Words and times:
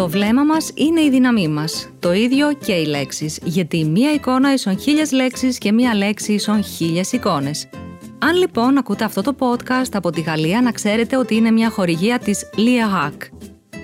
Το 0.00 0.08
βλέμμα 0.08 0.44
μας 0.44 0.70
είναι 0.74 1.00
η 1.00 1.10
δύναμή 1.10 1.48
μας. 1.48 1.88
Το 1.98 2.12
ίδιο 2.12 2.52
και 2.52 2.72
οι 2.72 2.86
λέξεις, 2.86 3.38
γιατί 3.44 3.84
μία 3.84 4.12
εικόνα 4.12 4.52
ίσον 4.52 4.78
χίλιες 4.78 5.12
λέξεις 5.12 5.58
και 5.58 5.72
μία 5.72 5.94
λέξη 5.94 6.32
ίσον 6.32 6.64
χίλιες 6.64 7.12
εικόνες. 7.12 7.68
Αν 8.18 8.36
λοιπόν 8.36 8.78
ακούτε 8.78 9.04
αυτό 9.04 9.22
το 9.22 9.34
podcast 9.38 9.90
από 9.92 10.10
τη 10.10 10.20
Γαλλία, 10.20 10.60
να 10.60 10.72
ξέρετε 10.72 11.16
ότι 11.16 11.34
είναι 11.34 11.50
μια 11.50 11.70
χορηγία 11.70 12.18
της 12.18 12.50
Hack. 12.56 13.16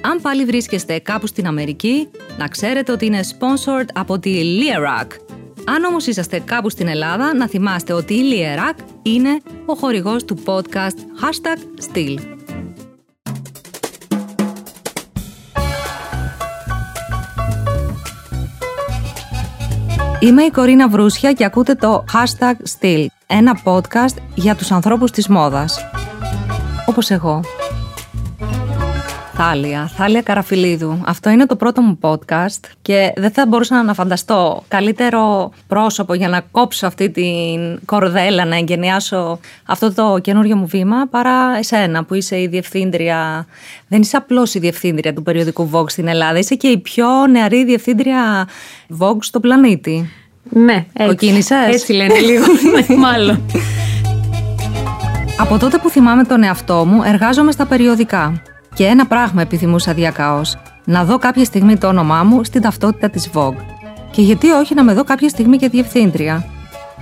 Αν 0.00 0.20
πάλι 0.22 0.44
βρίσκεστε 0.44 0.98
κάπου 0.98 1.26
στην 1.26 1.46
Αμερική, 1.46 2.08
να 2.38 2.48
ξέρετε 2.48 2.92
ότι 2.92 3.06
είναι 3.06 3.20
sponsored 3.38 3.88
από 3.92 4.18
τη 4.18 4.60
Lierac. 4.60 5.06
Αν 5.64 5.84
όμως 5.84 6.06
είσαστε 6.06 6.38
κάπου 6.38 6.70
στην 6.70 6.88
Ελλάδα, 6.88 7.34
να 7.34 7.48
θυμάστε 7.48 7.92
ότι 7.92 8.14
η 8.14 8.22
Lierac 8.32 8.78
είναι 9.02 9.40
ο 9.66 9.74
χορηγός 9.74 10.24
του 10.24 10.38
podcast 10.44 10.98
Hashtag 11.22 11.58
Still. 11.92 12.35
Είμαι 20.20 20.42
η 20.42 20.50
Κορίνα 20.50 20.88
Βρούσια 20.88 21.32
και 21.32 21.44
ακούτε 21.44 21.74
το 21.74 22.04
Hashtag 22.12 22.54
Still, 22.78 23.06
ένα 23.26 23.60
podcast 23.64 24.16
για 24.34 24.54
τους 24.54 24.70
ανθρώπους 24.70 25.10
της 25.10 25.28
μόδας. 25.28 25.78
Όπως 26.86 27.10
εγώ. 27.10 27.40
Θάλια, 29.38 29.90
Θάλια 29.96 30.22
Καραφιλίδου. 30.22 31.00
Αυτό 31.06 31.30
είναι 31.30 31.46
το 31.46 31.56
πρώτο 31.56 31.82
μου 31.82 31.98
podcast 32.00 32.60
και 32.82 33.12
δεν 33.16 33.30
θα 33.30 33.46
μπορούσα 33.46 33.82
να 33.82 33.94
φανταστώ 33.94 34.62
καλύτερο 34.68 35.52
πρόσωπο 35.66 36.14
για 36.14 36.28
να 36.28 36.40
κόψω 36.50 36.86
αυτή 36.86 37.10
την 37.10 37.80
κορδέλα, 37.84 38.44
να 38.44 38.56
εγκαινιάσω 38.56 39.38
αυτό 39.66 39.94
το 39.94 40.18
καινούριο 40.18 40.56
μου 40.56 40.66
βήμα 40.66 41.06
παρά 41.10 41.56
εσένα 41.58 42.04
που 42.04 42.14
είσαι 42.14 42.40
η 42.40 42.46
διευθύντρια. 42.46 43.46
Δεν 43.88 44.00
είσαι 44.00 44.16
απλώς 44.16 44.54
η 44.54 44.58
διευθύντρια 44.58 45.14
του 45.14 45.22
περιοδικού 45.22 45.70
Vogue 45.72 45.90
στην 45.90 46.08
Ελλάδα, 46.08 46.38
είσαι 46.38 46.54
και 46.54 46.68
η 46.68 46.78
πιο 46.78 47.26
νεαρή 47.30 47.64
διευθύντρια 47.64 48.48
Vogue 48.98 49.18
στο 49.20 49.40
πλανήτη. 49.40 50.10
Ναι, 50.50 50.86
έτσι. 50.92 51.34
Έτσι 51.66 51.92
λένε 51.92 52.18
λίγο, 52.18 52.44
μάλλον. 53.04 53.42
Από 55.38 55.58
τότε 55.58 55.78
που 55.78 55.90
θυμάμαι 55.90 56.24
τον 56.24 56.42
εαυτό 56.42 56.84
μου, 56.84 57.02
εργάζομαι 57.02 57.52
στα 57.52 57.66
περιοδικά. 57.66 58.42
Και 58.76 58.84
ένα 58.84 59.06
πράγμα 59.06 59.42
επιθυμούσα 59.42 59.92
διακαώς. 59.92 60.56
Να 60.84 61.04
δω 61.04 61.18
κάποια 61.18 61.44
στιγμή 61.44 61.76
το 61.76 61.86
όνομά 61.86 62.22
μου 62.22 62.44
στην 62.44 62.62
ταυτότητα 62.62 63.10
της 63.10 63.30
Vogue. 63.34 63.60
Και 64.10 64.22
γιατί 64.22 64.50
όχι 64.50 64.74
να 64.74 64.84
με 64.84 64.92
δω 64.92 65.04
κάποια 65.04 65.28
στιγμή 65.28 65.56
και 65.56 65.68
διευθύντρια. 65.68 66.44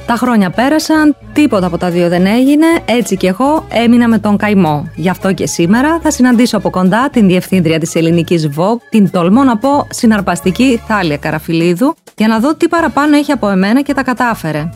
Τα 0.07 0.15
χρόνια 0.15 0.51
πέρασαν, 0.51 1.17
τίποτα 1.33 1.67
από 1.67 1.79
τα 1.79 1.91
δύο 1.91 2.09
δεν 2.09 2.27
έγινε, 2.27 2.67
έτσι 2.85 3.17
και 3.17 3.27
εγώ 3.27 3.65
έμεινα 3.69 4.09
με 4.09 4.19
τον 4.19 4.37
καημό. 4.37 4.89
Γι' 4.95 5.09
αυτό 5.09 5.33
και 5.33 5.47
σήμερα 5.47 5.99
θα 6.03 6.11
συναντήσω 6.11 6.57
από 6.57 6.71
κοντά 6.71 7.11
την 7.11 7.27
διευθύντρια 7.27 7.79
της 7.79 7.95
ελληνικής 7.95 8.49
Vogue, 8.57 8.81
την 8.91 9.11
τολμώ 9.11 9.43
να 9.43 9.57
πω 9.57 9.87
συναρπαστική 9.91 10.81
Θάλια 10.87 11.17
Καραφιλίδου, 11.17 11.95
για 12.17 12.29
να 12.29 12.39
δω 12.39 12.55
τι 12.55 12.69
παραπάνω 12.69 13.17
έχει 13.17 13.33
από 13.33 13.49
εμένα 13.49 13.83
και 13.83 13.95
τα 13.95 14.03
κατάφερε. 14.03 14.69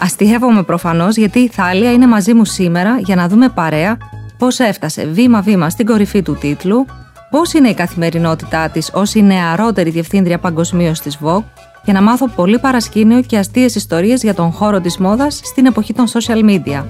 Αστειεύομαι 0.00 0.62
προφανώς 0.62 1.16
γιατί 1.16 1.38
η 1.38 1.48
Θάλια 1.48 1.92
είναι 1.92 2.06
μαζί 2.06 2.34
μου 2.34 2.44
σήμερα 2.44 2.98
για 2.98 3.16
να 3.16 3.28
δούμε 3.28 3.48
παρέα 3.48 3.96
πώς 4.38 4.58
έφτασε 4.58 5.06
βήμα-βήμα 5.06 5.70
στην 5.70 5.86
κορυφή 5.86 6.22
του 6.22 6.36
τίτλου, 6.40 6.86
πώς 7.30 7.52
είναι 7.52 7.68
η 7.68 7.74
καθημερινότητά 7.74 8.68
της 8.68 8.90
ως 8.92 9.14
η 9.14 9.22
νεαρότερη 9.22 9.90
διευθύντρια 9.90 10.38
παγκοσμίως 10.38 11.00
της 11.00 11.18
Vogue, 11.24 11.44
για 11.84 11.92
να 11.92 12.02
μάθω 12.02 12.28
πολύ 12.28 12.58
παρασκήνιο 12.58 13.20
και 13.20 13.38
αστείες 13.38 13.74
ιστορίες 13.74 14.22
για 14.22 14.34
τον 14.34 14.50
χώρο 14.50 14.80
της 14.80 14.98
μόδας 14.98 15.40
στην 15.44 15.66
εποχή 15.66 15.92
των 15.92 16.06
social 16.08 16.44
media. 16.44 16.84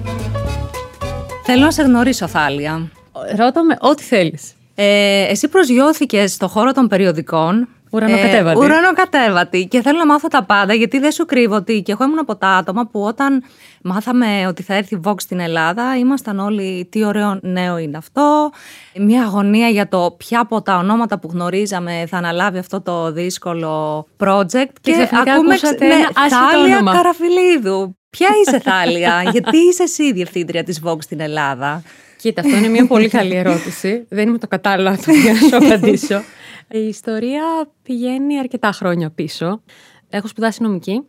Θέλω 1.43 1.63
να 1.63 1.71
σε 1.71 1.81
γνωρίσω, 1.81 2.27
Θάλια. 2.27 2.91
Ρώτα 3.37 3.63
με 3.63 3.77
ό,τι 3.79 4.03
θέλεις. 4.03 4.53
Ε, 4.75 5.21
εσύ 5.21 5.47
προσγειώθηκες 5.47 6.33
στο 6.33 6.47
χώρο 6.47 6.71
των 6.71 6.87
περιοδικών 6.87 7.67
Ουρανοκατέβατη. 7.97 8.59
Ε, 8.59 8.63
ουρανοκατέβατη. 8.63 9.67
Και 9.67 9.81
θέλω 9.81 9.97
να 9.97 10.05
μάθω 10.05 10.27
τα 10.27 10.43
πάντα, 10.43 10.73
γιατί 10.73 10.99
δεν 10.99 11.11
σου 11.11 11.25
κρύβω 11.25 11.55
ότι 11.55 11.81
και 11.81 11.91
εγώ 11.91 12.03
ήμουν 12.03 12.19
από 12.19 12.35
τα 12.35 12.47
άτομα 12.47 12.87
που 12.87 13.01
όταν 13.01 13.43
μάθαμε 13.83 14.45
ότι 14.47 14.63
θα 14.63 14.73
έρθει 14.73 14.99
Vox 15.03 15.15
στην 15.17 15.39
Ελλάδα, 15.39 15.97
ήμασταν 15.97 16.39
όλοι 16.39 16.87
τι 16.91 17.05
ωραίο 17.05 17.39
νέο 17.41 17.77
είναι 17.77 17.97
αυτό. 17.97 18.51
Μια 18.95 19.23
αγωνία 19.23 19.67
για 19.67 19.87
το 19.87 20.15
ποια 20.17 20.39
από 20.39 20.61
τα 20.61 20.77
ονόματα 20.77 21.19
που 21.19 21.29
γνωρίζαμε 21.31 22.05
θα 22.09 22.17
αναλάβει 22.17 22.57
αυτό 22.57 22.81
το 22.81 23.11
δύσκολο 23.11 24.05
project. 24.23 24.73
Και, 24.81 24.91
και 24.91 25.09
ακούμε 25.11 25.55
ναι, 25.79 26.03
Θάλια 26.29 26.81
Καραφιλίδου. 26.93 27.97
Ποια 28.09 28.29
είσαι 28.41 28.59
Θάλια, 28.59 29.23
γιατί 29.33 29.57
είσαι 29.57 29.83
εσύ 29.83 30.03
η 30.03 30.11
διευθύντρια 30.11 30.63
της 30.63 30.81
Vox 30.85 30.97
στην 30.99 31.19
Ελλάδα; 31.19 31.83
Κοίτα, 32.17 32.41
αυτό 32.41 32.55
είναι 32.55 32.67
μια 32.67 32.87
πολύ 32.87 33.09
καλή 33.09 33.35
ερώτηση. 33.35 34.05
Δεν 34.09 34.27
είμαι 34.27 34.37
το 34.37 34.47
κατάλληλο 34.47 34.89
άτομο 34.89 35.17
για 35.17 35.33
να 35.33 35.39
σου 35.39 35.55
απαντήσω. 35.55 36.23
Η 36.69 36.79
ιστορία 36.79 37.69
πηγαίνει 37.83 38.39
αρκετά 38.39 38.71
χρόνια 38.71 39.09
πίσω. 39.09 39.61
Έχω 40.09 40.27
σπουδάσει 40.27 40.61
νομική. 40.63 41.01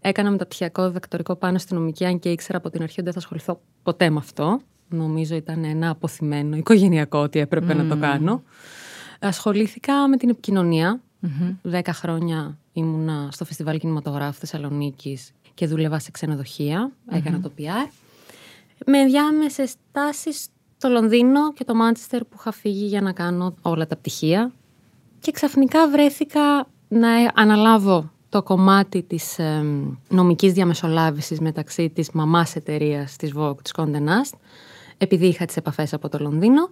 Έκανα 0.00 0.30
μεταπτυχιακό 0.30 0.86
διδακτορικό 0.86 1.36
πάνω 1.36 1.58
στη 1.58 1.74
νομική, 1.74 2.04
αν 2.04 2.18
και 2.18 2.30
ήξερα 2.30 2.58
από 2.58 2.70
την 2.70 2.82
αρχή 2.82 2.94
ότι 2.94 3.02
δεν 3.02 3.12
θα 3.12 3.18
ασχοληθώ 3.18 3.60
ποτέ 3.82 4.10
με 4.10 4.18
αυτό. 4.18 4.60
Νομίζω 4.88 5.34
ήταν 5.34 5.64
ένα 5.64 5.90
αποθυμένο 5.90 6.56
οικογενειακό 6.56 7.18
ότι 7.18 7.38
έπρεπε 7.38 7.74
να 7.74 7.86
το 7.86 7.96
κάνω. 7.96 8.42
Ασχολήθηκα 9.20 10.08
με 10.08 10.16
την 10.16 10.28
επικοινωνία. 10.28 11.00
Δέκα 11.62 11.92
χρόνια 11.92 12.58
ήμουνα 12.72 13.28
στο 13.32 13.44
Φεστιβάλ 13.44 13.78
Κινηματογράφου 13.78 14.38
Θεσσαλονίκης 14.38 15.32
και 15.54 15.66
δούλευα 15.66 15.98
σε 15.98 16.10
ξενοδοχεία. 16.10 16.92
Έκανα 17.10 17.40
το 17.40 17.52
PR. 17.58 17.90
Με 18.86 18.98
ενδιάμεσε 18.98 19.68
τάσεις 19.92 20.46
το 20.78 20.88
Λονδίνο 20.88 21.52
και 21.52 21.64
το 21.64 21.74
Μάντσεστερ 21.74 22.20
που 22.24 22.36
είχα 22.38 22.52
φύγει 22.52 22.86
για 22.86 23.00
να 23.00 23.12
κάνω 23.12 23.54
όλα 23.62 23.86
τα 23.86 23.96
πτυχία. 23.96 24.52
Και 25.20 25.32
ξαφνικά 25.32 25.88
βρέθηκα 25.88 26.66
να 26.88 27.08
αναλάβω 27.34 28.10
το 28.28 28.42
κομμάτι 28.42 29.02
της 29.02 29.38
ε, 29.38 29.64
νομικής 30.08 30.52
διαμεσολάβησης 30.52 31.40
μεταξύ 31.40 31.90
της 31.90 32.10
μαμάς 32.10 32.56
εταιρείας 32.56 33.16
της 33.16 33.32
Vogue, 33.36 33.62
της 33.62 33.72
Condé 33.76 33.96
Nast, 33.96 34.38
επειδή 34.98 35.26
είχα 35.26 35.44
τις 35.44 35.56
επαφές 35.56 35.92
από 35.92 36.08
το 36.08 36.18
λονδινο 36.20 36.70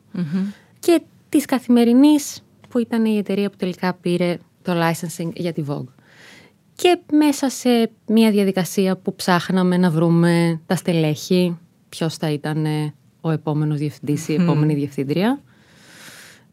και 0.78 1.02
της 1.28 1.44
καθημερινής 1.44 2.42
που 2.68 2.78
ήταν 2.78 3.04
η 3.04 3.16
εταιρεία 3.16 3.50
που 3.50 3.56
τελικά 3.56 3.94
πήρε 3.94 4.38
το 4.62 4.72
licensing 4.72 5.30
για 5.34 5.52
τη 5.52 5.64
Vogue. 5.68 5.92
Και 6.74 6.98
μέσα 7.12 7.48
σε 7.48 7.90
μια 8.06 8.30
διαδικασία 8.30 8.96
που 8.96 9.14
ψάχναμε 9.14 9.76
να 9.76 9.90
βρούμε 9.90 10.60
τα 10.66 10.76
στελέχη, 10.76 11.58
ποιος 11.88 12.16
θα 12.16 12.30
ήταν 12.30 12.66
ο 13.26 13.30
επόμενος 13.30 13.78
διευθυντής 13.78 14.28
ή 14.28 14.36
η 14.38 14.42
επόμενη 14.42 14.74
διευθύντρια. 14.74 15.40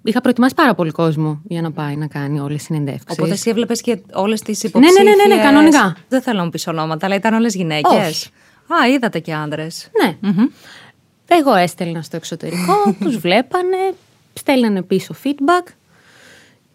Είχα 0.03 0.21
προετοιμάσει 0.21 0.55
πάρα 0.55 0.73
πολύ 0.73 0.91
κόσμο 0.91 1.41
για 1.43 1.61
να 1.61 1.71
πάει 1.71 1.95
να 1.95 2.07
κάνει 2.07 2.39
όλε 2.39 2.55
τι 2.55 2.61
συνεντεύξει. 2.61 3.05
Οπότε 3.09 3.31
εσύ 3.31 3.49
έβλεπες 3.49 3.81
και 3.81 3.99
όλες 4.13 4.41
τις 4.41 4.63
υποψήφιε. 4.63 5.03
Ναι, 5.03 5.09
ναι, 5.09 5.15
ναι, 5.15 5.27
ναι, 5.27 5.35
ναι, 5.35 5.41
κανονικά. 5.41 5.95
Δεν 6.09 6.21
θέλω 6.21 6.37
να 6.37 6.43
μου 6.43 6.49
πεις 6.49 6.67
ονόματα, 6.67 7.05
αλλά 7.05 7.15
ήταν 7.15 7.33
όλες 7.33 7.55
γυναίκες. 7.55 8.29
Α, 8.67 8.87
είδατε 8.87 9.19
και 9.19 9.33
άντρες. 9.33 9.89
Ναι. 10.01 10.17
Εγώ 11.27 11.55
έστελνα 11.55 12.01
στο 12.01 12.15
εξωτερικό, 12.15 12.73
τους 13.03 13.17
βλέπανε, 13.17 13.93
στέλνανε 14.33 14.81
πίσω 14.81 15.15
feedback. 15.23 15.71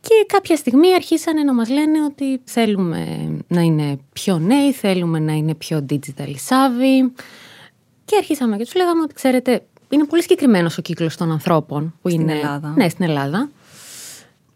Και 0.01 0.25
κάποια 0.27 0.57
στιγμή 0.57 0.95
αρχίσανε 0.95 1.43
να 1.43 1.55
μας 1.55 1.69
λένε 1.69 2.05
ότι 2.05 2.41
θέλουμε 2.45 3.29
να 3.49 3.61
είναι 3.61 3.99
πιο 4.13 4.39
νέοι, 4.39 4.73
θέλουμε 4.73 5.19
να 5.19 5.33
είναι 5.33 5.55
πιο 5.55 5.87
digital 5.91 6.29
savvy. 6.29 7.11
Και 8.05 8.17
αρχίσαμε 8.17 8.57
και 8.57 8.65
τους 8.65 8.75
λέγαμε 8.75 9.03
ότι 9.03 9.15
ξέρετε, 9.15 9.63
είναι 9.89 10.05
πολύ 10.05 10.23
συγκεκριμένος 10.23 10.79
ο 10.79 10.83
κύκλος 10.83 11.17
των 11.17 11.33
ανθρώπων 11.33 11.95
που 12.03 12.09
στην 12.09 12.21
είναι. 12.21 12.33
Ελλάδα. 12.33 12.73
Ναι, 12.77 12.89
στην 12.89 13.05
Ελλάδα. 13.05 13.51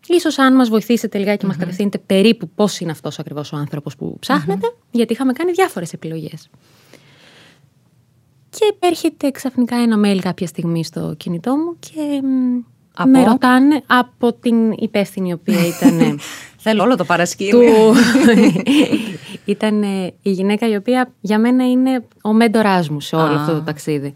Ίσως 0.06 0.38
αν 0.38 0.54
μας 0.54 0.69
βοηθήσετε 0.69 1.19
λιγάκι 1.19 1.37
και 1.37 1.44
mm-hmm. 1.44 1.48
μας 1.48 1.56
κατευθύνετε 1.56 1.98
περίπου 1.98 2.50
πώς 2.54 2.81
είναι 2.81 2.91
αυτός 2.91 3.19
ακριβώς 3.19 3.53
ο 3.53 3.56
άνθρωπος 3.56 3.97
που 3.97 4.16
ψαχνετε 4.19 4.75
γιατί 4.91 5.12
είχαμε 5.12 5.32
κάνει 5.32 5.53
διάφορες 5.53 5.93
επιλογές. 5.93 6.50
Και 8.50 8.75
έρχεται 8.78 9.31
ξαφνικά 9.31 9.76
ένα 9.76 10.00
mail 10.04 10.19
κάποια 10.19 10.47
στιγμή 10.47 10.84
στο 10.84 11.15
κινητό 11.16 11.56
μου 11.56 11.76
και 11.78 12.20
από... 12.94 13.10
με 13.10 13.25
ρωτάνε 13.25 13.82
από 13.87 14.32
την 14.32 14.72
υπεύθυνη 14.72 15.28
η 15.28 15.32
οποία 15.32 15.66
ήταν... 15.66 16.19
Θέλω 16.64 16.82
όλο 16.82 16.96
το 16.96 17.05
παρασκήνιο. 17.05 17.61
Του... 17.61 17.94
ήταν 19.44 19.82
η 20.23 20.31
γυναίκα 20.31 20.69
η 20.69 20.75
οποία 20.75 21.12
για 21.20 21.38
μένα 21.38 21.70
είναι 21.70 22.05
ο 22.23 22.32
μέντοράς 22.32 22.88
μου 22.88 23.00
σε 23.00 23.17
όλο 23.17 23.35
αυτό 23.35 23.52
το 23.52 23.61
ταξίδι 23.61 24.14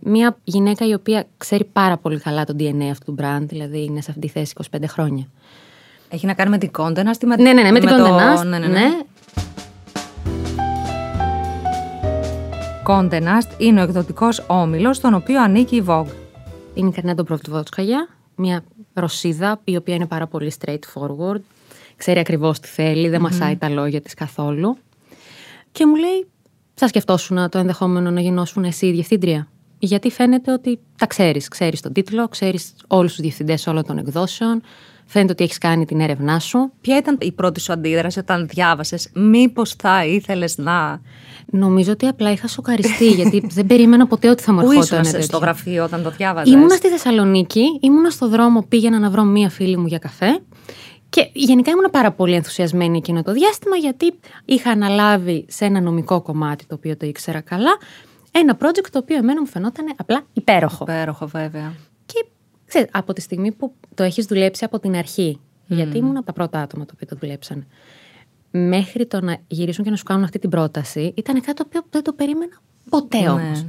μια 0.00 0.36
γυναίκα 0.44 0.86
η 0.86 0.92
οποία 0.92 1.24
ξέρει 1.36 1.64
πάρα 1.64 1.96
πολύ 1.96 2.18
καλά 2.18 2.44
το 2.44 2.54
DNA 2.58 2.88
αυτού 2.90 3.14
του 3.14 3.22
brand, 3.22 3.42
δηλαδή 3.42 3.84
είναι 3.84 4.00
σε 4.00 4.10
αυτή 4.10 4.20
τη 4.20 4.28
θέση 4.28 4.54
25 4.70 4.78
χρόνια. 4.86 5.26
Έχει 6.08 6.26
να 6.26 6.34
κάνει 6.34 6.50
με 6.50 6.58
την 6.58 6.70
Contenas, 6.78 7.16
τη 7.18 7.26
με... 7.26 7.36
Ναι, 7.36 7.52
ναι, 7.52 7.62
ναι, 7.62 7.70
με, 7.70 7.80
την 7.80 7.88
Contenas, 7.88 8.46
ναι, 8.46 8.58
ναι, 8.58 8.66
ναι. 8.66 8.78
ναι. 8.78 8.88
Contenast 12.86 13.58
είναι 13.58 13.80
ο 13.80 13.82
εκδοτικός 13.82 14.44
όμιλος 14.46 14.96
στον 14.96 15.14
οποίο 15.14 15.42
ανήκει 15.42 15.76
η 15.76 15.84
Vogue. 15.86 16.14
Είναι 16.74 16.88
η 16.88 16.92
Καρνέα 16.92 17.14
Ντομπροβτβότσκαγια, 17.14 18.08
μια 18.34 18.62
Ρωσίδα 18.94 19.60
η 19.64 19.76
οποία 19.76 19.94
είναι 19.94 20.06
πάρα 20.06 20.26
πολύ 20.26 20.52
straightforward. 20.60 21.40
Ξέρει 21.96 22.18
ακριβώς 22.18 22.60
τι 22.60 22.68
θέλει, 22.68 23.08
δεν 23.08 23.20
mm-hmm. 23.20 23.22
μασάει 23.22 23.56
τα 23.56 23.68
λόγια 23.68 24.00
της 24.00 24.14
καθόλου. 24.14 24.76
Και 25.72 25.86
μου 25.86 25.94
λέει, 25.94 26.26
θα 26.74 26.88
σκεφτόσουν 26.88 27.48
το 27.50 27.58
ενδεχόμενο 27.58 28.10
να 28.10 28.20
γινώσουν 28.20 28.64
εσύ 28.64 28.86
η 28.86 28.92
διευθύντρια. 28.92 29.48
Γιατί 29.82 30.10
φαίνεται 30.10 30.52
ότι 30.52 30.78
τα 30.98 31.06
ξέρεις. 31.06 31.48
Ξέρεις 31.48 31.80
τον 31.80 31.92
τίτλο, 31.92 32.28
ξέρεις 32.28 32.74
όλους 32.86 33.10
τους 33.12 33.20
διευθυντές 33.20 33.66
όλων 33.66 33.84
των 33.86 33.98
εκδόσεων. 33.98 34.62
Φαίνεται 35.06 35.32
ότι 35.32 35.44
έχεις 35.44 35.58
κάνει 35.58 35.84
την 35.84 36.00
έρευνά 36.00 36.38
σου. 36.38 36.72
Ποια 36.80 36.96
ήταν 36.96 37.16
η 37.20 37.32
πρώτη 37.32 37.60
σου 37.60 37.72
αντίδραση 37.72 38.18
όταν 38.18 38.46
διάβασες, 38.48 39.10
Μήπως 39.14 39.74
θα 39.74 40.06
ήθελες 40.06 40.58
να. 40.58 41.00
Νομίζω 41.46 41.92
ότι 41.92 42.06
απλά 42.06 42.30
είχα 42.32 42.48
σοκαριστεί, 42.48 43.06
γιατί 43.08 43.42
δεν 43.54 43.66
περίμενα 43.66 44.06
ποτέ 44.06 44.28
ότι 44.28 44.42
θα 44.42 44.52
μου 44.52 44.58
Πού 44.60 44.70
ερχόταν. 44.70 44.82
ήσουν 44.82 44.96
ένα 44.96 45.08
στο 45.08 45.18
τέτοιο. 45.20 45.38
γραφείο 45.38 45.84
όταν 45.84 46.02
το 46.02 46.10
διάβαζες; 46.10 46.54
Ήμουνα 46.54 46.74
στη 46.74 46.88
Θεσσαλονίκη, 46.88 47.62
ήμουνα 47.80 48.10
στο 48.10 48.28
δρόμο, 48.28 48.62
πήγαινα 48.68 48.98
να 48.98 49.10
βρω 49.10 49.22
μία 49.24 49.50
φίλη 49.50 49.76
μου 49.76 49.86
για 49.86 49.98
καφέ. 49.98 50.40
Και 51.08 51.30
γενικά 51.32 51.70
ήμουνα 51.70 51.90
πάρα 51.90 52.12
πολύ 52.12 52.34
ενθουσιασμένη 52.34 52.96
εκείνο 52.98 53.22
το 53.22 53.32
διάστημα, 53.32 53.76
γιατί 53.76 54.12
είχα 54.44 54.70
αναλάβει 54.70 55.44
σε 55.48 55.64
ένα 55.64 55.80
νομικό 55.80 56.22
κομμάτι, 56.22 56.66
το 56.66 56.74
οποίο 56.74 56.96
το 56.96 57.06
ήξερα 57.06 57.40
καλά, 57.40 57.76
ένα 58.30 58.56
project 58.60 58.88
το 58.92 58.98
οποίο 58.98 59.16
εμένα 59.16 59.40
μου 59.40 59.46
φαινόταν 59.46 59.94
απλά 59.96 60.22
υπέροχο. 60.32 60.82
Υπέροχο, 60.82 61.26
βέβαια. 61.26 61.72
Και 62.06 62.26
ξέρεις, 62.66 62.88
από 62.92 63.12
τη 63.12 63.20
στιγμή 63.20 63.52
που 63.52 63.72
το 63.94 64.02
έχεις 64.02 64.24
δουλέψει 64.26 64.64
από 64.64 64.78
την 64.78 64.96
αρχή, 64.96 65.40
γιατί 65.66 65.98
ήμουν 65.98 66.16
από 66.16 66.26
τα 66.26 66.32
πρώτα 66.32 66.60
άτομα 66.60 66.84
το 66.84 66.92
οποίο 66.94 67.06
το 67.06 67.16
δουλέψαν, 67.20 67.66
μέχρι 68.50 69.06
το 69.06 69.20
να 69.20 69.36
γυρίσουν 69.48 69.84
και 69.84 69.90
να 69.90 69.96
σου 69.96 70.04
κάνουν 70.04 70.24
αυτή 70.24 70.38
την 70.38 70.50
πρόταση, 70.50 71.12
ήταν 71.16 71.40
κάτι 71.40 71.54
το 71.54 71.64
οποίο 71.66 71.82
δεν 71.90 72.02
το 72.02 72.12
περίμενα 72.12 72.60
ποτέ 72.90 73.28
όμως. 73.28 73.66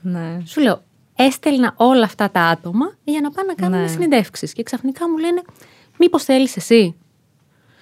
Ναι. 0.00 0.20
ναι. 0.20 0.42
Σου 0.46 0.60
λέω, 0.60 0.82
έστελνα 1.16 1.72
όλα 1.76 2.04
αυτά 2.04 2.30
τα 2.30 2.40
άτομα 2.42 2.96
για 3.04 3.20
να 3.20 3.30
πάνε 3.30 3.48
να 3.48 3.54
κάνουν 3.54 3.80
Ναι. 3.80 3.88
συνεντεύξεις. 3.88 4.52
Και 4.52 4.62
ξαφνικά 4.62 5.08
μου 5.08 5.16
λένε, 5.18 5.42
Μήπως 5.98 6.24
θέλεις 6.24 6.56
εσύ. 6.56 6.94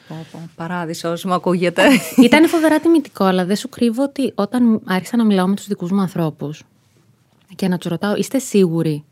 Πω, 0.08 0.26
πω, 0.32 0.38
Παράδεισος 0.56 1.24
μου 1.24 1.32
ακούγεται. 1.34 1.82
Ήταν 2.16 2.48
φοβερά 2.48 2.80
τιμητικό, 2.80 3.24
αλλά 3.24 3.44
δεν 3.44 3.56
σου 3.56 3.68
κρύβω 3.68 4.02
ότι 4.02 4.32
όταν 4.34 4.80
άρχισα 4.84 5.16
να 5.16 5.24
μιλάω 5.24 5.46
με 5.46 5.54
τους 5.54 5.66
δικούς 5.66 5.90
μου 5.90 6.00
ανθρώπους 6.00 6.62
και 7.56 7.68
να 7.68 7.78
τους 7.78 7.90
ρωτάω, 7.90 8.16
είστε 8.16 8.38
σίγουροι 8.38 9.04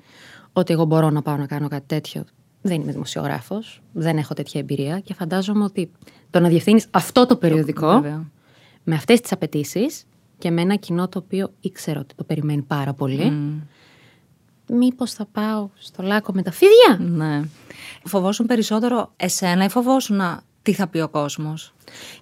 ότι 0.52 0.73
εγώ 0.73 0.85
μπορώ 0.85 1.11
να 1.11 1.23
πάω 1.23 1.37
να 1.37 1.46
κάνω 1.46 1.69
κάτι 1.69 1.85
τέτοιο; 1.87 2.25
Δεν 2.62 2.81
είμαι 2.81 2.93
δημοσιογράφος, 2.93 3.82
δεν 3.93 4.17
έχω 4.17 4.35
τέτοια 4.35 4.61
εμπειρία 4.61 5.00
και 5.00 5.14
φαντάζομαι 5.14 5.64
ότι 5.64 5.91
το 6.31 6.41
να 6.41 6.49
διευθύνεις 6.49 6.87
αυτό 6.91 7.26
το 7.26 7.37
περιοδικό 7.37 7.93
Βέβαια. 7.93 8.25
με 8.85 8.94
αυτές 8.94 9.20
τις 9.20 9.32
απαιτήσεις 9.32 10.05
και 10.38 10.50
με 10.50 10.61
ένα 10.61 10.75
κοινό 10.75 11.08
το 11.08 11.19
οποίο 11.19 11.52
ήξερα 11.61 12.00
ότι 12.00 12.14
το 12.14 12.25
περιμένει 12.25 12.62
πάρα 12.62 12.93
πολύ. 12.93 13.32
Μήπως 14.69 15.12
θα 15.12 15.26
πάω 15.32 15.69
στο 15.79 16.02
λάκκο 16.02 16.32
με 16.32 16.43
τα 16.43 16.50
φίδια; 16.50 16.99
Ναι. 16.99 17.43
Φοβόσουν 18.05 18.46
περισσότερο 18.46 19.12
εσένα 19.17 19.64
ή 19.64 19.69
φοβόσουν 19.69 20.17
να... 20.17 20.43
τι 20.65 20.73
θα 20.73 20.87
πει 20.87 20.99
ο 21.01 21.09
κόσμος; 21.09 21.75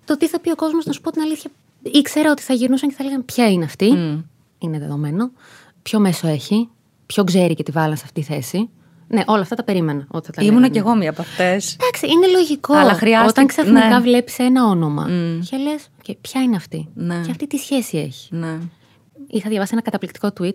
Το 0.05 0.17
τι 0.17 0.29
θα 0.29 0.41
πει 0.41 0.51
ο 0.51 0.55
κόσμος, 0.55 0.85
να 0.85 0.93
σου 0.93 1.01
πω 1.01 1.11
την 1.11 1.23
αλήθεια. 1.23 1.51
Ήξερα 1.83 2.31
ότι 2.31 2.43
θα 2.43 2.55
γυρνούσαν 2.55 2.89
και 2.89 2.95
θα 2.99 3.05
λέγανε 3.05 3.23
ποια 3.23 3.51
είναι 3.51 3.65
αυτή; 3.65 3.87
Είναι 4.59 4.79
δεδομένο. 4.79 5.31
Ποιο 5.83 5.99
μέσο 6.01 6.29
έχει; 6.29 6.69
Ποιο 7.07 7.25
ξέρει 7.25 7.55
και 7.55 7.63
τη 7.63 7.71
βάλαν 7.73 7.97
σε 7.97 8.03
αυτή 8.05 8.21
τη 8.21 8.27
θέση; 8.27 8.69
Ναι, 9.09 9.23
όλα 9.27 9.41
αυτά 9.41 9.55
τα 9.57 9.63
περίμενα. 9.65 10.07
Ότι 10.09 10.27
θα 10.27 10.33
τα 10.33 10.43
Ήμουνα 10.43 10.55
λέγανε. 10.61 10.73
κι 10.73 10.79
εγώ 10.87 10.95
μία 10.97 11.11
από 11.11 11.21
αυτές. 11.23 11.77
Εντάξει, 11.81 12.07
είναι 12.07 12.27
λογικό. 12.27 12.75
Αλλά 12.75 12.93
χρειάστηκε- 12.95 13.31
Όταν 13.31 13.47
ξαφνικά 13.47 13.89
ναι. 13.89 14.01
βλέπεις 14.01 14.39
ένα 14.39 14.65
όνομα 14.67 15.07
και 15.51 15.57
λες, 15.57 15.89
και 16.03 16.17
ποια 16.21 16.43
είναι 16.43 16.57
αυτή; 16.57 16.89
Ναι. 16.95 17.21
Και 17.25 17.31
αυτή 17.31 17.47
τι 17.47 17.57
σχέση 17.57 17.99
έχει. 17.99 18.35
Ναι. 18.35 18.59
Είχα 19.29 19.49
διαβάσει 19.49 19.71
ένα 19.73 19.83
καταπληκτικό 19.83 20.29
tweet 20.41 20.55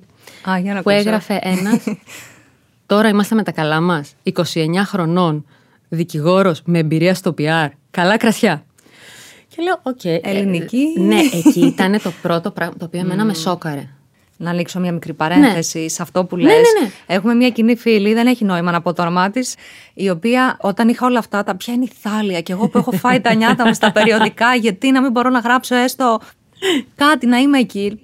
Α, 0.50 0.58
για 0.60 0.74
να 0.74 0.82
που 0.82 0.90
ακούσω. 0.90 1.08
έγραφε 1.08 1.40
ένας. 1.42 1.84
Τώρα 2.86 3.08
είμαστε 3.10 3.36
με 3.36 3.44
τα 3.44 3.52
καλά 3.52 3.82
μας. 3.82 4.14
29 4.24 4.84
χρονών. 4.86 5.46
Δικηγόρος 5.90 6.62
με 6.66 6.80
εμπειρία 6.80 7.14
στο 7.16 7.34
PR. 7.38 7.68
Καλά 7.92 8.18
κρασιά. 8.18 8.66
Και 9.48 9.64
λέω, 9.64 9.80
οκ. 9.84 10.04
ε, 10.06 10.20
Ελληνική. 10.24 10.86
ναι, 11.00 11.20
εκεί 11.34 11.60
ήταν 11.66 12.00
το 12.04 12.12
πρώτο 12.22 12.52
πράγμα 12.52 12.76
το 12.78 12.86
οποίο 12.86 13.00
εμένα 13.00 13.26
με 13.26 13.34
σόκαρε. 13.34 13.88
Να 14.40 14.50
ανοίξω 14.50 14.80
μια 14.80 14.92
μικρή 14.92 15.14
παρένθεση 15.14 15.90
σε 15.90 16.02
αυτό 16.02 16.26
που 16.26 16.36
λες. 16.36 16.46
Ναι, 16.52 16.54
ναι, 16.80 16.86
ναι. 16.86 16.92
Έχουμε 17.06 17.34
μια 17.34 17.50
κοινή 17.50 17.76
φίλη, 17.76 18.14
δεν 18.14 18.28
έχει 18.28 18.46
νόημα 18.46 18.72
να 18.72 18.82
πω 18.82 18.94
το 18.94 19.02
όνομά 19.02 19.30
της, 19.30 19.56
η 19.94 20.10
οποία 20.10 20.58
όταν 20.62 20.90
είχα 20.90 21.06
όλα 21.06 21.20
αυτά 21.20 21.44
τα 21.44 21.56
ποια 21.56 21.74
είναι 21.74 21.84
η 21.84 21.92
θάλια 22.02 22.42
και 22.42 22.52
εγώ 22.52 22.68
που 22.70 22.78
έχω 22.78 22.92
φάει 22.92 23.22
τα 23.22 23.34
νιάτα 23.34 23.68
μου 23.68 23.74
στα 23.74 23.92
περιοδικά, 23.92 24.56
γιατί 24.56 24.92
να 24.92 25.02
μην 25.02 25.12
μπορώ 25.12 25.30
να 25.30 25.40
γράψω 25.40 25.76
έστω 25.76 26.20
κάτι 26.96 27.26
να 27.28 27.38
είμαι 27.38 27.60
εκεί. 27.60 28.00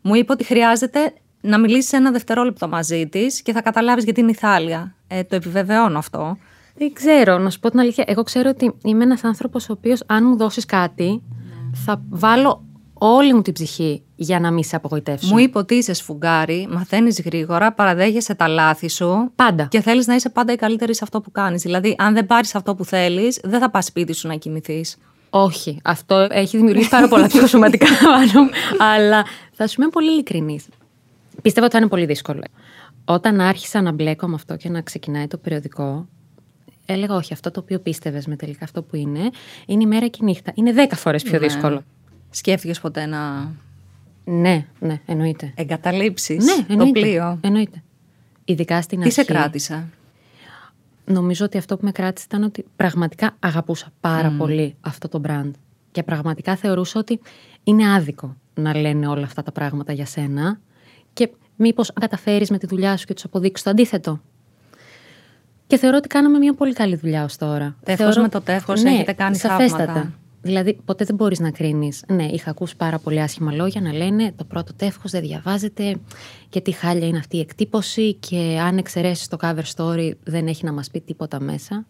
Μου 0.00 0.14
είπε 0.14 0.32
ότι 0.32 0.44
χρειάζεται 0.44 1.12
να 1.40 1.58
μιλήσεις 1.58 1.92
ένα 1.92 2.10
δευτερόλεπτο 2.10 2.68
μαζί 2.68 3.06
της 3.06 3.42
και 3.42 3.52
θα 3.52 3.62
καταλάβεις 3.62 4.04
γιατί 4.04 4.20
είναι 4.20 4.30
η 4.30 4.34
θάλια. 4.34 4.94
Ε, 5.08 5.22
το 5.24 5.36
επιβεβαιώνω 5.36 5.98
αυτό. 5.98 6.38
Δεν 6.76 6.92
ξέρω, 6.92 7.38
να 7.38 7.50
σου 7.50 7.60
πω 7.60 7.70
την 7.70 7.80
αλήθεια. 7.80 8.04
Εγώ 8.06 8.22
ξέρω 8.22 8.50
ότι 8.50 8.74
είμαι 8.84 9.04
ένας 9.04 9.24
άνθρωπος 9.24 9.68
ο 9.68 9.72
οποίος, 9.72 10.02
αν 10.06 10.24
μου 10.26 10.36
δώσεις 10.36 10.64
κάτι, 10.64 11.22
θα 11.72 12.02
βάλω 12.08 12.64
όλη 12.94 13.34
μου 13.34 13.42
την 13.42 13.52
ψυχή 13.52 14.02
για 14.16 14.40
να 14.40 14.50
μην 14.50 14.64
σε 14.64 14.76
απογοητεύσω. 14.76 15.32
Μου 15.32 15.38
είπε 15.38 15.58
ότι 15.58 15.74
είσαι 15.74 15.92
σφουγγάρι, 15.92 16.68
μαθαίνεις 16.70 17.20
γρήγορα, 17.24 17.72
παραδέχεσαι 17.72 18.34
τα 18.34 18.48
λάθη 18.48 18.88
σου. 18.88 19.30
Πάντα. 19.36 19.66
Και 19.70 19.80
θέλεις 19.80 20.06
να 20.06 20.14
είσαι 20.14 20.28
πάντα 20.28 20.52
η 20.52 20.56
καλύτερη 20.56 20.94
σε 20.94 21.00
αυτό 21.02 21.20
που 21.20 21.30
κάνεις. 21.30 21.62
Δηλαδή, 21.62 21.94
αν 21.98 22.14
δεν 22.14 22.26
πάρεις 22.26 22.54
αυτό 22.54 22.74
που 22.74 22.84
θέλεις, 22.84 23.40
δεν 23.44 23.60
θα 23.60 23.70
πας 23.70 23.84
σπίτι 23.84 24.12
σου 24.12 24.28
να 24.28 24.34
κοιμηθείς. 24.34 24.96
Όχι. 25.30 25.80
Αυτό 25.84 26.26
έχει 26.30 26.56
δημιουργήσει 26.56 26.88
πάρα 26.88 27.08
πολλά 27.08 27.26
ψυχοσωματικά 27.26 27.86
πάνω 28.04 28.42
μου. 28.42 28.50
Αλλά 28.94 29.24
θα 29.52 29.66
σου 29.66 29.80
είμαι 29.80 29.90
πολύ 29.90 30.10
ειλικρινής. 30.10 30.66
Πιστεύω 31.42 31.66
ότι 31.66 31.74
θα 31.74 31.80
είναι 31.80 31.90
πολύ 31.90 32.04
δύσκολο. 32.06 32.42
Όταν 33.04 33.40
άρχισα 33.40 33.82
να 33.82 33.92
μπλέκω 33.92 34.26
με 34.26 34.34
αυτό 34.34 34.56
και 34.56 34.68
να 34.68 34.80
ξεκινάει 34.80 35.26
το 35.26 35.36
περιοδικό, 35.36 36.08
έλεγα 36.86 37.14
όχι, 37.14 37.32
αυτό 37.32 37.50
το 37.50 37.60
οποίο 37.60 37.78
πίστευες 37.78 38.26
με 38.26 38.36
τελικά 38.36 38.64
αυτό 38.64 38.82
που 38.82 38.96
είναι, 38.96 39.30
είναι 39.66 39.82
η 39.82 39.86
μέρα 39.86 40.06
και 40.08 40.18
η 40.22 40.24
νύχτα. 40.24 40.52
Είναι 40.54 40.72
δέκα 40.72 40.96
φορές 40.96 41.22
πιο 41.22 41.32
Ναι. 41.38 41.46
δύσκολο. 41.46 41.82
Σκέφτηκες 42.30 42.80
ποτέ 42.80 43.06
να 43.06 43.52
Ναι, 44.24 44.66
ναι, 44.80 45.00
εννοείται. 45.06 45.52
εγκαταλείψεις 45.56 46.44
Ναι, 46.44 46.54
το 46.56 46.72
εννοείται. 46.72 47.00
πλοίο; 47.00 47.38
Εννοείται. 47.40 47.82
Ειδικά 48.44 48.82
στην 48.82 48.98
Τι 48.98 49.04
αρχή. 49.04 49.14
σε 49.20 49.24
κράτησε; 49.24 49.86
Νομίζω 51.06 51.44
ότι 51.44 51.58
αυτό 51.58 51.76
που 51.76 51.84
με 51.84 51.92
κράτησε 51.92 52.26
ήταν 52.28 52.42
ότι 52.42 52.64
πραγματικά 52.76 53.36
αγαπούσα 53.38 53.88
πάρα 54.00 54.34
πολύ 54.38 54.74
αυτό 54.80 55.08
το 55.08 55.20
brand. 55.26 55.50
Και 55.90 56.02
πραγματικά 56.02 56.56
θεωρούσα 56.56 56.98
ότι 57.00 57.20
είναι 57.64 57.92
άδικο 57.94 58.36
να 58.54 58.76
λένε 58.76 59.06
όλα 59.06 59.24
αυτά 59.24 59.42
τα 59.42 59.52
πράγματα 59.52 59.92
για 59.92 60.06
σένα. 60.06 60.60
Και 61.12 61.30
μήπως 61.56 61.88
αν 61.88 61.94
καταφέρεις 62.00 62.50
με 62.50 62.58
τη 62.58 62.66
δουλειά 62.66 62.96
σου 62.96 63.06
και 63.06 63.14
τους 63.14 63.24
αποδείξεις 63.24 63.64
το 63.64 63.70
αντίθετο. 63.70 64.20
Και 65.74 65.80
θεωρώ 65.80 65.96
ότι 65.96 66.08
κάναμε 66.08 66.38
μια 66.38 66.54
πολύ 66.54 66.72
καλή 66.72 66.96
δουλειά 66.96 67.24
ως 67.24 67.36
τώρα. 67.36 67.76
Τεύχος 67.84 68.04
Θεωρώ- 68.06 68.22
με 68.22 68.28
το 68.28 68.40
τεύχος 68.40 68.84
έχετε 68.84 69.12
κάνει 69.12 69.36
σαφέστατα. 69.36 69.84
θαύματα. 69.86 70.12
Δηλαδή, 70.42 70.78
ποτέ 70.84 71.04
δεν 71.04 71.14
μπορείς 71.16 71.38
να 71.40 71.50
κρίνεις. 71.50 72.04
Ναι, 72.08 72.24
είχα 72.24 72.50
ακούσει 72.50 72.76
πάρα 72.76 72.98
πολύ 72.98 73.20
άσχημα 73.20 73.52
λόγια 73.52 73.80
να 73.80 73.92
λένε 73.92 74.32
το 74.36 74.44
πρώτο 74.44 74.72
τεύχος 74.74 75.10
δεν 75.10 75.20
διαβάζεται 75.22 75.96
και 76.48 76.60
τι 76.60 76.70
χάλια 76.70 77.06
είναι 77.06 77.18
αυτή 77.18 77.36
η 77.36 77.40
εκτύπωση 77.40 78.14
και 78.14 78.58
αν 78.62 78.78
εξαιρέσεις 78.78 79.28
το 79.28 79.36
cover 79.40 79.62
story 79.76 80.10
δεν 80.24 80.46
έχει 80.46 80.64
να 80.64 80.72
μας 80.72 80.90
πει 80.90 81.00
τίποτα 81.00 81.40
μέσα. 81.40 81.84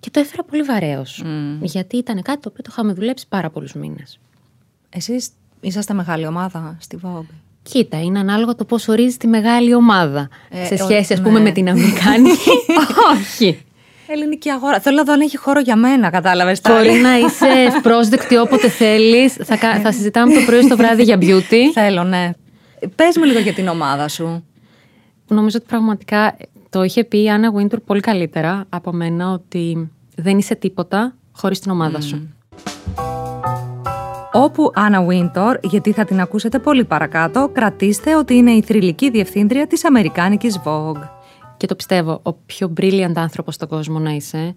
Και 0.00 0.10
το 0.10 0.20
έφερα 0.20 0.42
πολύ 0.44 0.62
βαρέως. 0.62 1.24
Γιατί 1.60 1.96
ήταν 1.96 2.22
κάτι 2.22 2.40
το 2.40 2.48
οποίο 2.48 2.62
το 2.62 2.68
είχαμε 2.72 2.92
δουλέψει 2.92 3.28
πάρα 3.28 3.50
πολλούς 3.50 3.72
μήνες. 3.72 4.18
Εσείς 4.88 5.28
είσαστε 5.60 5.94
μεγάλη 5.94 6.26
ομάδα 6.26 6.76
στη 6.80 6.98
Vogue. 7.02 7.34
Κοίτα, 7.70 8.00
είναι 8.02 8.18
ανάλογο 8.18 8.54
το 8.54 8.64
πώς 8.64 8.88
ορίζει 8.88 9.16
τη 9.16 9.26
μεγάλη 9.26 9.74
ομάδα. 9.74 10.28
Ε, 10.48 10.64
σε 10.64 10.74
ο- 10.74 10.76
σχέση, 10.76 11.12
ας 11.12 11.18
ναι. 11.18 11.24
πούμε, 11.26 11.40
με 11.40 11.50
την 11.50 11.68
Αμερικάνικη. 11.68 12.50
Όχι. 13.14 13.60
Ελληνική 14.08 14.50
αγορά. 14.50 14.80
Θέλω 14.80 15.00
εδώ 15.00 15.16
να 15.16 15.24
έχει 15.24 15.36
χώρο 15.36 15.60
για 15.60 15.76
μένα, 15.76 16.10
κατάλαβες. 16.10 16.60
Μπορεί 16.68 16.92
να 16.92 17.18
είσαι 17.18 17.46
ευπρόσδεκτη 17.66 18.36
όποτε 18.36 18.68
θέλεις. 18.68 19.32
Θα, 19.32 19.56
κα- 19.56 19.80
θα 19.80 19.92
συζητάμε 19.92 20.34
το 20.34 20.40
πρωί 20.46 20.62
στο 20.62 20.76
βράδυ 20.76 21.02
για 21.02 21.18
beauty. 21.20 21.56
Θέλω, 21.72 22.04
ναι. 22.04 22.30
Πες 22.94 23.16
μου 23.16 23.24
λίγο 23.24 23.38
για 23.38 23.52
την 23.52 23.68
ομάδα 23.68 24.08
σου. 24.08 24.44
Νομίζω 25.28 25.56
ότι 25.60 25.66
πραγματικά 25.68 26.36
το 26.70 26.82
είχε 26.82 27.04
πει 27.04 27.22
η 27.22 27.28
Άννα 27.30 27.52
Wintour 27.56 27.82
πολύ 27.86 28.00
καλύτερα 28.00 28.64
από 28.68 28.92
μένα 28.92 29.30
ότι 29.32 29.90
δεν 30.16 30.38
είσαι 30.38 30.54
τίποτα 30.54 31.14
χωρίς 31.32 31.58
την 31.60 31.70
ομάδα 31.70 32.00
σου. 32.00 32.35
Όπου 34.38 34.70
Άννα 34.74 35.02
Βίντορ, 35.02 35.58
γιατί 35.62 35.92
θα 35.92 36.04
την 36.04 36.20
ακούσετε 36.20 36.58
πολύ 36.58 36.84
παρακάτω, 36.84 37.50
κρατήστε 37.52 38.16
ότι 38.16 38.34
είναι 38.34 38.50
η 38.50 38.62
θρηλυκή 38.62 39.10
διευθύντρια 39.10 39.66
της 39.66 39.84
Αμερικάνικης 39.84 40.60
Vogue. 40.64 41.08
Και 41.56 41.66
το 41.66 41.74
πιστεύω, 41.74 42.20
ο 42.22 42.32
πιο 42.32 42.72
brilliant 42.80 43.12
άνθρωπος 43.14 43.54
στον 43.54 43.68
κόσμο 43.68 43.98
να 43.98 44.10
είσαι, 44.10 44.54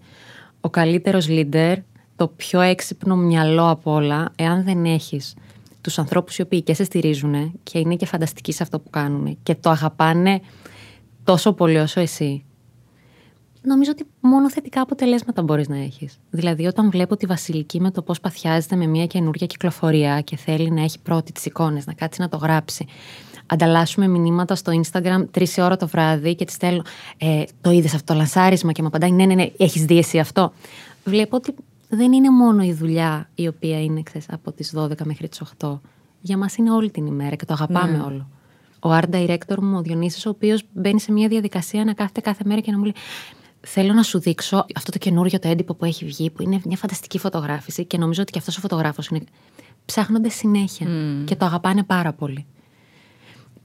ο 0.60 0.70
καλύτερος 0.70 1.26
leader, 1.28 1.74
το 2.16 2.28
πιο 2.28 2.60
έξυπνο 2.60 3.16
μυαλό 3.16 3.68
από 3.68 3.92
όλα, 3.92 4.32
εάν 4.36 4.64
δεν 4.64 4.84
έχεις 4.84 5.34
τους 5.80 5.98
ανθρώπους 5.98 6.38
οι 6.38 6.42
οποίοι 6.42 6.62
και 6.62 6.74
σε 6.74 6.84
στηρίζουν 6.84 7.52
και 7.62 7.78
είναι 7.78 7.96
και 7.96 8.06
φανταστικοί 8.06 8.52
σε 8.52 8.62
αυτό 8.62 8.80
που 8.80 8.90
κάνουν 8.90 9.38
και 9.42 9.54
το 9.54 9.70
αγαπάνε 9.70 10.40
τόσο 11.24 11.52
πολύ 11.52 11.78
όσο 11.78 12.00
εσύ, 12.00 12.44
νομίζω 13.62 13.90
ότι 13.90 14.06
μόνο 14.20 14.50
θετικά 14.50 14.80
αποτελέσματα 14.80 15.42
μπορείς 15.42 15.68
να 15.68 15.76
έχεις. 15.76 16.18
Δηλαδή, 16.30 16.66
όταν 16.66 16.90
βλέπω 16.90 17.16
τη 17.16 17.26
Βασιλική 17.26 17.80
με 17.80 17.90
το 17.90 18.02
πώς 18.02 18.20
παθιάζεται 18.20 18.76
με 18.76 18.86
μια 18.86 19.06
καινούργια 19.06 19.46
κυκλοφορία 19.46 20.20
και 20.20 20.36
θέλει 20.36 20.70
να 20.70 20.82
έχει 20.82 20.98
πρώτη 20.98 21.32
τις 21.32 21.46
εικόνες, 21.46 21.86
να 21.86 21.92
κάτσει 21.92 22.20
να 22.20 22.28
το 22.28 22.36
γράψει. 22.36 22.86
Ανταλλάσσουμε 23.46 24.06
μηνύματα 24.06 24.54
στο 24.54 24.72
Instagram 24.82 25.24
τρεις 25.30 25.58
ώρα 25.58 25.76
το 25.76 25.86
βράδυ 25.86 26.34
και 26.34 26.44
της 26.44 26.54
στέλνω. 26.54 26.82
Ε, 27.18 27.42
το 27.60 27.70
είδες 27.70 27.94
αυτό 27.94 28.12
το 28.12 28.18
λανσάρισμα 28.18 28.72
και 28.72 28.82
μου 28.82 28.88
απαντάει: 28.88 29.10
Ναι, 29.10 29.24
ναι, 29.24 29.34
ναι, 29.34 29.50
έχεις 29.56 29.84
δει 29.84 29.98
εσύ 29.98 30.18
αυτό. 30.18 30.52
Βλέπω 31.04 31.36
ότι 31.36 31.54
δεν 31.88 32.12
είναι 32.12 32.30
μόνο 32.30 32.62
η 32.62 32.72
δουλειά 32.72 33.28
η 33.34 33.46
οποία 33.46 33.82
είναι 33.82 34.02
ξέρεις, 34.02 34.26
από 34.30 34.52
τις 34.52 34.74
12 34.76 35.02
μέχρι 35.04 35.28
τις 35.28 35.42
8. 35.58 35.78
Για 36.20 36.36
μας 36.36 36.56
είναι 36.56 36.70
όλη 36.70 36.90
την 36.90 37.06
ημέρα 37.06 37.36
και 37.36 37.44
το 37.44 37.52
αγαπάμε 37.52 38.02
όλο. 38.06 38.28
Ο 38.82 38.90
art 38.92 39.14
director 39.14 39.58
μου, 39.60 39.76
ο 39.76 39.82
Διονύσης, 39.82 40.26
ο 40.26 40.30
οποίος 40.30 40.62
μπαίνει 40.72 41.00
σε 41.00 41.12
μια 41.12 41.28
διαδικασία 41.28 41.84
να 41.84 41.92
κάθεται 41.92 42.20
κάθε 42.20 42.42
μέρα 42.46 42.60
και 42.60 42.70
να 42.70 42.78
μου 42.78 42.84
λέει 42.84 42.94
θέλω 43.60 43.92
να 43.92 44.02
σου 44.02 44.18
δείξω 44.18 44.66
αυτό 44.76 44.90
το 44.90 44.98
καινούριο 44.98 45.38
το 45.38 45.48
έντυπο 45.48 45.74
που 45.74 45.84
έχει 45.84 46.04
βγει, 46.04 46.30
που 46.30 46.42
είναι 46.42 46.60
μια 46.64 46.76
φανταστική 46.76 47.18
φωτογράφηση 47.18 47.84
και 47.84 47.98
νομίζω 47.98 48.22
ότι 48.22 48.32
και 48.32 48.38
αυτός 48.38 48.56
ο 48.56 48.60
φωτογράφος 48.60 49.08
είναι. 49.08 49.24
Ψάχνονται 49.84 50.28
συνέχεια 50.28 50.86
και 51.24 51.36
το 51.36 51.44
αγαπάνε 51.44 51.82
πάρα 51.82 52.12
πολύ. 52.12 52.46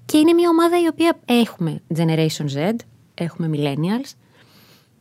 Και 0.06 0.18
είναι 0.18 0.34
μια 0.34 0.50
ομάδα 0.50 0.82
η 0.82 0.88
οποία 0.88 1.20
έχουμε 1.26 1.82
Generation 1.96 2.46
Z, 2.56 2.76
έχουμε 3.14 3.50
Millennials, 3.54 4.12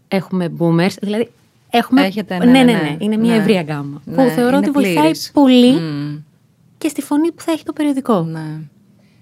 έχουμε 0.08 0.52
Boomers, 0.58 0.94
δηλαδή 1.00 1.30
έχουμε. 1.70 2.02
Έχετε, 2.02 2.38
ναι, 2.38 2.44
ναι, 2.44 2.62
ναι, 2.62 2.72
ναι. 2.72 2.96
Είναι 2.98 3.16
μια 3.16 3.34
ναι. 3.34 3.40
ευρία 3.40 3.62
γκάμα. 3.62 4.02
Ναι, 4.04 4.14
που 4.14 4.30
θεωρώ 4.30 4.48
είναι 4.48 4.56
ότι 4.56 4.70
βοηθάει 4.70 4.94
πλήρης. 4.94 5.30
πολύ 5.32 5.72
Μμ. 5.72 6.16
και 6.78 6.88
στη 6.88 7.02
φωνή 7.02 7.32
που 7.32 7.42
θα 7.42 7.52
έχει 7.52 7.64
το 7.64 7.72
περιοδικό. 7.72 8.22
Ναι. 8.22 8.60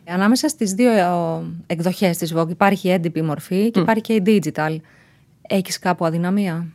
Ανάμεσα 0.07 0.49
στις 0.49 0.73
δύο 0.73 0.91
ε, 0.91 1.07
εκδοχές 1.67 2.17
της 2.17 2.35
Vogue 2.37 2.50
υπάρχει 2.50 2.88
η 2.88 2.91
έντυπη 2.91 3.23
μορφή 3.23 3.71
και 3.71 3.81
υπάρχει 3.81 4.00
και 4.00 4.12
η 4.12 4.23
digital. 4.26 4.76
Έχεις 5.54 5.78
κάπου 5.78 6.04
αδυναμία; 6.04 6.66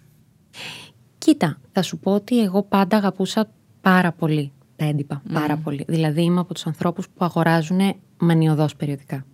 Κοίτα, 1.18 1.58
θα 1.72 1.82
σου 1.82 1.98
πω 1.98 2.14
ότι 2.14 2.42
εγώ 2.44 2.64
πάντα 2.64 2.98
αγαπούσα 2.98 3.50
πάρα 3.82 4.12
πολύ 4.12 4.52
τα 4.76 4.86
έντυπα. 4.86 5.22
Πάρα 5.34 5.58
πολύ. 5.58 5.86
Δηλαδή 5.88 6.24
είμαι 6.24 6.40
από 6.40 6.54
τους 6.54 6.66
ανθρώπους 6.66 7.10
που 7.10 7.26
αγοράζουν 7.26 7.96
μανιωδώς 8.18 8.76
περιοδικά. 8.76 9.26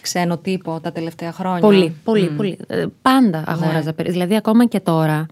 Ξένο 0.00 0.38
τύπο 0.38 0.80
τα 0.80 0.92
τελευταία 0.92 1.32
χρόνια. 1.32 1.60
Πολύ, 1.60 1.96
πολύ, 2.04 2.30
πολύ. 2.30 2.58
Ε, 2.66 2.86
Πάντα 3.02 3.44
αγόραζα 3.46 3.92
περιοδικά. 3.92 4.10
Δηλαδή 4.10 4.36
ακόμα 4.36 4.66
και 4.66 4.80
τώρα 4.80 5.26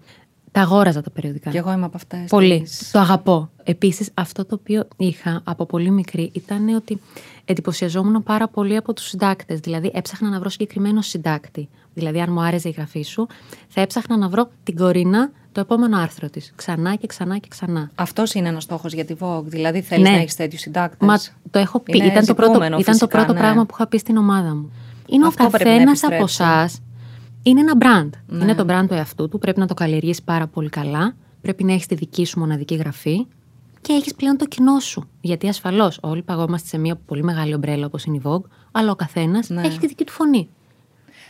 τα 0.51 0.61
αγόραζα 0.61 1.01
τα 1.01 1.09
περιοδικά. 1.09 1.49
Και 1.49 1.57
εγώ 1.57 1.71
είμαι 1.71 1.85
από 1.85 1.95
αυτές. 1.97 2.29
Πολύ. 2.29 2.61
τις- 2.61 2.91
Το 2.91 2.99
αγαπώ. 2.99 3.49
Επίσης, 3.63 4.09
αυτό 4.13 4.45
το 4.45 4.55
οποίο 4.59 4.87
είχα 4.97 5.41
από 5.43 5.65
πολύ 5.65 5.91
μικρή 5.91 6.29
ήταν 6.33 6.69
ότι 6.75 7.01
εντυπωσιαζόμουν 7.45 8.23
πάρα 8.23 8.47
πολύ 8.47 8.75
από 8.75 8.93
τους 8.93 9.05
συντάκτες. 9.07 9.59
Δηλαδή, 9.59 9.91
έψαχνα 9.93 10.29
να 10.29 10.39
βρω 10.39 10.49
συγκεκριμένο 10.49 11.01
συντάκτη. 11.01 11.69
Δηλαδή, 11.93 12.21
αν 12.21 12.31
μου 12.31 12.41
άρεσε 12.41 12.69
η 12.69 12.71
γραφή 12.77 13.01
σου, 13.01 13.27
θα 13.67 13.81
έψαχνα 13.81 14.17
να 14.17 14.27
βρω 14.29 14.49
την 14.63 14.75
κορίνα 14.77 15.31
το 15.51 15.59
επόμενο 15.59 15.97
άρθρο 15.97 16.29
της. 16.29 16.53
Ξανά 16.55 16.95
και 16.95 17.07
ξανά 17.07 17.37
και 17.37 17.47
ξανά. 17.49 17.91
Αυτός 17.95 18.33
είναι 18.33 18.47
ένας 18.47 18.63
στόχος 18.63 18.93
για 18.93 19.05
τη 19.05 19.15
Vogue. 19.19 19.43
Δηλαδή 19.43 19.81
θέλεις 19.81 20.03
Ναι. 20.09 20.15
να 20.15 20.21
έχεις 20.21 20.35
τέτοιους 20.35 20.61
συντάκτες. 20.61 21.07
Μα 21.07 21.17
το 21.51 21.59
έχω 21.59 21.79
πει. 21.79 21.97
Είναι 21.97 22.05
ήταν 22.07 22.25
το 22.25 22.33
πρώτο, 22.33 22.49
ζητούμενο, 22.51 22.77
ήταν 22.79 22.97
το 22.97 23.05
φυσικά, 23.05 23.17
πρώτο 23.17 23.33
ναι. 23.33 23.39
πράγμα 23.39 23.65
που 23.65 23.73
είχα 23.73 23.87
πει 23.87 23.97
στην 23.97 24.17
ομάδα 24.17 24.55
μου. 24.55 24.71
Είναι 25.07 25.25
Αυτό 25.27 25.43
ο 25.45 25.47
πρέπει 25.49 25.63
να 25.63 25.69
καθένας 25.71 26.03
από 26.03 26.13
επιστρέψει. 26.15 26.53
εσάς. 26.53 26.81
Είναι 27.43 27.59
ένα 27.59 27.73
brand. 27.79 28.09
Ναι. 28.27 28.43
Είναι 28.43 28.55
το 28.55 28.65
brand 28.69 28.85
του 28.87 28.93
εαυτού 28.93 29.29
του. 29.29 29.37
Πρέπει 29.37 29.59
να 29.59 29.67
το 29.67 29.73
καλλιεργήσει 29.73 30.23
πάρα 30.23 30.47
πολύ 30.47 30.69
καλά. 30.69 31.15
Πρέπει 31.41 31.63
να 31.63 31.73
έχεις 31.73 31.85
τη 31.85 31.95
δική 31.95 32.25
σου 32.25 32.39
μοναδική 32.39 32.75
γραφή. 32.75 33.27
Και 33.81 33.93
έχεις 33.93 34.15
πλέον 34.15 34.37
το 34.37 34.45
κοινό 34.45 34.79
σου. 34.79 35.09
Γιατί 35.21 35.47
ασφαλώς 35.47 35.99
όλοι 36.01 36.21
παγόμαστε 36.21 36.67
σε 36.67 36.77
μια 36.77 36.95
πολύ 36.95 37.23
μεγάλη 37.23 37.53
ομπρέλα 37.53 37.85
όπως 37.85 38.03
είναι 38.03 38.17
η 38.17 38.21
Vogue, 38.23 38.43
αλλά 38.71 38.91
ο 38.91 38.95
καθένας 38.95 39.49
Ναι. 39.49 39.61
έχει 39.61 39.79
τη 39.79 39.87
δική 39.87 40.03
του 40.03 40.11
φωνή. 40.11 40.49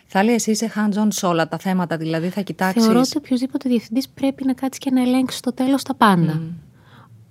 Θα 0.05 0.23
λέει 0.23 0.35
εσύ 0.35 0.51
είσαι 0.51 0.71
hands-on 0.75 1.07
σε 1.09 1.25
όλα 1.25 1.47
τα 1.47 1.57
θέματα, 1.57 1.97
δηλαδή 1.97 2.29
θα 2.29 2.41
κοιτάξεις... 2.41 2.83
Θεωρώ 2.83 2.99
ότι 2.99 3.17
οποιοδήποτε 3.17 3.69
διευθυντής 3.69 4.09
πρέπει 4.09 4.45
να 4.45 4.53
κάτσει 4.53 4.79
και 4.79 4.91
να 4.91 5.01
ελέγξει 5.01 5.37
στο 5.37 5.53
τέλος 5.53 5.83
τα 5.83 5.95
πάντα. 5.95 6.41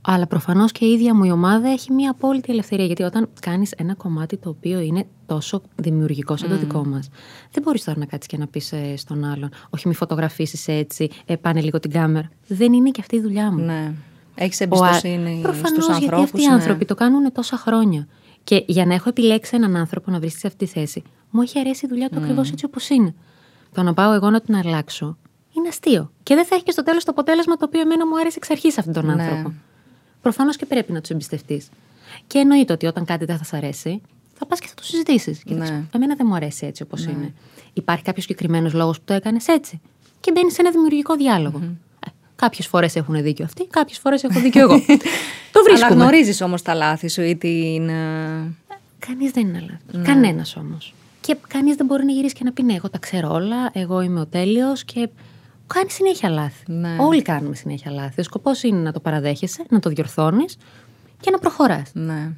Αλλά 0.00 0.26
προφανώς 0.26 0.72
και 0.72 0.84
η 0.84 0.92
ίδια 0.92 1.14
μου 1.14 1.24
η 1.24 1.30
ομάδα 1.30 1.68
έχει 1.68 1.92
μια 1.92 2.10
απόλυτη 2.10 2.52
ελευθερία. 2.52 2.84
Γιατί 2.86 3.02
όταν 3.02 3.28
κάνεις 3.40 3.72
ένα 3.76 3.94
κομμάτι 3.94 4.36
το 4.36 4.48
οποίο 4.48 4.80
είναι 4.80 5.06
τόσο 5.26 5.62
δημιουργικό 5.76 6.36
σαν 6.36 6.48
το 6.48 6.56
δικό 6.56 6.84
μας, 6.86 7.08
δεν 7.52 7.62
μπορείς 7.62 7.84
τώρα 7.84 7.98
να 7.98 8.04
κάτσεις 8.06 8.28
και 8.28 8.36
να 8.36 8.46
πεις 8.46 8.72
στον 8.96 9.24
άλλον, 9.24 9.48
Όχι, 9.70 9.88
μη 9.88 9.94
φωτογραφίσεις 9.94 10.68
έτσι, 10.68 11.10
ε, 11.26 11.36
πάνε 11.36 11.60
λίγο 11.60 11.80
την 11.80 11.90
κάμερα. 11.90 12.28
Δεν 12.46 12.72
είναι 12.72 12.90
και 12.90 13.00
αυτή 13.00 13.16
η 13.16 13.20
δουλειά 13.20 13.52
μου. 13.52 13.64
Ναι. 13.64 13.92
Έχεις 14.34 14.60
Ο 14.60 14.64
α- 14.64 14.66
εμπιστοσύνη 14.88 15.38
Προφανώς, 15.42 15.68
στους 15.68 15.88
ανθρώπους. 15.88 15.98
γιατί 16.00 16.22
αυτοί 16.22 16.42
οι 16.42 16.46
ναι. 16.46 16.52
άνθρωποι 16.52 16.84
το 16.84 16.94
κάνουν 16.94 17.32
τόσα 17.32 17.56
χρόνια. 17.56 18.06
Και 18.44 18.64
για 18.66 18.86
να 18.86 18.94
έχω 18.94 19.08
επιλέξει 19.08 19.56
έναν 19.56 19.76
άνθρωπο 19.76 20.10
να 20.10 20.18
βρίσκει 20.18 20.38
σε 20.38 20.46
αυτή 20.46 20.64
τη 20.64 20.70
θέση, 20.70 21.02
μου 21.30 21.40
έχει 21.42 21.58
αρέσει 21.58 21.86
η 21.86 21.88
δουλειά 21.88 22.08
του 22.08 22.18
ακριβώς 22.18 22.50
έτσι 22.50 22.64
όπως 22.64 22.88
είναι. 22.88 23.14
Το 23.74 23.82
να 23.82 23.94
πάω 23.94 24.12
εγώ 24.12 24.30
να 24.30 24.40
την 24.40 24.54
αλλάξω 24.56 25.16
είναι 25.56 25.68
αστείο. 25.68 26.10
Και 26.22 26.34
δεν 26.34 26.44
θα 26.46 26.54
έχει 26.54 26.64
και 26.64 26.70
στο 26.70 26.82
τέλος 26.82 27.04
το 27.04 27.10
αποτέλεσμα 27.10 27.56
το 27.56 27.64
οποίο 27.64 27.80
εμένα 27.80 28.06
μου 28.06 28.18
άρεσε 28.18 28.36
εξ 28.38 28.50
αρχής 28.50 28.78
αυτόν 28.78 28.92
τον 28.92 29.06
Ναι. 29.06 29.12
άνθρωπο. 29.12 29.52
Προφανώς 30.22 30.56
και 30.56 30.66
πρέπει 30.66 30.92
να 30.92 31.00
τους 31.00 31.10
εμπιστευτείς. 31.10 31.68
Και 32.26 32.38
εννοείται 32.38 32.72
ότι 32.72 32.86
όταν 32.86 33.04
κάτι 33.04 33.24
δεν 33.24 33.38
θα 33.38 33.44
σα 33.44 33.56
αρέσει, 33.56 34.00
θα 34.38 34.46
πας 34.46 34.60
και 34.60 34.66
θα 34.66 34.74
το 34.74 34.82
συζητήσεις. 34.84 35.42
Και 35.44 35.52
θα 35.54 35.58
Ναι. 35.60 35.66
σου 35.66 35.72
πει, 35.72 35.96
Εμένα 35.96 36.14
δεν 36.14 36.26
μου 36.28 36.34
αρέσει 36.34 36.66
έτσι 36.66 36.82
όπως 36.82 37.04
είναι. 37.04 37.34
Υπάρχει 37.72 38.02
κάποιος 38.04 38.24
συγκεκριμένος 38.24 38.72
λόγος 38.72 38.96
που 38.98 39.02
το 39.06 39.12
έκανες 39.14 39.46
έτσι. 39.48 39.80
Και 40.20 40.32
μπαίνει 40.32 40.50
σε 40.50 40.60
ένα 40.60 40.70
δημιουργικό 40.70 41.14
διάλογο. 41.16 41.60
Ε, 42.06 42.10
Κάποιες 42.36 42.66
φορές 42.66 42.96
έχουν 42.96 43.22
δίκιο 43.22 43.44
αυτοί, 43.44 43.66
κάποιες 43.66 43.98
φορές 43.98 44.22
έχω 44.24 44.40
δίκιο 44.40 44.60
εγώ. 44.60 44.78
το 45.52 45.62
βρίσκουμε. 45.64 45.86
Αναγνωρίζεις 45.92 46.40
όμως 46.40 46.62
τα 46.62 46.74
λάθη 46.74 47.08
σου 47.08 47.22
ή 47.22 47.36
την... 47.36 47.88
ε, 47.88 48.54
Κανείς 48.98 49.30
δεν 49.30 49.46
είναι 49.48 49.60
λάθος. 49.60 50.06
Κανένας 50.06 50.56
όμως. 50.56 50.94
Και 51.20 51.36
κανείς 51.48 51.76
δεν 51.76 51.86
μπορεί 51.86 52.04
να 52.04 52.12
γυρίσεις 52.12 52.32
και 52.38 52.44
να 52.44 52.52
πει 52.52 52.62
ναι, 52.62 52.74
εγώ 52.74 52.90
τα 52.90 52.98
ξέρω 52.98 53.32
όλα, 53.32 53.70
εγώ 53.72 54.00
είμαι 54.00 54.20
ο 54.20 54.26
τέλειος 54.26 54.84
και. 54.84 55.08
Κάνει 55.74 55.90
συνέχεια 55.90 56.28
λάθη. 56.28 56.72
Ναι. 56.72 56.96
Όλοι 56.98 57.22
κάνουμε 57.22 57.54
συνέχεια 57.54 57.90
λάθη. 57.90 58.20
Ο 58.20 58.22
σκοπός 58.22 58.62
είναι 58.62 58.78
να 58.78 58.92
το 58.92 59.00
παραδέχεσαι, 59.00 59.64
να 59.68 59.78
το 59.78 59.90
διορθώνεις 59.90 60.56
και 61.20 61.30
να 61.30 61.38
προχωράς. 61.38 61.90
Ναι. 61.92 62.30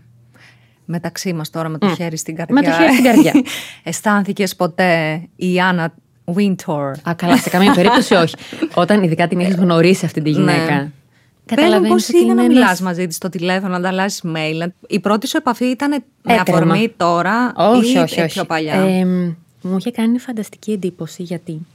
Μεταξύ 0.84 1.32
μας 1.32 1.50
τώρα 1.50 1.68
με 1.68 1.78
το 1.78 1.94
χέρι 1.94 2.16
στην 2.16 2.36
καρδιά. 2.36 2.54
Με 2.54 2.62
το 2.62 2.70
χέρι 2.70 2.92
στην 2.92 3.04
καρδιά. 3.04 3.32
Αισθάνθηκες 3.84 4.56
ποτέ 4.56 5.22
η 5.36 5.60
Άννα 5.60 5.94
Wintour; 6.36 6.92
Α, 7.02 7.14
καλά, 7.14 7.36
σε 7.36 7.50
καμία 7.50 7.72
περίπτωση 7.72 8.14
όχι. 8.14 8.34
Όταν 8.74 9.02
ειδικά 9.02 9.28
την 9.28 9.40
έχεις 9.40 9.54
γνωρίσει 9.54 10.04
αυτή 10.04 10.22
τη 10.22 10.30
γυναίκα. 10.30 10.74
Ναι. 10.74 10.90
Πες 11.44 11.56
μου 11.58 11.70
καταλαβαίνεις 11.70 12.06
πώς 12.06 12.08
ότι 12.08 12.18
είναι 12.24 12.34
να 12.34 12.42
ένας- 12.42 12.54
μιλάς 12.54 12.80
μαζί 12.80 13.06
της 13.06 13.16
στο 13.16 13.28
τηλέφωνο, 13.28 13.68
να 13.70 13.76
ανταλλάσσεις 13.76 14.22
mail. 14.24 14.66
Η 14.88 15.00
πρώτη 15.00 15.26
σου 15.28 15.36
επαφή 15.36 15.64
ήταν 15.64 15.90
με 15.90 16.34
Έτερμα. 16.34 16.60
αφορμή 16.60 16.94
τώρα 16.96 17.52
όχι, 17.56 17.92
ή 17.94 17.98
όχι, 17.98 18.20
ε, 18.20 18.22
όχι. 18.22 18.32
πιο 18.32 18.44
παλιά; 18.44 18.74
Ε, 18.74 19.04
μου 19.62 19.76
είχε 19.78 19.90
κάνει 19.90 20.18
φανταστική 20.18 20.72
εντύπωση 20.72 21.22
γιατί 21.22 21.66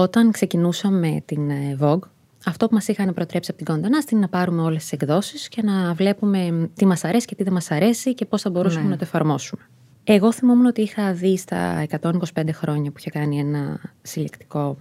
όταν 0.00 0.30
ξεκινούσαμε 0.30 1.22
την 1.24 1.50
ε, 1.50 1.76
Vogue, 1.80 1.98
αυτό 2.46 2.68
που 2.68 2.74
μας 2.74 2.88
είχαν 2.88 3.14
προτρέψει 3.14 3.50
από 3.54 3.64
την 3.64 3.74
Κοντανά 3.74 3.98
είναι 4.12 4.20
να 4.20 4.28
πάρουμε 4.28 4.62
όλες 4.62 4.82
τις 4.82 4.92
εκδόσεις 4.92 5.48
και 5.48 5.62
να 5.62 5.94
βλέπουμε 5.94 6.70
τι 6.74 6.86
μας 6.86 7.04
αρέσει 7.04 7.26
και 7.26 7.34
τι 7.34 7.42
δεν 7.42 7.52
μας 7.52 7.70
αρέσει 7.70 8.14
και 8.14 8.24
πώς 8.24 8.42
θα 8.42 8.50
μπορούσαμε 8.50 8.82
Ναι. 8.84 8.88
να 8.88 8.96
το 8.96 9.04
εφαρμόσουμε. 9.04 9.62
Εγώ 10.04 10.32
θυμόμουν 10.32 10.66
ότι 10.66 10.80
είχα 10.80 11.12
δει 11.12 11.36
στα 11.36 11.86
125 12.00 12.48
χρόνια 12.52 12.90
που 12.90 12.96
είχε 12.98 13.10
κάνει 13.10 13.38
ένα 13.38 13.80
συλλεκτικό 14.02 14.76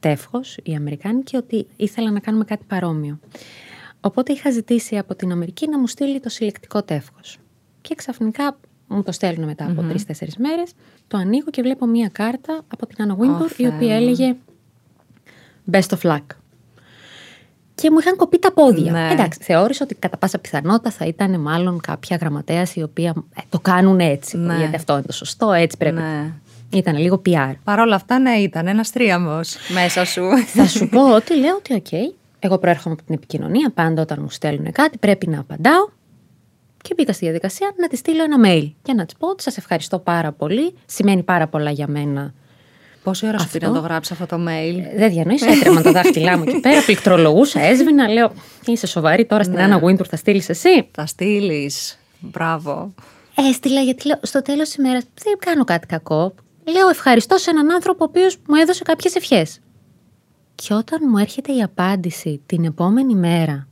τεύχος 0.00 0.58
η 0.62 0.74
Αμερικάνη 0.74 1.22
και 1.22 1.36
ότι 1.36 1.66
ήθελα 1.76 2.10
να 2.10 2.20
κάνουμε 2.20 2.44
κάτι 2.44 2.64
παρόμοιο. 2.68 3.18
Οπότε 4.00 4.32
είχα 4.32 4.50
ζητήσει 4.50 4.98
από 4.98 5.14
την 5.14 5.32
Αμερική 5.32 5.68
να 5.68 5.78
μου 5.78 5.86
στείλει 5.86 6.20
το 6.20 6.28
συλλεκτικό 6.28 6.82
τεύχος. 6.82 7.38
Και 7.80 7.94
ξαφνικά 7.94 8.58
μου 8.86 9.02
το 9.02 9.12
στέλνουν 9.12 9.44
μετά 9.46 9.64
από 9.70 9.82
τρει-τέσσερι 9.82 10.30
μέρες. 10.38 10.72
Το 11.08 11.16
ανοίγω 11.16 11.50
και 11.50 11.62
βλέπω 11.62 11.86
μία 11.86 12.08
κάρτα 12.12 12.60
από 12.68 12.86
την 12.86 12.96
Anna 13.08 13.12
Wintour 13.22 13.50
η 13.50 13.54
Θεέ 13.54 13.66
οποία 13.68 13.86
μου. 13.88 13.94
έλεγε 13.94 14.36
Best 15.70 15.88
of 15.88 16.10
luck. 16.10 16.24
Και 17.74 17.90
μου 17.90 17.98
είχαν 17.98 18.16
κοπεί 18.16 18.38
τα 18.38 18.52
πόδια. 18.52 18.92
Ναι. 18.92 19.08
Εντάξει, 19.12 19.38
θεώρησα 19.42 19.84
ότι 19.84 19.94
κατά 19.94 20.16
πάσα 20.16 20.38
πιθανότητα 20.38 20.90
θα 20.90 21.04
ήταν 21.06 21.40
μάλλον 21.40 21.80
κάποια 21.80 22.16
γραμματέας 22.20 22.74
η 22.74 22.82
οποία 22.82 23.14
ε, 23.34 23.40
το 23.48 23.58
κάνουν 23.60 24.00
έτσι. 24.00 24.36
Ναι. 24.36 24.56
Γιατί 24.56 24.76
αυτό 24.76 24.92
είναι 24.92 25.02
το 25.02 25.12
σωστό, 25.12 25.52
έτσι 25.52 25.76
πρέπει. 25.76 25.94
Ναι. 26.00 26.32
Ήταν 26.72 26.96
λίγο 26.96 27.22
PR. 27.26 27.52
Παρ' 27.64 27.78
όλα 27.78 27.94
αυτά, 27.94 28.18
ναι, 28.18 28.30
ήταν 28.30 28.66
ένας 28.66 28.90
θρίαμβος 28.90 29.40
μέσα 29.72 30.04
σου. 30.04 30.22
θα 30.46 30.66
σου 30.66 30.88
πω 30.88 31.14
ότι 31.14 31.36
λέω 31.36 31.56
ότι 31.56 31.74
οκ. 31.74 32.16
Εγώ 32.38 32.58
προέρχομαι 32.58 32.94
από 32.94 33.04
την 33.04 33.14
επικοινωνία. 33.14 33.70
Πάντα 33.74 34.02
όταν 34.02 34.18
μου 34.20 34.30
στέλνουν 34.30 34.72
κάτι 34.72 34.98
πρέπει 34.98 35.28
να 35.28 35.40
απαντάω. 35.40 35.88
Και 36.82 36.94
μπήκα 36.96 37.12
στη 37.12 37.24
διαδικασία 37.24 37.72
να 37.76 37.88
τη 37.88 37.96
στείλω 37.96 38.22
ένα 38.22 38.36
mail 38.44 38.72
και 38.82 38.92
να 38.92 39.04
της 39.04 39.14
πω 39.16 39.28
ότι 39.28 39.42
σας 39.42 39.56
ευχαριστώ 39.56 39.98
πάρα 39.98 40.32
πολύ. 40.32 40.74
Σημαίνει 40.86 41.22
πάρα 41.22 41.48
πολλά 41.48 41.70
για 41.70 41.88
μένα. 41.88 42.34
Πόση 43.02 43.26
ώρα 43.26 43.38
σου 43.38 43.44
Αυτό. 43.44 43.58
πήρε 43.58 43.70
να 43.72 43.78
το 43.80 43.86
γράψει 43.86 44.12
αυτό 44.12 44.26
το 44.26 44.36
mail; 44.48 44.78
Ε, 44.92 44.96
Δεν 44.96 45.10
διανοείς, 45.10 45.42
έτρεμα 45.42 45.82
τα 45.82 45.92
δάχτυλά 45.92 46.36
μου 46.38 46.44
εκεί 46.46 46.60
πέρα, 46.60 46.82
πληκτρολογούσα, 46.84 47.60
έσβηνα, 47.60 48.08
λέω 48.08 48.32
είσαι 48.66 48.86
σοβαρή 48.86 49.26
τώρα 49.26 49.42
στην 49.42 49.60
Άννα 49.60 49.80
Wintour 49.84 50.06
θα 50.06 50.16
στείλεις 50.16 50.48
εσύ. 50.48 50.88
Θα 50.92 51.06
στείλεις. 51.06 51.98
Μπράβο. 52.20 52.94
Έστειλα 53.34 53.80
γιατί 53.80 54.06
λέω 54.06 54.18
στο 54.22 54.42
τέλος 54.42 54.68
της 54.68 54.74
ημέρας 54.76 55.02
δεν 55.22 55.34
κάνω 55.38 55.64
κάτι 55.64 55.86
κακό. 55.86 56.34
Λέω 56.64 56.88
ευχαριστώ 56.88 57.36
σε 57.38 57.50
έναν 57.50 57.70
άνθρωπο 57.70 58.04
ο 58.04 58.06
οποίος 58.08 58.36
μου 58.48 58.54
έδωσε 58.54 58.82
κάποιες 58.82 59.14
ευχές. 59.14 59.58
Και 60.54 60.74
όταν 60.74 60.98
μου 61.10 61.16
έρχεται 61.18 61.52
η 61.52 61.62
απάντηση 61.62 62.40
την 62.46 62.64
επόμενη 62.64 63.14
μέρα, 63.14 63.68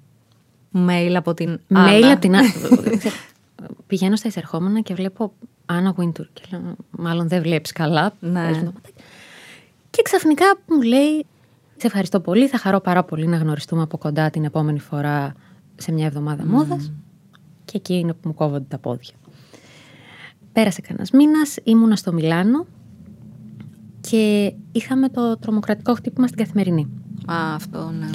Mail 0.88 1.12
από 1.16 1.34
την 1.34 1.60
mail 1.74 1.76
Άννα. 1.76 2.10
από 2.12 2.20
την 2.20 2.36
Άννα. 2.36 2.52
Πηγαίνω 3.86 4.16
στα 4.16 4.28
εισερχόμενα 4.28 4.80
και 4.80 4.94
βλέπω 4.94 5.32
Άννα 5.66 5.94
Wintour 6.00 6.26
και 6.32 6.42
λέω 6.50 6.76
μάλλον 6.90 7.28
δεν 7.28 7.42
βλέπεις 7.42 7.72
καλά. 7.72 8.12
Ναι. 8.20 8.46
Πες 8.46 8.56
μου 8.56 8.64
το 8.64 8.72
πατάκι. 8.74 9.02
Και 9.98 10.04
ξαφνικά 10.04 10.44
μου 10.68 10.82
λέει 10.82 11.26
σε 11.76 11.86
ευχαριστώ 11.86 12.20
πολύ, 12.20 12.48
θα 12.48 12.58
χαρώ 12.58 12.80
πάρα 12.80 13.04
πολύ 13.04 13.26
να 13.26 13.36
γνωριστούμε 13.36 13.82
από 13.82 13.98
κοντά 13.98 14.30
την 14.30 14.44
επόμενη 14.44 14.78
φορά 14.78 15.34
σε 15.76 15.92
μια 15.92 16.06
εβδομάδα 16.06 16.46
μόδας. 16.46 16.92
Και 17.64 17.76
εκεί 17.76 17.94
είναι 17.94 18.12
που 18.12 18.28
μου 18.28 18.34
κόβονται 18.34 18.64
τα 18.68 18.78
πόδια. 18.78 19.14
Πέρασε 20.52 20.80
κανένας 20.80 21.10
μήνας, 21.10 21.56
ήμουνα 21.64 21.96
στο 21.96 22.12
Μιλάνο 22.12 22.66
και 24.00 24.52
είχαμε 24.72 25.08
το 25.08 25.38
τρομοκρατικό 25.38 25.94
χτύπημα 25.94 26.26
στην 26.26 26.38
καθημερινή. 26.38 26.88
Α, 27.26 27.54
αυτό, 27.54 27.90
ναι. 27.98 28.10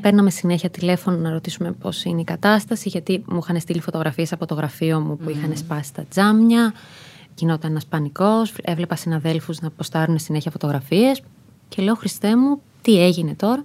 Παίρναμε 0.00 0.30
συνέχεια 0.30 0.70
τηλέφωνο 0.70 1.16
να 1.16 1.30
ρωτήσουμε 1.30 1.72
πώς 1.72 2.04
είναι 2.04 2.20
η 2.20 2.24
κατάσταση, 2.24 2.88
γιατί 2.88 3.24
μου 3.28 3.38
είχαν 3.42 3.60
στείλει 3.60 3.80
φωτογραφίες 3.80 4.32
από 4.32 4.46
το 4.46 4.54
γραφείο 4.54 5.00
μου 5.00 5.16
που 5.16 5.30
είχαν 5.30 5.56
σπάσει 5.56 5.94
τα 5.94 6.04
τζάμια. 6.04 6.72
Γινόταν 7.34 7.70
ένας 7.70 7.86
πανικός. 7.86 8.54
Έβλεπα 8.62 8.96
συναδέλφους 8.96 9.60
να 9.60 9.70
ποστάρουν 9.70 10.18
συνέχεια 10.18 10.50
φωτογραφίες. 10.50 11.22
και 11.68 11.82
λέω 11.82 11.94
Χριστέ 11.94 12.36
μου, 12.36 12.60
τι 12.82 13.02
έγινε 13.02 13.34
τώρα. 13.34 13.64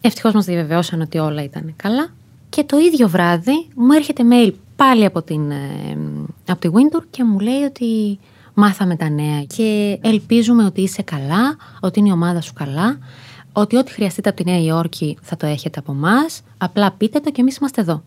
Ευτυχώς 0.00 0.32
μας 0.32 0.44
διαβεβαιώσαν 0.44 1.00
ότι 1.00 1.18
όλα 1.18 1.42
ήταν 1.42 1.74
καλά. 1.76 2.08
Και 2.48 2.64
το 2.64 2.78
ίδιο 2.78 3.08
βράδυ 3.08 3.68
μου 3.74 3.92
έρχεται 3.92 4.22
mail 4.32 4.52
πάλι 4.76 5.04
από, 5.04 5.22
την, 5.22 5.50
ε, 5.50 5.98
από 6.48 6.60
τη 6.60 6.68
Wintour 6.72 7.02
και 7.10 7.24
μου 7.24 7.38
λέει 7.38 7.62
ότι 7.62 8.18
μάθαμε 8.54 8.96
τα 8.96 9.08
νέα 9.08 9.42
και 9.42 9.98
ελπίζουμε 10.02 10.64
ότι 10.64 10.80
είσαι 10.80 11.02
καλά, 11.02 11.56
ότι 11.80 11.98
είναι 11.98 12.08
η 12.08 12.12
ομάδα 12.12 12.40
σου 12.40 12.52
καλά, 12.52 12.98
ότι 13.52 13.76
ό,τι 13.76 13.92
χρειαστείτε 13.92 14.28
από 14.28 14.44
τη 14.44 14.50
Νέα 14.50 14.62
Υόρκη 14.62 15.18
θα 15.22 15.36
το 15.36 15.46
έχετε 15.46 15.78
από 15.78 15.92
εμά. 15.92 16.18
Απλά 16.58 16.90
πείτε 16.92 17.20
το 17.20 17.30
και 17.30 17.40
εμείς 17.40 17.56
είμαστε 17.56 17.80
εδώ. 17.80 18.02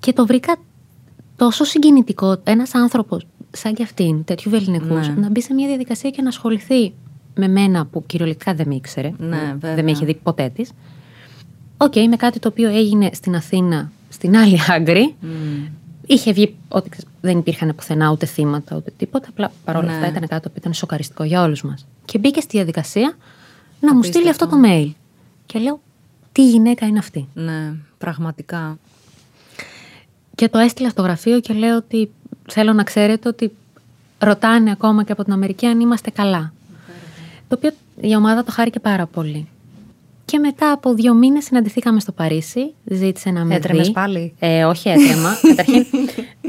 Και 0.00 0.12
το 0.12 0.26
βρήκα 0.26 0.56
τόσο 1.36 1.64
συγκινητικό 1.64 2.36
ένας 2.44 2.74
άνθρωπος 2.74 3.26
σαν 3.50 3.74
κι 3.74 3.82
αυτήν, 3.82 4.24
τέτοιου 4.24 4.50
βεληνικού, 4.50 4.94
ναι. 4.94 5.14
να 5.16 5.30
μπει 5.30 5.42
σε 5.42 5.54
μια 5.54 5.66
διαδικασία 5.66 6.10
και 6.10 6.22
να 6.22 6.28
ασχοληθεί 6.28 6.92
με 7.34 7.48
μένα 7.48 7.86
που 7.86 8.06
κυριολεκτικά 8.06 8.54
δεν 8.54 8.68
με 8.68 8.74
ήξερε. 8.74 9.12
Ναι, 9.18 9.56
δεν 9.60 9.84
με 9.84 9.90
είχε 9.90 10.04
δει 10.04 10.14
ποτέ 10.14 10.48
της. 10.48 10.70
Ok, 11.76 11.92
okay, 11.94 12.06
με 12.08 12.16
κάτι 12.16 12.38
το 12.38 12.48
οποίο 12.48 12.68
έγινε 12.68 13.10
στην 13.12 13.36
Αθήνα, 13.36 13.92
στην 14.08 14.36
άλλη 14.36 14.58
άκρη. 14.68 15.14
Mm. 15.22 15.26
Είχε 16.06 16.32
βγει 16.32 16.56
ότι 16.68 16.90
δεν 17.20 17.38
υπήρχαν 17.38 17.74
πουθενά 17.76 18.10
ούτε 18.10 18.26
θύματα 18.26 18.76
ούτε 18.76 18.92
τίποτα. 18.96 19.26
Απλά 19.28 19.52
παρόλα 19.64 19.86
ναι. 19.86 19.92
αυτά 19.92 20.06
ήταν 20.06 20.28
κάτι 20.28 20.48
που 20.48 20.54
ήταν 20.56 20.72
σοκαριστικό 20.72 21.24
για 21.24 21.42
όλους 21.42 21.62
μας. 21.62 21.86
Και 22.04 22.18
μπήκε 22.18 22.40
στη 22.40 22.56
διαδικασία 22.56 23.16
να 23.80 23.94
μου 23.94 24.02
στείλει 24.02 24.28
αυτό 24.28 24.48
το 24.48 24.56
mail. 24.66 24.90
Και 25.46 25.58
λέω, 25.58 25.80
τι 26.32 26.48
γυναίκα 26.50 26.86
είναι 26.86 26.98
αυτή; 26.98 27.28
Ναι, 27.34 27.74
πραγματικά. 27.98 28.78
Και 30.34 30.48
το 30.48 30.58
έστειλα 30.58 30.88
στο 30.88 31.02
γραφείο 31.02 31.40
και 31.40 31.54
λέω 31.54 31.76
ότι 31.76 32.10
θέλω 32.52 32.72
να 32.72 32.82
ξέρετε 32.82 33.28
ότι 33.28 33.52
ρωτάνε 34.18 34.70
ακόμα 34.70 35.04
και 35.04 35.12
από 35.12 35.24
την 35.24 35.32
Αμερική 35.32 35.66
αν 35.66 35.80
είμαστε 35.80 36.10
καλά. 36.10 36.52
Το 37.48 37.56
οποίο 37.56 37.70
η 38.00 38.16
ομάδα 38.16 38.44
το 38.44 38.52
χάρηκε 38.52 38.80
πάρα 38.80 39.06
πολύ. 39.06 39.48
Και 40.24 40.38
μετά 40.38 40.72
από 40.72 40.94
δύο 40.94 41.14
μήνες 41.14 41.44
συναντηθήκαμε 41.44 42.00
στο 42.00 42.12
Παρίσι. 42.12 42.72
Ζήτησε 42.84 43.30
να 43.30 43.44
με 43.44 43.54
Έτρεμες 43.54 43.90
πάλι; 43.90 44.34
Ε, 44.38 44.64
όχι 44.64 44.88
έτρεμα. 44.88 45.36
Καταρχήν, 45.48 45.86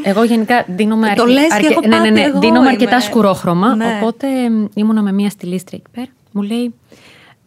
εγώ 0.03 0.24
γενικά 0.24 0.65
δίνομαι, 0.67 1.08
αρκε... 1.08 1.22
το 1.22 1.27
λες 1.27 1.51
αρκε... 1.51 1.88
ναι, 1.88 2.00
ναι, 2.00 2.10
ναι, 2.10 2.31
δίνομαι 2.39 2.67
αρκετά 2.67 3.00
σκουρόχρωμα. 3.00 3.75
Ναι. 3.75 4.00
Οπότε 4.01 4.27
ήμουνα 4.74 5.01
με 5.01 5.12
μία 5.12 5.29
στυλίστρια 5.29 5.79
εκεί 5.84 5.96
πέρα. 5.96 6.12
Μου 6.31 6.41
λέει, 6.41 6.74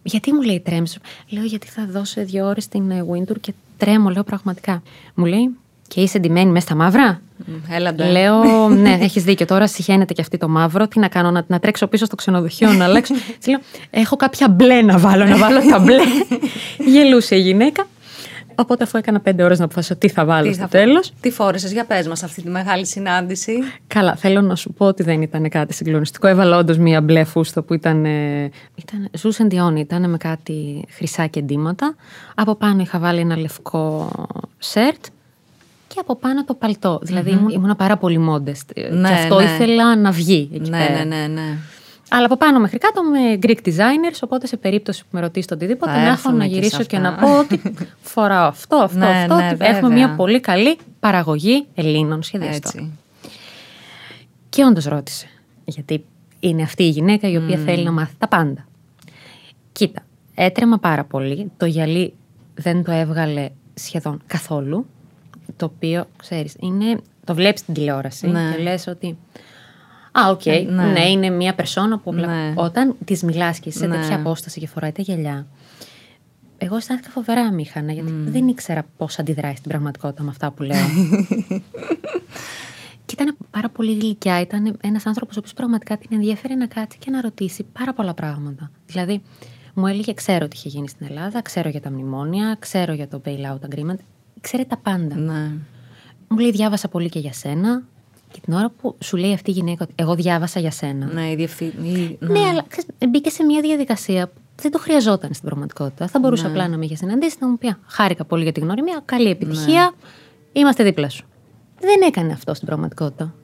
γιατί 0.02 0.32
μου 0.32 0.42
λέει 0.42 0.60
τρέμεις; 0.60 0.98
Λέω, 1.28 1.44
γιατί 1.44 1.66
θα 1.66 1.86
δώσω 1.90 2.24
δύο 2.24 2.46
ώρες 2.46 2.64
στην 2.64 2.90
ε, 2.90 3.06
Wintour 3.12 3.40
και 3.40 3.52
τρέμω, 3.78 4.08
λέω 4.08 4.22
πραγματικά. 4.24 4.82
Μου 5.14 5.24
λέει, 5.24 5.50
και 5.88 6.00
είσαι 6.00 6.18
ντυμένη 6.18 6.50
μέσα 6.50 6.66
στα 6.66 6.74
μαύρα; 6.74 7.20
Έλαντε. 7.70 8.10
Λέω, 8.10 8.68
ναι, 8.68 8.98
έχεις 9.00 9.24
δίκιο. 9.24 9.46
Τώρα 9.46 9.66
συχαίνεται 9.66 10.12
και 10.12 10.20
αυτή 10.20 10.38
το 10.38 10.48
μαύρο. 10.48 10.88
Τι 10.88 10.98
να 10.98 11.08
κάνω, 11.08 11.30
να, 11.30 11.44
να 11.46 11.58
τρέξω 11.58 11.86
πίσω 11.86 12.04
στο 12.04 12.16
ξενοδοχείο, 12.16 12.72
να 12.72 12.84
αλλάξω. 12.84 13.14
λέω, 13.48 13.60
έχω 13.90 14.16
κάποια 14.16 14.48
μπλε 14.48 14.82
να 14.82 14.98
βάλω, 14.98 15.24
να 15.24 15.36
βάλω 15.36 15.60
τα 15.70 15.78
μπλε. 15.78 16.02
Γελούσε 16.92 17.36
η 17.36 17.40
γυναίκα. 17.40 17.86
Οπότε, 18.56 18.84
αφού 18.84 18.98
έκανα 18.98 19.20
πέντε 19.20 19.42
ώρες 19.42 19.58
να 19.58 19.64
αποφασίσω 19.64 19.96
τι 19.96 20.08
θα 20.08 20.24
βάλω 20.24 20.48
τι 20.48 20.54
στο 20.54 20.68
τέλος. 20.68 21.12
Τι 21.20 21.30
φόρεσες, 21.30 21.72
για 21.72 21.84
πες 21.84 22.08
μας 22.08 22.22
αυτή 22.22 22.42
τη 22.42 22.48
μεγάλη 22.48 22.86
συνάντηση. 22.86 23.52
Καλά, 23.86 24.16
θέλω 24.16 24.40
να 24.40 24.56
σου 24.56 24.72
πω 24.72 24.86
ότι 24.86 25.02
δεν 25.02 25.22
ήταν 25.22 25.48
κάτι 25.48 25.74
συγκλονιστικό. 25.74 26.26
Έβαλα 26.26 26.56
όντως 26.56 26.78
μία 26.78 27.00
μπλε 27.00 27.24
φούστο 27.24 27.62
που 27.62 27.74
ήταν. 27.74 28.04
ήταν 28.74 29.08
ζούσαν 29.12 29.76
ήταν 29.76 30.10
με 30.10 30.16
κάτι 30.16 30.84
χρυσά 30.90 31.26
και 31.26 31.40
ντύματα. 31.40 31.94
Από 32.34 32.54
πάνω 32.54 32.80
είχα 32.80 32.98
βάλει 32.98 33.20
ένα 33.20 33.36
λευκό 33.36 34.10
σερτ 34.58 35.04
και 35.94 36.00
από 36.00 36.16
πάνω 36.16 36.44
το 36.44 36.54
παλτό. 36.54 36.98
Δηλαδή 37.02 37.30
ήμουν, 37.30 37.48
ήμουν 37.48 37.76
πάρα 37.76 37.96
πολύ 37.96 38.18
μόντεστ. 38.18 38.70
Ναι, 38.90 39.08
και 39.08 39.14
αυτό 39.14 39.38
ναι. 39.38 39.44
ήθελα 39.44 39.96
να 39.96 40.10
βγει 40.10 40.50
εκεί 40.52 40.70
ναι, 40.70 40.86
πέρα. 40.86 41.04
Ναι, 41.04 41.16
ναι, 41.16 41.26
ναι. 41.26 41.56
Αλλά 42.08 42.26
από 42.26 42.36
πάνω 42.36 42.60
μέχρι 42.60 42.78
κάτω 42.78 43.02
με 43.02 43.38
Greek 43.42 43.68
designers, 43.68 44.18
οπότε 44.20 44.46
σε 44.46 44.56
περίπτωση 44.56 45.02
που 45.02 45.08
με 45.10 45.20
ρωτήσει 45.20 45.46
το 45.46 45.54
οτιδήποτε, 45.54 45.92
να 45.92 46.08
έχω 46.08 46.30
να 46.30 46.44
γυρίσω 46.44 46.78
και, 46.78 46.84
και 46.84 46.98
να 46.98 47.14
πω 47.14 47.38
ότι 47.38 47.62
φοράω 48.00 48.46
αυτό, 48.46 48.76
αυτό, 48.88 48.98
ναι, 48.98 49.06
αυτό. 49.06 49.34
Ναι, 49.34 49.56
έχουμε 49.58 49.94
μια 49.94 50.14
πολύ 50.14 50.40
καλή 50.40 50.78
παραγωγή 51.00 51.66
Ελλήνων 51.74 52.22
σχεδιαστών. 52.22 52.98
Και 54.48 54.64
όντως 54.64 54.84
ρώτησε. 54.84 55.26
Γιατί 55.64 56.04
είναι 56.40 56.62
αυτή 56.62 56.82
η 56.82 56.88
γυναίκα 56.88 57.28
η 57.28 57.36
οποία 57.36 57.56
θέλει 57.56 57.84
να 57.84 57.92
μάθει 57.92 58.14
τα 58.18 58.28
πάντα. 58.28 58.66
Κοίτα, 59.72 60.02
έτρεμα 60.34 60.78
πάρα 60.78 61.04
πολύ. 61.04 61.50
Το 61.56 61.66
γυαλί 61.66 62.14
δεν 62.54 62.84
το 62.84 62.92
έβγαλε 62.92 63.48
σχεδόν 63.74 64.22
καθόλου 64.26 64.86
το 65.56 65.72
οποίο, 65.74 66.06
ξέρεις, 66.16 66.54
είναι, 66.60 67.00
το 67.24 67.34
βλέπεις 67.34 67.60
στην 67.60 67.74
τηλεόραση 67.74 68.26
ναι. 68.26 68.52
και 68.56 68.62
λες 68.62 68.86
ότι 68.86 69.16
Α, 70.18 70.30
ok. 70.30 70.40
Okay. 70.44 70.66
Ναι. 70.68 70.84
ναι. 70.84 71.08
είναι 71.08 71.30
μια 71.30 71.54
περσόνα 71.54 71.98
που 71.98 72.12
ναι. 72.12 72.52
όταν 72.54 72.96
της 73.04 73.22
μιλάς 73.22 73.58
και 73.58 73.70
σε 73.70 73.86
ναι. 73.86 73.96
τέτοια 73.96 74.16
απόσταση 74.16 74.60
και 74.60 74.66
φοράει 74.66 74.92
τα 74.92 75.02
γυαλιά. 75.02 75.46
Εγώ 76.58 76.76
αισθάνθηκα 76.76 77.10
φοβερά 77.10 77.52
αμήχανα, 77.52 77.92
γιατί 77.92 78.10
mm. 78.10 78.30
δεν 78.30 78.48
ήξερα 78.48 78.86
πώς 78.96 79.18
αντιδράει 79.18 79.54
στην 79.54 79.70
πραγματικότητα 79.70 80.22
με 80.22 80.30
αυτά 80.30 80.50
που 80.50 80.62
λέω. 80.62 80.76
και 83.06 83.12
ήταν 83.12 83.36
πάρα 83.50 83.68
πολύ 83.68 83.98
γλυκιά. 83.98 84.40
Ήταν 84.40 84.76
ένας 84.82 85.06
άνθρωπος 85.06 85.36
ο 85.36 85.38
οποίος 85.38 85.54
πραγματικά 85.54 85.96
την 85.96 86.10
ενδιαφέρει 86.12 86.54
να 86.54 86.66
κάτσει 86.66 86.98
και 86.98 87.10
να 87.10 87.20
ρωτήσει 87.20 87.66
πάρα 87.72 87.92
πολλά 87.92 88.14
πράγματα. 88.14 88.70
Δηλαδή, 88.86 89.22
μου 89.74 89.86
έλεγε: 89.86 90.14
Ξέρω 90.14 90.48
τι 90.48 90.56
είχε 90.56 90.68
γίνει 90.68 90.88
στην 90.88 91.06
Ελλάδα, 91.10 91.42
ξέρω 91.42 91.68
για 91.68 91.80
τα 91.80 91.90
μνημόνια, 91.90 92.56
ξέρω 92.58 92.92
για 92.92 93.08
το 93.08 93.20
bailout 93.24 93.68
agreement 93.68 93.98
ξέρει 94.44 94.64
τα 94.64 94.76
πάντα. 94.76 95.16
Ναι. 95.16 95.50
Μου 96.28 96.38
λέει: 96.38 96.50
Διάβασα 96.50 96.88
πολύ 96.88 97.08
και 97.08 97.18
για 97.18 97.32
σένα. 97.32 97.82
Και 98.32 98.40
την 98.40 98.52
ώρα 98.52 98.70
που 98.70 98.96
σου 98.98 99.16
λέει 99.16 99.32
αυτή 99.32 99.50
η 99.50 99.52
γυναίκα 99.52 99.84
ότι 99.84 99.92
εγώ 99.96 100.14
διάβασα 100.14 100.60
για 100.60 100.70
σένα. 100.70 101.06
Ναι, 101.06 101.30
η 101.30 101.34
διευθύνη. 101.34 102.16
Ναι. 102.20 102.28
ναι, 102.28 102.48
αλλά 102.48 102.64
ξέρεις, 102.68 102.90
μπήκε 103.08 103.30
σε 103.30 103.44
μια 103.44 103.60
διαδικασία 103.60 104.26
που 104.26 104.62
δεν 104.62 104.70
το 104.70 104.78
χρειαζόταν 104.78 105.32
στην 105.32 105.44
πραγματικότητα. 105.46 106.06
Θα 106.06 106.18
μπορούσε 106.18 106.42
ναι. 106.42 106.50
απλά 106.50 106.68
να 106.68 106.76
με 106.76 106.84
είχε 106.84 106.96
συναντήσει 106.96 107.36
να 107.40 107.48
μου 107.48 107.58
πει: 107.58 107.76
Χάρηκα 107.86 108.24
πολύ 108.24 108.42
για 108.42 108.52
την 108.52 108.62
γνωριμία, 108.62 109.02
καλή 109.04 109.30
επιτυχία. 109.30 109.82
Ναι. 109.82 110.10
Είμαστε 110.60 110.84
δίπλα 110.84 111.08
σου. 111.08 111.26
Δεν 111.80 112.00
έκανε 112.02 112.32
αυτό 112.32 112.54
στην 112.54 112.66
πραγματικότητα 112.66 113.34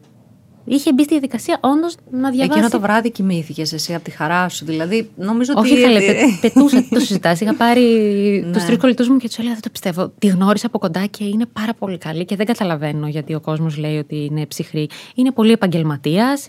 είχε 0.65 0.93
μπει 0.93 1.03
στη 1.03 1.13
διαδικασία 1.13 1.59
όντως 1.61 1.97
να 2.11 2.31
διαβάσει. 2.31 2.51
Εκείνο 2.51 2.69
το 2.69 2.81
βράδυ 2.81 3.11
κοιμήθηκε 3.11 3.63
εσύ 3.63 3.95
από 3.95 4.05
τη 4.05 4.11
χαρά 4.11 4.49
σου. 4.49 4.65
Δηλαδή, 4.65 5.11
νομίζω 5.17 5.53
Όχι, 5.57 5.73
ότι. 5.73 5.97
Όχι, 5.97 6.07
πε, 6.07 6.15
πετούσα, 6.41 6.85
το 6.91 7.01
συζητάς. 7.01 7.41
Είχα 7.41 7.55
πάρει 7.55 7.83
ναι. 8.47 8.53
του 8.53 8.65
τρεις 8.67 8.79
κολλητούς 8.79 9.09
μου 9.09 9.17
και 9.17 9.27
τους 9.27 9.39
έλεγα: 9.39 9.53
Δεν 9.53 9.63
το 9.63 9.71
πιστεύω. 9.71 10.13
Τη 10.19 10.27
γνώρισα 10.27 10.67
από 10.67 10.79
κοντά 10.79 11.07
και 11.07 11.25
είναι 11.25 11.47
πάρα 11.47 11.75
πολύ 11.75 11.99
καλή 11.99 12.25
και 12.25 12.37
δεν 12.37 12.47
καταλαβαίνω 12.47 13.09
γιατί 13.09 13.35
ο 13.35 13.41
κόσμος 13.41 13.77
λέει 13.77 13.99
ότι 13.99 14.25
είναι 14.25 14.47
ψυχρή. 14.47 14.89
Είναι 15.15 15.31
πολύ 15.31 15.53
επαγγελματίας. 15.53 16.49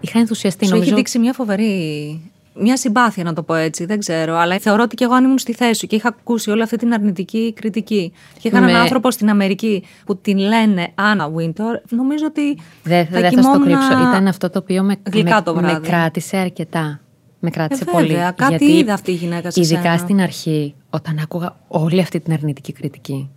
Είχα 0.00 0.18
ενθουσιαστεί. 0.18 0.64
Σου 0.64 0.70
νομίζω... 0.70 0.88
έχει 0.88 0.98
δείξει 0.98 1.18
μια 1.18 1.32
φοβερή 1.32 2.20
μια 2.58 2.76
συμπάθεια, 2.76 3.24
να 3.24 3.32
το 3.32 3.42
πω 3.42 3.54
έτσι. 3.54 3.84
Δεν 3.84 3.98
ξέρω. 3.98 4.36
Αλλά 4.36 4.58
θεωρώ 4.58 4.82
ότι 4.82 4.94
και 4.94 5.04
εγώ 5.04 5.14
αν 5.14 5.24
ήμουν 5.24 5.38
στη 5.38 5.52
θέση 5.52 5.74
σου 5.74 5.86
και 5.86 5.96
είχα 5.96 6.08
ακούσει 6.08 6.50
όλη 6.50 6.62
αυτή 6.62 6.76
την 6.76 6.92
αρνητική 6.92 7.52
κριτική. 7.52 8.12
Και 8.40 8.48
είχα 8.48 8.60
με... 8.60 8.70
έναν 8.70 8.82
άνθρωπο 8.82 9.10
στην 9.10 9.30
Αμερική 9.30 9.84
που 10.06 10.16
την 10.16 10.38
λένε 10.38 10.88
Άννα 10.94 11.28
Βίντορ, 11.28 11.80
νομίζω 11.88 12.26
ότι. 12.26 12.58
Δεν 12.82 13.06
θα, 13.06 13.20
δε 13.20 13.30
θα 13.30 13.42
στο 13.42 13.60
κρύψω. 13.60 13.92
Ήταν 13.92 14.26
αυτό 14.26 14.50
το 14.50 14.58
οποίο 14.58 14.82
με, 14.82 14.96
με, 15.12 15.42
το 15.44 15.54
με 15.54 15.80
κράτησε 15.82 16.36
αρκετά. 16.36 17.00
Με 17.38 17.50
κράτησε 17.50 17.84
ε, 17.88 17.90
πολύ. 17.92 18.06
Βέβαια, 18.06 18.30
κάτι 18.30 18.50
γιατί, 18.50 18.78
είδε 18.78 18.92
αυτή 18.92 19.10
η 19.10 19.14
γυναίκα 19.14 19.50
σε 19.50 19.60
Ειδικά 19.60 19.82
σένα. 19.82 19.96
στην 19.96 20.20
αρχή, 20.20 20.74
όταν 20.90 21.18
άκουγα 21.22 21.56
όλη 21.68 22.00
αυτή 22.00 22.20
την 22.20 22.32
αρνητική 22.32 22.72
κριτική. 22.72 23.30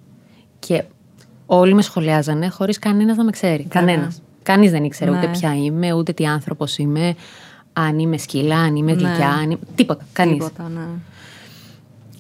Και 0.60 0.84
όλοι 1.46 1.74
με 1.74 1.82
σχολιάζανε 1.82 2.48
χωρίς 2.48 2.80
κανένας 2.80 3.18
να 3.18 3.24
με 3.24 3.32
ξέρει. 3.32 3.64
Κανένας. 3.64 4.22
Κανείς 4.44 4.72
δεν 4.72 4.84
ήξερε 4.84 5.12
ναι. 5.12 5.18
ούτε 5.18 5.28
ποια 5.28 5.56
είμαι, 5.56 5.94
ούτε 5.94 6.14
τι 6.14 6.26
άνθρωπος 6.26 6.78
είμαι 6.78 7.16
αν 7.80 8.00
είμαι 8.00 8.18
σκύλα, 8.18 8.58
αν 8.58 8.76
είμαι 8.76 8.94
ναι. 8.94 9.02
γλυκιά, 9.02 9.30
αν 9.30 9.44
είμαι... 9.44 9.60
τίποτα, 9.76 10.06
κανείς. 10.14 10.34
Τίποτα, 10.34 10.70
ναι. 10.70 10.88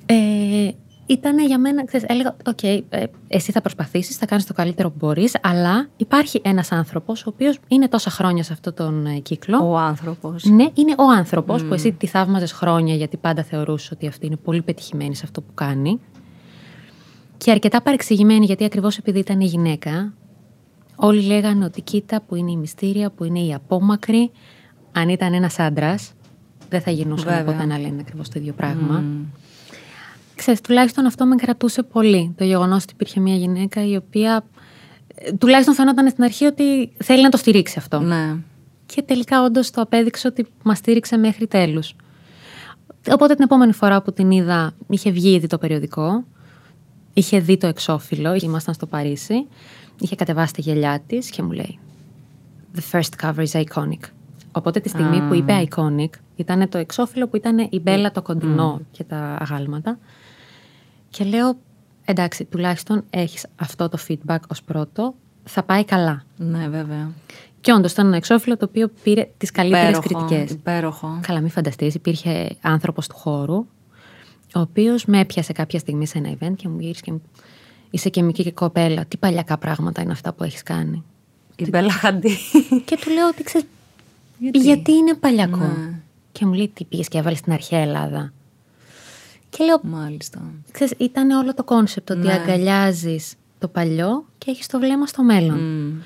Ε, 0.06 0.74
ήταν 1.10 1.39
για 1.39 1.60
μένα, 1.60 1.86
ξέρεις, 1.86 2.08
έλεγα, 2.10 2.36
ok, 2.45 2.58
okay, 2.62 2.82
ε, 2.89 3.04
εσύ 3.28 3.52
θα 3.52 3.62
προσπαθήσεις, 3.62 4.17
θα 4.17 4.26
κάνεις 4.26 4.45
το 4.45 4.54
καλύτερο 4.54 4.89
που 4.89 4.95
μπορείς, 5.00 5.38
αλλά 5.41 5.88
υπάρχει 5.98 6.41
ένας 6.43 6.72
άνθρωπος, 6.72 7.26
ο 7.26 7.30
οποίος 7.34 7.60
είναι 7.67 7.88
τόσα 7.88 8.10
χρόνια 8.10 8.43
σε 8.43 8.54
αυτόν 8.54 8.74
τον 8.74 9.06
ε, 9.06 9.19
κύκλο. 9.19 9.69
Ο 9.69 9.78
άνθρωπος. 9.78 10.43
Ναι, 10.45 10.67
είναι 10.74 10.95
ο 10.98 11.04
άνθρωπος 11.17 11.63
που 11.63 11.74
εσύ 11.74 11.91
τη 11.91 12.08
θαύμαζες 12.08 12.52
χρόνια 12.52 12.95
γιατί 12.95 13.17
πάντα 13.17 13.43
θεωρούσες 13.43 13.91
ότι 13.91 14.08
αυτή 14.08 14.26
είναι 14.26 14.36
πολύ 14.36 14.62
πετυχημένη 14.62 15.15
σε 15.15 15.22
αυτό 15.26 15.41
που 15.41 15.54
κάνει. 15.54 16.00
Και 17.38 17.52
αρκετά 17.52 17.82
παρεξηγημένη 17.82 18.45
γιατί 18.45 18.63
ακριβώς 18.63 18.98
επειδή 18.98 19.19
ήταν 19.19 19.39
η 19.39 19.45
γυναίκα, 19.45 20.13
όλοι 20.95 21.22
λέγανε 21.22 21.65
ότι 21.65 21.82
κοίτα 21.82 22.22
που 22.22 22.36
είναι 22.36 22.52
η 22.52 22.58
μυστήρια, 22.58 23.10
που 23.10 23.24
είναι 23.24 23.39
η 23.39 23.54
απόμακρη, 23.54 24.32
αν 24.91 25.10
ήταν 25.10 25.34
ένας 25.34 25.60
άντρας, 25.60 26.13
δεν 26.69 26.82
θα 26.82 26.91
γινούσαν 26.91 27.45
ποτέ 27.45 27.65
να 27.65 27.78
λένε 27.78 27.97
ακριβώς 27.99 28.30
το 28.30 28.39
ίδιο 28.39 28.54
πράγμα. 28.54 29.04
Mm. 29.04 29.39
Ξέρεις, 30.36 30.62
τουλάχιστον 30.62 31.06
αυτό 31.06 31.25
με 31.25 31.36
κρατούσε 31.36 31.84
πολύ. 31.84 32.34
Το 32.38 32.43
γεγονός 32.43 32.84
ότι 32.84 32.93
υπήρχε 32.93 33.19
μια 33.19 33.36
γυναίκα 33.36 33.86
η 33.86 33.95
οποία 33.95 34.43
ε, 35.15 35.32
τουλάχιστον 35.32 35.73
φαινόταν 35.73 36.10
στην 36.10 36.23
αρχή 36.23 36.45
ότι 36.45 36.91
θέλει 37.04 37.21
να 37.21 37.30
το 37.30 37.38
στηρίξει 37.38 37.75
αυτό. 37.78 37.99
Ναι. 37.99 38.36
Και 38.86 39.02
τελικά 39.02 39.43
όντως 39.43 39.71
το 39.71 39.82
απέδειξε 39.82 40.28
ότι 40.28 40.45
μας 40.63 40.78
στήριξε 40.78 41.17
μέχρι 41.17 41.47
τέλους. 41.47 41.95
Οπότε 43.12 43.34
την 43.34 43.43
επόμενη 43.43 43.73
φορά 43.73 44.02
που 44.02 44.13
την 44.13 44.32
είδα, 44.32 44.73
είχε 44.89 45.12
βγει 45.12 45.34
ήδη 45.34 45.47
το 45.47 45.58
περιοδικό. 45.58 46.23
Είχε 47.13 47.39
δει 47.39 47.58
το 47.58 47.67
εξώφυλλο, 47.67 48.38
ήμασταν 48.41 48.73
στο 48.73 48.86
Παρίσι. 48.86 49.47
Είχε 49.99 50.15
κατεβάσει 50.15 50.54
τη 50.54 50.62
γελιά 50.62 51.02
της 51.08 51.30
και 51.30 51.41
μου 51.43 51.52
λέει: 51.52 51.80
The 52.75 52.99
first 52.99 53.25
cover 53.25 53.45
is 53.45 53.63
iconic. 53.63 54.18
Οπότε 54.52 54.80
τη 54.80 54.90
στιγμή 54.90 55.22
που 55.22 55.34
είπε 55.34 55.68
iconic, 55.70 56.10
ήταν 56.36 56.70
το 56.70 56.78
εξώφυλλο 56.78 57.28
που 57.28 57.36
ήταν 57.36 57.68
η 57.70 57.80
μπέλα, 57.80 58.12
το 58.12 58.22
κοντινό 58.22 58.82
και 58.92 59.04
τα 59.04 59.38
αγάλματα. 59.40 60.00
Και 61.10 61.24
λέω, 61.24 61.58
εντάξει, 62.06 62.46
τουλάχιστον 62.46 63.04
έχεις 63.10 63.46
αυτό 63.56 63.90
το 63.90 63.98
feedback 64.08 64.40
ως 64.48 64.64
πρώτο, 64.64 65.16
θα 65.44 65.64
πάει 65.64 65.86
καλά. 65.86 66.24
Ναι, 66.38 66.68
βέβαια. 66.68 67.12
Και 67.62 67.72
όντως 67.72 67.92
ήταν 67.92 68.08
ένα 68.08 68.16
εξώφυλλο 68.16 68.58
το 68.58 68.66
οποίο 68.70 68.92
πήρε 69.04 69.30
τις 69.38 69.52
καλύτερες 69.52 70.00
κριτικές. 70.00 70.52
Υπέροχο. 70.52 71.20
Καλά, 71.22 71.40
μην 71.40 71.50
φανταστείς, 71.50 71.96
υπήρχε 71.96 72.58
άνθρωπος 72.62 73.08
του 73.08 73.16
χώρου, 73.16 73.66
ο 74.56 74.60
οποίος 74.60 75.06
με 75.06 75.20
έπιασε 75.20 75.54
κάποια 75.54 75.80
στιγμή 75.80 76.08
σε 76.08 76.18
ένα 76.18 76.38
event 76.40 76.54
και 76.56 76.68
μου 76.68 76.80
γύρισε 76.80 77.02
και 77.02 77.12
μου. 77.12 77.22
Είσαι 77.90 78.10
και 78.10 78.22
μικρή 78.22 78.44
και 78.44 78.52
κοπέλα. 78.52 79.06
Τι 79.06 79.18
παλιακά 79.18 79.58
πράγματα 79.58 80.02
είναι 80.02 80.12
αυτά 80.12 80.34
που 80.34 80.44
έχεις 80.44 80.64
κάνει; 80.64 81.04
Η 81.56 81.70
Μπέλα 81.70 81.92
Χαντίντ. 81.91 82.38
Και 82.86 82.98
του 83.02 83.12
λέω 83.12 83.28
ότι 83.28 83.44
ξέρεις. 83.44 83.68
Γιατί; 84.39 84.60
γιατί 84.60 84.91
είναι 84.91 85.13
παλιακό. 85.13 85.58
Ναι. 85.58 85.99
Και 86.32 86.45
μου 86.45 86.54
λέει 86.54 86.71
τι 86.73 86.86
πήγες 86.86 87.08
και 87.08 87.17
έβαλες 87.17 87.38
στην 87.38 87.54
αρχαία 87.54 87.80
Ελλάδα. 87.80 88.34
Και 89.49 89.63
λέω. 89.63 89.80
Μάλιστα. 89.84 90.41
Ξέρεις, 90.71 90.93
ήταν 90.97 91.30
όλο 91.30 91.54
το 91.54 91.63
κόνσεπτ 91.63 92.10
ότι 92.10 92.19
ναι. 92.19 92.34
αγκαλιάζεις 92.34 93.36
το 93.60 93.67
παλιό 93.67 94.25
και 94.38 94.52
έχεις 94.52 94.67
το 94.67 94.80
βλέμμα 94.80 95.06
στο 95.06 95.23
μέλλον. 95.23 95.58
Mm. 95.60 96.04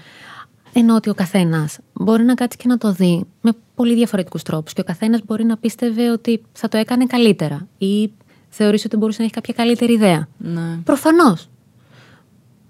Ενώ 0.74 0.96
ότι 0.96 1.10
ο 1.10 1.14
καθένας 1.14 1.78
μπορεί 1.94 2.24
να 2.24 2.34
κάτσει 2.34 2.58
και 2.58 2.68
να 2.68 2.78
το 2.78 2.92
δει 2.92 3.26
με 3.42 3.52
πολύ 3.76 3.94
διαφορετικούς 3.96 4.44
τρόπους 4.44 4.74
και 4.74 4.82
ο 4.82 4.84
καθένας 4.84 5.22
μπορεί 5.26 5.44
να 5.44 5.58
πίστευε 5.58 6.12
ότι 6.12 6.42
θα 6.52 6.68
το 6.68 6.78
έκανε 6.78 7.06
καλύτερα 7.06 7.68
ή 7.78 8.12
θεωρήσει 8.50 8.88
ότι 8.88 8.98
μπορούσε 8.98 9.18
να 9.18 9.24
έχει 9.24 9.34
κάποια 9.34 9.54
καλύτερη 9.54 9.94
ιδέα. 9.94 10.28
Ναι. 10.38 10.78
Προφανώς. 10.84 11.50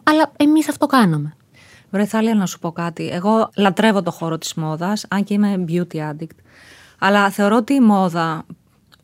Αλλά 0.04 0.32
εμείς 0.38 0.70
αυτό 0.70 0.86
κάναμε. 0.86 1.36
Βρε, 1.94 2.06
θα 2.06 2.36
να 2.36 2.46
σου 2.46 2.60
πω 2.60 2.72
κάτι. 2.72 3.10
Εγώ 3.14 3.50
λατρεύω 3.56 4.02
το 4.02 4.12
χώρο 4.12 4.38
της 4.38 4.54
μόδας, 4.54 5.06
αν 5.10 5.24
και 5.24 5.34
είμαι 5.34 5.66
beauty 5.68 5.96
addict. 5.98 6.38
Αλλά 7.00 7.30
θεωρώ 7.30 7.56
ότι 7.56 7.74
η 7.74 7.80
μόδα 7.80 8.46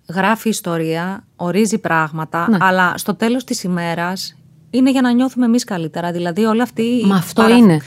γράφει 0.09 0.49
ιστορία, 0.49 1.23
ορίζει 1.35 1.77
πράγματα, 1.77 2.49
ναι. 2.49 2.57
αλλά 2.61 2.93
στο 2.97 3.15
τέλος 3.15 3.43
της 3.43 3.63
ημέρας 3.63 4.37
είναι 4.69 4.91
για 4.91 5.01
να 5.01 5.11
νιώθουμε 5.11 5.45
εμείς 5.45 5.63
καλύτερα. 5.63 6.11
Δηλαδή, 6.11 6.45
όλη 6.45 6.61
αυτή. 6.61 7.03
Μα 7.05 7.15
αυτό 7.15 7.49
είναι. 7.49 7.81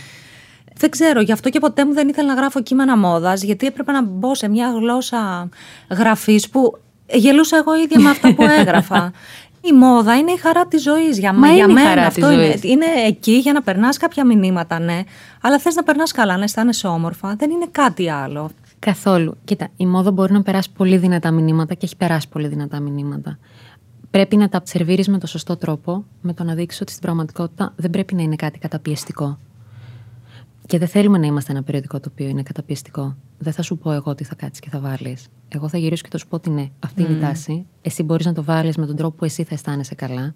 Δεν 0.77 0.91
ξέρω, 0.91 1.21
γι' 1.21 1.33
αυτό 1.33 1.51
και 1.51 1.59
ποτέ 1.59 1.85
μου 1.85 1.93
δεν 1.93 2.09
ήθελα 2.09 2.29
να 2.29 2.35
γράφω 2.35 2.63
κείμενα 2.63 2.97
μόδας, 2.97 3.43
γιατί 3.43 3.67
έπρεπε 3.67 3.93
να 3.93 4.03
μπω 4.03 4.35
σε 4.35 4.49
μια 4.49 4.71
γλώσσα 4.71 5.49
γραφής 5.91 6.49
που 6.49 6.79
γελούσα 7.07 7.57
εγώ 7.57 7.77
ίδια 7.77 8.01
με 8.01 8.11
αυτά 8.11 8.35
που 8.35 8.43
έγραφα. 8.59 9.13
Η 9.65 9.73
μόδα 9.73 10.19
είναι 10.19 10.31
η 10.33 10.37
χαρά 10.37 10.67
της 10.67 10.83
ζωής 10.83 11.19
για, 11.19 11.33
Μα 11.33 11.47
για 11.47 11.65
είναι 11.65 11.73
μένα. 11.73 11.89
Χαρά 11.89 12.07
αυτό 12.07 12.31
είναι. 12.33 12.59
είναι 12.63 12.87
εκεί 13.07 13.33
για 13.33 13.53
να 13.53 13.63
περνάς 13.63 13.97
κάποια 13.97 14.27
μηνύματα, 14.27 14.79
ναι. 14.79 15.03
Αλλά 15.41 15.59
θες 15.59 15.75
να 15.75 15.83
περνάς 15.83 16.13
καλά, 16.13 16.37
να 16.37 16.43
αισθάνεσαι 16.43 16.87
όμορφα. 16.87 17.35
Δεν 17.37 17.51
είναι 17.51 17.67
κάτι 17.71 18.11
άλλο. 18.11 18.51
Καθόλου. 18.79 19.37
Κοίτα, 19.45 19.69
η 19.77 19.87
μόδα 19.87 20.11
μπορεί 20.11 20.33
να 20.33 20.43
περάσει 20.43 20.71
πολύ 20.77 20.97
δυνατά 20.97 21.31
μηνύματα 21.31 21.75
και 21.75 21.85
έχει 21.85 21.97
περάσει 21.97 22.29
πολύ 22.29 22.49
δυνατά 22.49 22.81
μηνύματα. 22.81 23.39
Πρέπει 24.11 24.37
να 24.37 24.49
τα 24.49 24.61
σερβίρει 24.65 25.05
με 25.09 25.19
το 25.19 25.27
σωστό 25.27 25.57
τρόπο, 25.57 26.05
με 26.21 26.33
το 26.33 26.45
να 26.45 26.55
δείξεις 26.55 26.81
ότι 26.81 26.91
στην 26.91 27.03
πραγματικότητα 27.03 27.73
δεν 27.77 27.91
πρέπει 27.91 28.15
να 28.15 28.23
είναι 28.23 28.37
κάτι 28.37 28.59
καταπιεστικό. 28.59 29.39
Και 30.73 30.79
δεν 30.79 30.89
θέλουμε 30.89 31.19
να 31.19 31.27
είμαστε 31.27 31.53
ένα 31.53 31.63
περιοδικό 31.63 32.01
το 32.01 32.09
οποίο 32.13 32.29
είναι 32.29 32.43
καταπιεστικό. 32.43 33.17
Δεν 33.39 33.53
θα 33.53 33.63
σου 33.63 33.79
πω 33.79 33.93
εγώ 33.93 34.15
τι 34.15 34.25
θα 34.25 34.35
κάτσεις 34.35 34.61
και 34.61 34.69
θα 34.69 34.81
βάλεις. 34.81 35.29
Εγώ 35.49 35.69
θα 35.69 35.79
γυρίσω 35.79 36.03
και 36.03 36.09
θα 36.11 36.19
σου 36.19 36.29
πω 36.29 36.37
ότι 36.37 36.51
ναι, 36.51 36.71
αυτή 36.79 37.03
είναι 37.03 37.13
η 37.13 37.21
τάση. 37.21 37.67
Εσύ 37.83 38.03
μπορείς 38.03 38.27
να 38.27 38.33
το 38.33 38.45
βάλεις 38.45 38.77
με 38.77 38.87
τον 38.87 38.97
τρόπο 38.97 39.17
που 39.17 39.25
εσύ 39.25 39.45
θα 39.45 39.55
αισθάνεσαι 39.55 39.95
καλά. 39.95 40.35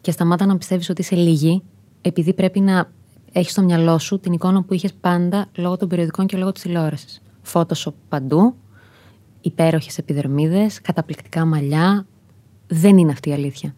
Και 0.00 0.10
σταμάτα 0.10 0.46
να 0.46 0.56
πιστεύεις 0.56 0.88
ότι 0.88 1.00
είσαι 1.00 1.14
λίγη, 1.14 1.62
επειδή 2.00 2.34
πρέπει 2.34 2.60
να 2.60 2.90
έχεις 3.32 3.50
στο 3.52 3.62
μυαλό 3.62 3.98
σου 3.98 4.18
την 4.18 4.32
εικόνα 4.32 4.62
που 4.62 4.74
είχες 4.74 4.92
πάντα 4.92 5.46
λόγω 5.56 5.76
των 5.76 5.88
περιοδικών 5.88 6.26
και 6.26 6.36
λόγω 6.36 6.52
της 6.52 6.62
τηλεόρασης. 6.62 7.22
Φώτοσο 7.42 7.94
παντού, 8.08 8.54
υπέροχες 9.40 9.98
επιδερμίδες, 9.98 10.80
καταπληκτικά 10.80 11.44
μαλλιά. 11.44 12.06
Δεν 12.66 12.98
είναι 12.98 13.12
αυτή 13.12 13.28
η 13.28 13.32
αλήθεια. 13.32 13.74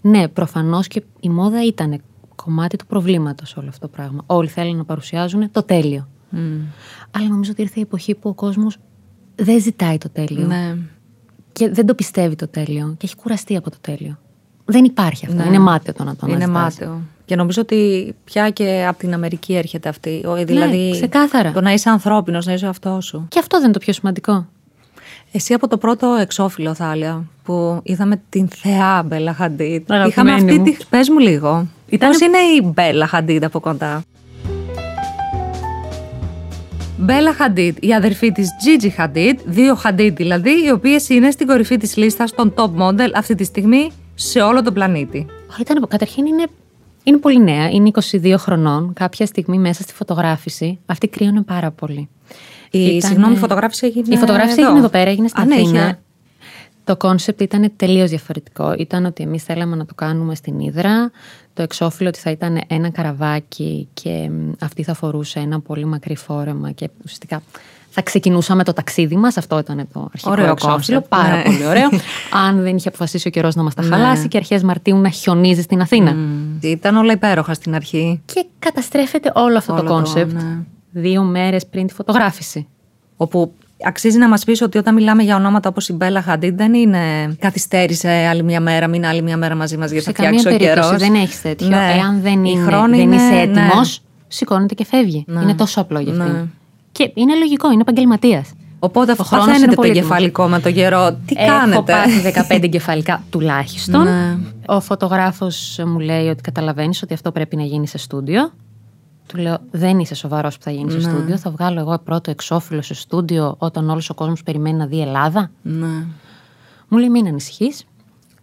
Ναι, 0.00 0.28
προφανώς 0.28 0.86
και 0.86 1.02
η 1.20 1.28
μόδα 1.28 1.66
ήταν 1.66 2.00
κομμάτι 2.42 2.76
του 2.76 2.86
προβλήματος 2.86 3.56
όλο 3.56 3.68
αυτό 3.68 3.86
το 3.86 3.92
πράγμα. 3.96 4.22
Όλοι 4.26 4.48
θέλουν 4.48 4.76
να 4.76 4.84
παρουσιάζουν 4.84 5.50
το 5.50 5.62
τέλειο. 5.62 6.08
Mm. 6.32 6.36
Αλλά 7.10 7.28
νομίζω 7.28 7.50
ότι 7.50 7.62
ήρθε 7.62 7.78
η 7.78 7.82
εποχή 7.82 8.14
που 8.14 8.28
ο 8.28 8.34
κόσμος 8.34 8.76
δεν 9.34 9.60
ζητάει 9.60 9.98
το 9.98 10.08
τέλειο. 10.08 10.46
Ναι. 10.46 10.76
Και 11.52 11.68
δεν 11.70 11.86
το 11.86 11.94
πιστεύει 11.94 12.34
το 12.34 12.48
τέλειο. 12.48 12.94
Και 12.98 13.06
έχει 13.06 13.16
κουραστεί 13.16 13.56
από 13.56 13.70
το 13.70 13.76
τέλειο. 13.80 14.18
Δεν 14.64 14.84
υπάρχει 14.84 15.26
αυτό. 15.26 15.38
Ναι. 15.38 15.46
Είναι 15.46 15.58
μάταιο 15.58 15.94
το 15.94 16.04
να 16.04 16.16
το 16.16 16.26
Είναι 16.26 16.46
μάταιο. 16.46 17.00
Και 17.24 17.36
νομίζω 17.36 17.60
ότι 17.62 18.14
πια 18.24 18.50
και 18.50 18.84
από 18.88 18.98
την 18.98 19.14
Αμερική 19.14 19.54
έρχεται 19.54 19.88
αυτή. 19.88 20.24
Δηλαδή, 20.44 20.76
ναι, 20.76 20.90
ξεκάθαρα. 20.90 21.52
Το 21.52 21.60
να 21.60 21.72
είσαι 21.72 21.90
ανθρώπινος, 21.90 22.46
να 22.46 22.52
είσαι 22.52 22.66
αυτό 22.66 23.00
σου. 23.00 23.26
Και 23.28 23.38
αυτό 23.38 23.56
δεν 23.56 23.64
είναι 23.64 23.72
το 23.72 23.78
πιο 23.78 23.92
σημαντικό. 23.92 24.46
Εσύ 25.32 25.54
από 25.54 25.68
το 25.68 25.78
πρώτο 25.78 26.16
εξώφυλλο, 26.20 26.74
Θάλια, 26.74 27.24
που 27.42 27.80
είδαμε 27.82 28.22
την 28.28 28.48
θεά 28.48 29.02
Μπέλα 29.02 29.34
Χαντίτ. 29.34 29.90
Είχαμε 30.06 30.32
αυτή 30.32 30.62
τη. 30.62 30.76
Πες 30.90 31.08
μου 31.08 31.18
λίγο. 31.18 31.66
Ήταν... 31.90 32.10
Πώς 32.10 32.20
είναι 32.20 32.38
η 32.38 32.72
Μπέλα 32.74 33.06
Χαντίτ 33.06 33.44
από 33.44 33.60
κοντά; 33.60 34.02
Μπέλα 36.96 37.32
Χαντίντ, 37.32 37.84
η 37.84 37.94
αδερφή 37.94 38.32
της 38.32 38.48
Gigi 38.64 38.88
Χαντίντ, 38.96 39.40
δύο 39.44 39.74
Χαντίντ 39.74 40.16
δηλαδή, 40.16 40.50
οι 40.66 40.70
οποίες 40.70 41.08
είναι 41.08 41.30
στην 41.30 41.46
κορυφή 41.46 41.76
της 41.76 41.96
λίστας 41.96 42.34
των 42.34 42.54
top 42.56 42.70
model 42.80 43.10
αυτή 43.14 43.34
τη 43.34 43.44
στιγμή 43.44 43.90
σε 44.14 44.40
όλο 44.40 44.62
τον 44.62 44.74
πλανήτη. 44.74 45.26
Ήταν, 45.60 45.86
καταρχήν 45.88 46.26
είναι, 46.26 46.46
είναι 47.02 47.16
πολύ 47.16 47.42
νέα, 47.42 47.68
είναι 47.70 47.90
22 48.10 48.34
χρονών. 48.38 48.92
Κάποια 48.92 49.26
στιγμή 49.26 49.58
μέσα 49.58 49.82
στη 49.82 49.92
φωτογράφηση, 49.92 50.78
αυτή 50.86 51.08
κρύωνε 51.08 51.42
πάρα 51.42 51.70
πολύ. 51.70 52.08
Η, 52.70 52.84
Ήταν... 52.84 53.10
Συγγνώμη, 53.10 53.34
η 53.34 53.38
φωτογράφηση 53.38 53.86
έγινε. 53.86 54.14
Η 54.14 54.16
φωτογράφηση 54.16 54.60
έγινε 54.60 54.78
εδώ 54.78 54.88
πέρα, 54.88 55.10
έγινε 55.10 55.28
στην 55.28 55.46
ναι, 55.46 55.54
Αθήνα. 55.54 55.98
Το 56.90 56.96
κόνσεπτ 56.96 57.40
ήταν 57.40 57.72
τελείως 57.76 58.10
διαφορετικό. 58.10 58.74
Ήταν 58.78 59.04
ότι 59.04 59.22
εμείς 59.22 59.42
θέλαμε 59.42 59.76
να 59.76 59.84
το 59.84 59.94
κάνουμε 59.94 60.34
στην 60.34 60.58
Ύδρα. 60.60 61.10
Το 61.54 61.62
εξώφυλλο 61.62 62.08
ότι 62.08 62.18
θα 62.18 62.30
ήταν 62.30 62.60
ένα 62.66 62.90
καραβάκι 62.90 63.88
και 63.92 64.30
αυτή 64.60 64.82
θα 64.82 64.94
φορούσε 64.94 65.38
ένα 65.38 65.60
πολύ 65.60 65.84
μακρύ 65.84 66.16
φόρεμα 66.16 66.70
και 66.70 66.90
ουσιαστικά 67.04 67.42
θα 67.90 68.02
ξεκινούσαμε 68.02 68.64
το 68.64 68.72
ταξίδι 68.72 69.16
μας. 69.16 69.36
Αυτό 69.36 69.58
ήταν 69.58 69.88
το 69.92 70.08
αρχικό 70.12 70.30
ωραίο 70.30 70.50
εξώφυλλο. 70.50 71.00
Πάρα 71.00 71.36
ναι. 71.36 71.42
πολύ 71.42 71.66
ωραίο. 71.66 71.88
Αν 72.46 72.62
δεν 72.62 72.76
είχε 72.76 72.88
αποφασίσει 72.88 73.28
ο 73.28 73.30
καιρός 73.30 73.54
να 73.54 73.62
μας 73.62 73.74
τα 73.74 73.82
ναι. 73.82 73.88
χαλάσει 73.88 74.28
και 74.28 74.36
αρχές 74.36 74.62
Μαρτίου 74.62 74.96
να 74.96 75.08
χιονίζει 75.08 75.62
στην 75.62 75.80
Αθήνα. 75.80 76.14
Mm. 76.14 76.64
Ήταν 76.64 76.96
όλα 76.96 77.12
υπέροχα 77.12 77.54
στην 77.54 77.74
αρχή. 77.74 78.22
Και 78.24 78.46
καταστρέφεται 78.58 79.32
όλο 79.34 79.56
αυτό 79.56 79.72
όλο 79.72 79.82
το 79.82 79.88
κόνσεπτ 79.88 80.32
ναι. 80.32 80.58
δύο 80.90 81.22
μέρες 81.22 81.66
πριν 81.66 81.86
τη 81.86 81.94
φωτογράφηση. 81.94 82.66
Όπου 83.16 83.52
Αξίζει 83.86 84.18
να 84.18 84.28
μας 84.28 84.44
πεις 84.44 84.62
ότι 84.62 84.78
όταν 84.78 84.94
μιλάμε 84.94 85.22
για 85.22 85.36
ονόματα 85.36 85.68
όπως 85.68 85.88
η 85.88 85.92
Μπέλα 85.92 86.22
Χαντίντ, 86.22 86.56
δεν 86.56 86.74
είναι 86.74 86.98
καθυστέρησε 87.38 88.08
άλλη 88.08 88.42
μια 88.42 88.60
μέρα, 88.60 88.86
μην 88.86 89.06
άλλη 89.06 89.22
μια 89.22 89.36
μέρα 89.36 89.54
μαζί 89.54 89.76
μας 89.76 89.90
γιατί 89.90 90.06
θα 90.06 90.12
φτιάξει 90.12 90.48
ο 90.48 90.56
καιρός. 90.56 90.96
Δεν 90.96 91.14
έχεις 91.14 91.42
τέτοιο. 91.42 91.68
Ναι. 91.68 91.94
Εάν 91.98 92.20
δεν, 92.20 92.44
είναι, 92.44 92.64
δεν 92.64 92.92
είναι, 92.92 93.16
είσαι 93.16 93.34
έτοιμος, 93.34 94.02
ναι. 94.02 94.24
σηκώνεται 94.28 94.74
και 94.74 94.84
φεύγει. 94.84 95.24
Ναι. 95.26 95.40
Είναι 95.40 95.54
τόσο 95.54 95.80
απλό 95.80 96.00
για 96.00 96.12
αυτήν. 96.12 96.32
Ναι. 96.32 96.44
Και 96.92 97.10
είναι 97.14 97.34
λογικό, 97.34 97.70
είναι 97.70 97.80
επαγγελματίας. 97.80 98.52
Οπότε 98.78 99.12
αυτό 99.12 99.40
φαίνεται 99.40 99.74
το 99.74 99.82
εγκεφαλικό 99.82 100.46
με 100.46 100.60
το 100.60 100.72
καιρό. 100.72 101.18
Τι 101.26 101.34
Έχω 101.38 101.46
κάνετε; 101.46 101.92
Έχω 101.92 102.32
πάθει 102.32 102.54
15 102.56 102.62
εγκεφαλικά 102.62 103.22
τουλάχιστον. 103.30 104.02
Ναι. 104.02 104.38
Ο 104.66 104.80
φωτογράφος 104.80 105.80
μου 105.86 105.98
λέει 105.98 106.28
ότι 106.28 106.42
καταλαβαίνεις 106.42 107.02
ότι 107.02 107.14
αυτό 107.14 107.32
πρέπει 107.32 107.56
να 107.56 107.62
γίνει 107.62 107.86
σε 107.86 107.98
στούντιο. 107.98 108.52
Του 109.30 109.36
λέω: 109.36 109.58
Δεν 109.70 109.98
είσαι 109.98 110.14
σοβαρός 110.14 110.56
που 110.56 110.62
θα 110.62 110.70
γίνεις 110.70 110.94
ναι. 110.94 111.00
στο 111.00 111.10
στούντιο. 111.10 111.38
Θα 111.38 111.50
βγάλω 111.50 111.80
εγώ 111.80 111.98
πρώτο 111.98 112.30
εξώφυλλο 112.30 112.82
σε 112.82 112.94
στούντιο 112.94 113.54
όταν 113.58 113.90
όλος 113.90 114.10
ο 114.10 114.14
κόσμος 114.14 114.42
περιμένει 114.42 114.76
να 114.76 114.86
δει 114.86 115.00
Ελλάδα. 115.00 115.50
Ναι. 115.62 116.06
Μου 116.88 116.98
λέει: 116.98 117.08
Μην 117.08 117.26
ανησυχείς. 117.26 117.84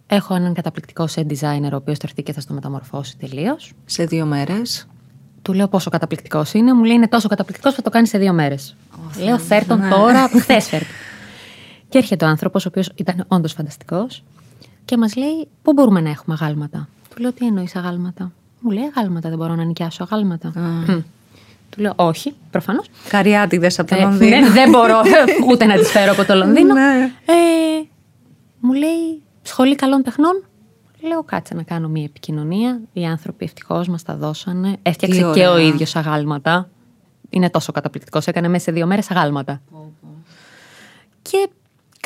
Έχω 0.06 0.34
έναν 0.34 0.54
καταπληκτικό 0.54 1.06
set 1.14 1.26
designer 1.26 1.70
ο 1.72 1.76
οποίος 1.76 1.98
θα 1.98 2.04
έρθει 2.08 2.22
και 2.22 2.32
θα 2.32 2.40
στο 2.40 2.54
μεταμορφώσει 2.54 3.16
τελείως. 3.16 3.72
Σε 3.84 4.04
δύο 4.04 4.26
μέρες. 4.26 4.86
Του 5.42 5.52
λέω 5.52 5.68
πόσο 5.68 5.90
καταπληκτικός 5.90 6.52
είναι. 6.52 6.74
Μου 6.74 6.84
λέει: 6.84 6.96
Είναι 6.96 7.08
τόσο 7.08 7.28
καταπληκτικός 7.28 7.70
που 7.70 7.76
θα 7.76 7.82
το 7.82 7.90
κάνεις 7.90 8.08
σε 8.08 8.18
δύο 8.18 8.32
μέρες. 8.32 8.76
Oh, 8.92 9.22
λέω: 9.22 9.38
Φέρ 9.38 9.66
τον 9.66 9.78
ναι. 9.78 9.88
τώρα, 9.88 10.28
χθες 10.40 10.66
φέρ. 10.66 10.82
και 11.88 11.98
έρχεται 11.98 12.24
ο 12.24 12.28
άνθρωπος, 12.28 12.64
ο 12.64 12.68
οποίος 12.68 12.90
ήταν 12.94 13.24
όντως 13.28 13.52
φανταστικός 13.52 14.22
και 14.84 14.96
μας 14.96 15.16
λέει: 15.16 15.48
Πού 15.62 15.72
μπορούμε 15.72 16.00
να 16.00 16.10
έχουμε 16.10 16.36
αγάλματα. 16.40 16.88
Του 17.14 17.20
λέω: 17.22 17.32
Τι 17.32 17.46
εννοείς 17.46 17.76
αγάλματα. 17.76 18.32
Μου 18.60 18.70
λέει 18.70 18.92
αγάλματα, 18.96 19.28
δεν 19.28 19.38
μπορώ 19.38 19.54
να 19.54 19.64
νοικιάσω 19.64 20.02
αγάλματα. 20.10 20.52
Του 21.70 21.80
λέω 21.80 21.92
όχι, 21.96 22.34
προφανώς. 22.50 22.86
Καριάτιδε 23.08 23.70
από 23.76 23.88
το 23.88 23.94
ε, 23.94 24.00
Λονδίνο. 24.00 24.40
Ναι, 24.40 24.50
δεν 24.50 24.70
μπορώ 24.70 25.00
ούτε 25.50 25.64
να 25.64 25.78
τις 25.78 25.90
φέρω 25.90 26.12
από 26.12 26.24
το 26.24 26.34
Λονδίνο. 26.34 26.74
Ναι. 26.74 27.12
Ε, 27.26 27.32
μου 28.60 28.72
λέει 28.72 29.22
σχολή 29.42 29.74
καλών 29.74 30.02
τεχνών. 30.02 30.42
Λέω 31.00 31.22
κάτσε 31.22 31.54
να 31.54 31.62
κάνω 31.62 31.88
μια 31.88 32.04
επικοινωνία. 32.04 32.80
Οι 32.92 33.04
άνθρωποι 33.04 33.44
ευτυχώς 33.44 33.88
μας 33.88 34.02
τα 34.02 34.16
δώσανε. 34.16 34.76
Έφτιαξε 34.82 35.30
και 35.34 35.46
ο 35.46 35.58
ίδιος 35.58 35.96
αγάλματα. 35.96 36.68
Είναι 37.30 37.50
τόσο 37.50 37.72
καταπληκτικός. 37.72 38.26
Έκανε 38.26 38.48
μέσα 38.48 38.64
σε 38.64 38.72
δύο 38.72 38.86
μέρες 38.86 39.10
αγάλματα. 39.10 39.60
Και 41.22 41.48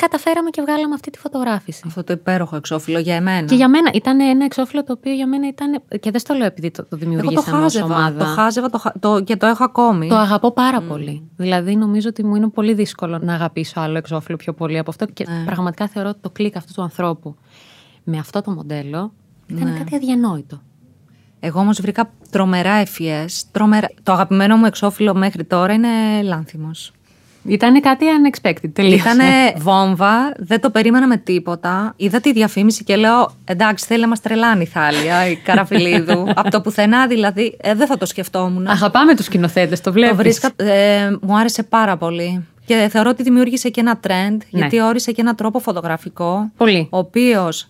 καταφέραμε 0.07 0.49
και 0.49 0.61
βγάλαμε 0.61 0.93
αυτή 0.93 1.09
τη 1.09 1.17
φωτογράφηση. 1.19 1.83
Αυτό 1.87 2.03
το 2.03 2.13
υπέροχο 2.13 2.55
εξώφυλλο 2.55 2.99
για 2.99 3.15
εμένα. 3.15 3.47
Και 3.47 3.55
για 3.55 3.69
μένα 3.69 3.89
ήταν 3.93 4.19
ένα 4.19 4.45
εξώφυλλο 4.45 4.83
το 4.83 4.93
οποίο 4.93 5.13
για 5.13 5.27
μένα 5.27 5.47
ήταν. 5.47 5.81
Και 5.99 6.11
δεν 6.11 6.19
στο 6.19 6.33
λέω 6.33 6.45
επειδή 6.45 6.71
το, 6.71 6.81
το 6.81 6.87
Εγώ 6.91 6.99
το 6.99 7.05
δημιουργήσαμε 7.05 7.57
ως 7.57 7.61
χάζευα, 7.73 7.85
ομάδα. 7.95 8.19
το 8.19 8.25
χάζευα 8.25 8.69
το, 8.69 8.77
χα- 8.77 8.99
το, 8.99 9.21
και 9.21 9.35
το 9.37 9.45
έχω 9.45 9.63
ακόμη. 9.63 10.07
Το 10.07 10.15
αγαπώ 10.15 10.51
πάρα 10.51 10.81
πολύ. 10.81 11.29
Δηλαδή, 11.37 11.75
νομίζω 11.75 12.09
ότι 12.09 12.23
μου 12.25 12.35
είναι 12.35 12.47
πολύ 12.49 12.73
δύσκολο 12.73 13.17
να 13.21 13.33
αγαπήσω 13.33 13.79
άλλο 13.79 13.97
εξώφυλλο 13.97 14.37
πιο 14.37 14.53
πολύ 14.53 14.77
από 14.77 14.89
αυτό. 14.89 15.05
Και 15.05 15.25
Ναι. 15.29 15.43
πραγματικά 15.45 15.87
θεωρώ 15.87 16.09
ότι 16.09 16.19
το 16.21 16.29
κλικ 16.29 16.55
αυτού 16.55 16.73
του 16.73 16.81
ανθρώπου 16.81 17.35
με 18.03 18.17
αυτό 18.17 18.41
το 18.41 18.51
μοντέλο 18.51 19.13
ήταν 19.47 19.71
Ναι. 19.71 19.77
κάτι 19.77 19.95
αδιανόητο. 19.95 20.61
Εγώ 21.39 21.59
όμως 21.59 21.81
βρήκα 21.81 22.09
τρομερά 22.29 22.73
ευφυές. 22.73 23.45
Τρομερά... 23.51 23.87
Το 24.03 24.11
αγαπημένο 24.11 24.55
μου 24.57 24.65
εξώφυλλο 24.65 25.13
μέχρι 25.13 25.43
τώρα 25.43 25.73
είναι 25.73 25.87
λάνθιμος. 26.23 26.91
Ήταν 27.45 27.81
κάτι 27.81 28.05
unexpected. 28.05 28.69
Τελείωσε. 28.73 28.95
Ήτανε 28.95 29.53
βόμβα, 29.57 30.33
δεν 30.37 30.59
το 30.61 30.69
περίμενα 30.69 31.07
με 31.07 31.17
τίποτα. 31.17 31.93
Είδα 31.95 32.19
τη 32.19 32.31
διαφήμιση 32.33 32.83
και 32.83 32.95
λέω: 32.95 33.31
Εντάξει, 33.45 33.85
θέλει 33.85 34.01
να 34.01 34.07
μας 34.07 34.21
τρελάνει 34.21 34.61
η 34.61 34.65
Θάλια, 34.65 35.27
η 35.27 35.35
Καραφιλίδου. 35.35 36.25
Από 36.35 36.49
το 36.49 36.61
πουθενά 36.61 37.07
δηλαδή, 37.07 37.57
ε, 37.61 37.73
δεν 37.73 37.87
θα 37.87 37.97
το 37.97 38.05
σκεφτόμουν. 38.05 38.67
Αγαπάμε 38.67 39.15
τους 39.15 39.25
σκηνοθέτες, 39.25 39.81
το 39.81 39.91
βλέπεις. 39.91 40.15
το 40.17 40.23
βρίσκα, 40.23 40.51
ε, 40.55 41.17
μου 41.21 41.37
άρεσε 41.37 41.63
πάρα 41.63 41.97
πολύ. 41.97 42.45
Και 42.65 42.87
θεωρώ 42.91 43.09
ότι 43.09 43.23
δημιούργησε 43.23 43.69
και 43.69 43.79
ένα 43.81 43.99
trend, 44.07 44.09
Ναι. 44.29 44.37
γιατί 44.59 44.81
όρισε 44.81 45.11
και 45.11 45.21
ένα 45.21 45.35
τρόπο 45.35 45.59
φωτογραφικό. 45.59 46.51
Πολύ. 46.57 46.87
Ο 46.91 46.97
οποίος 46.97 47.67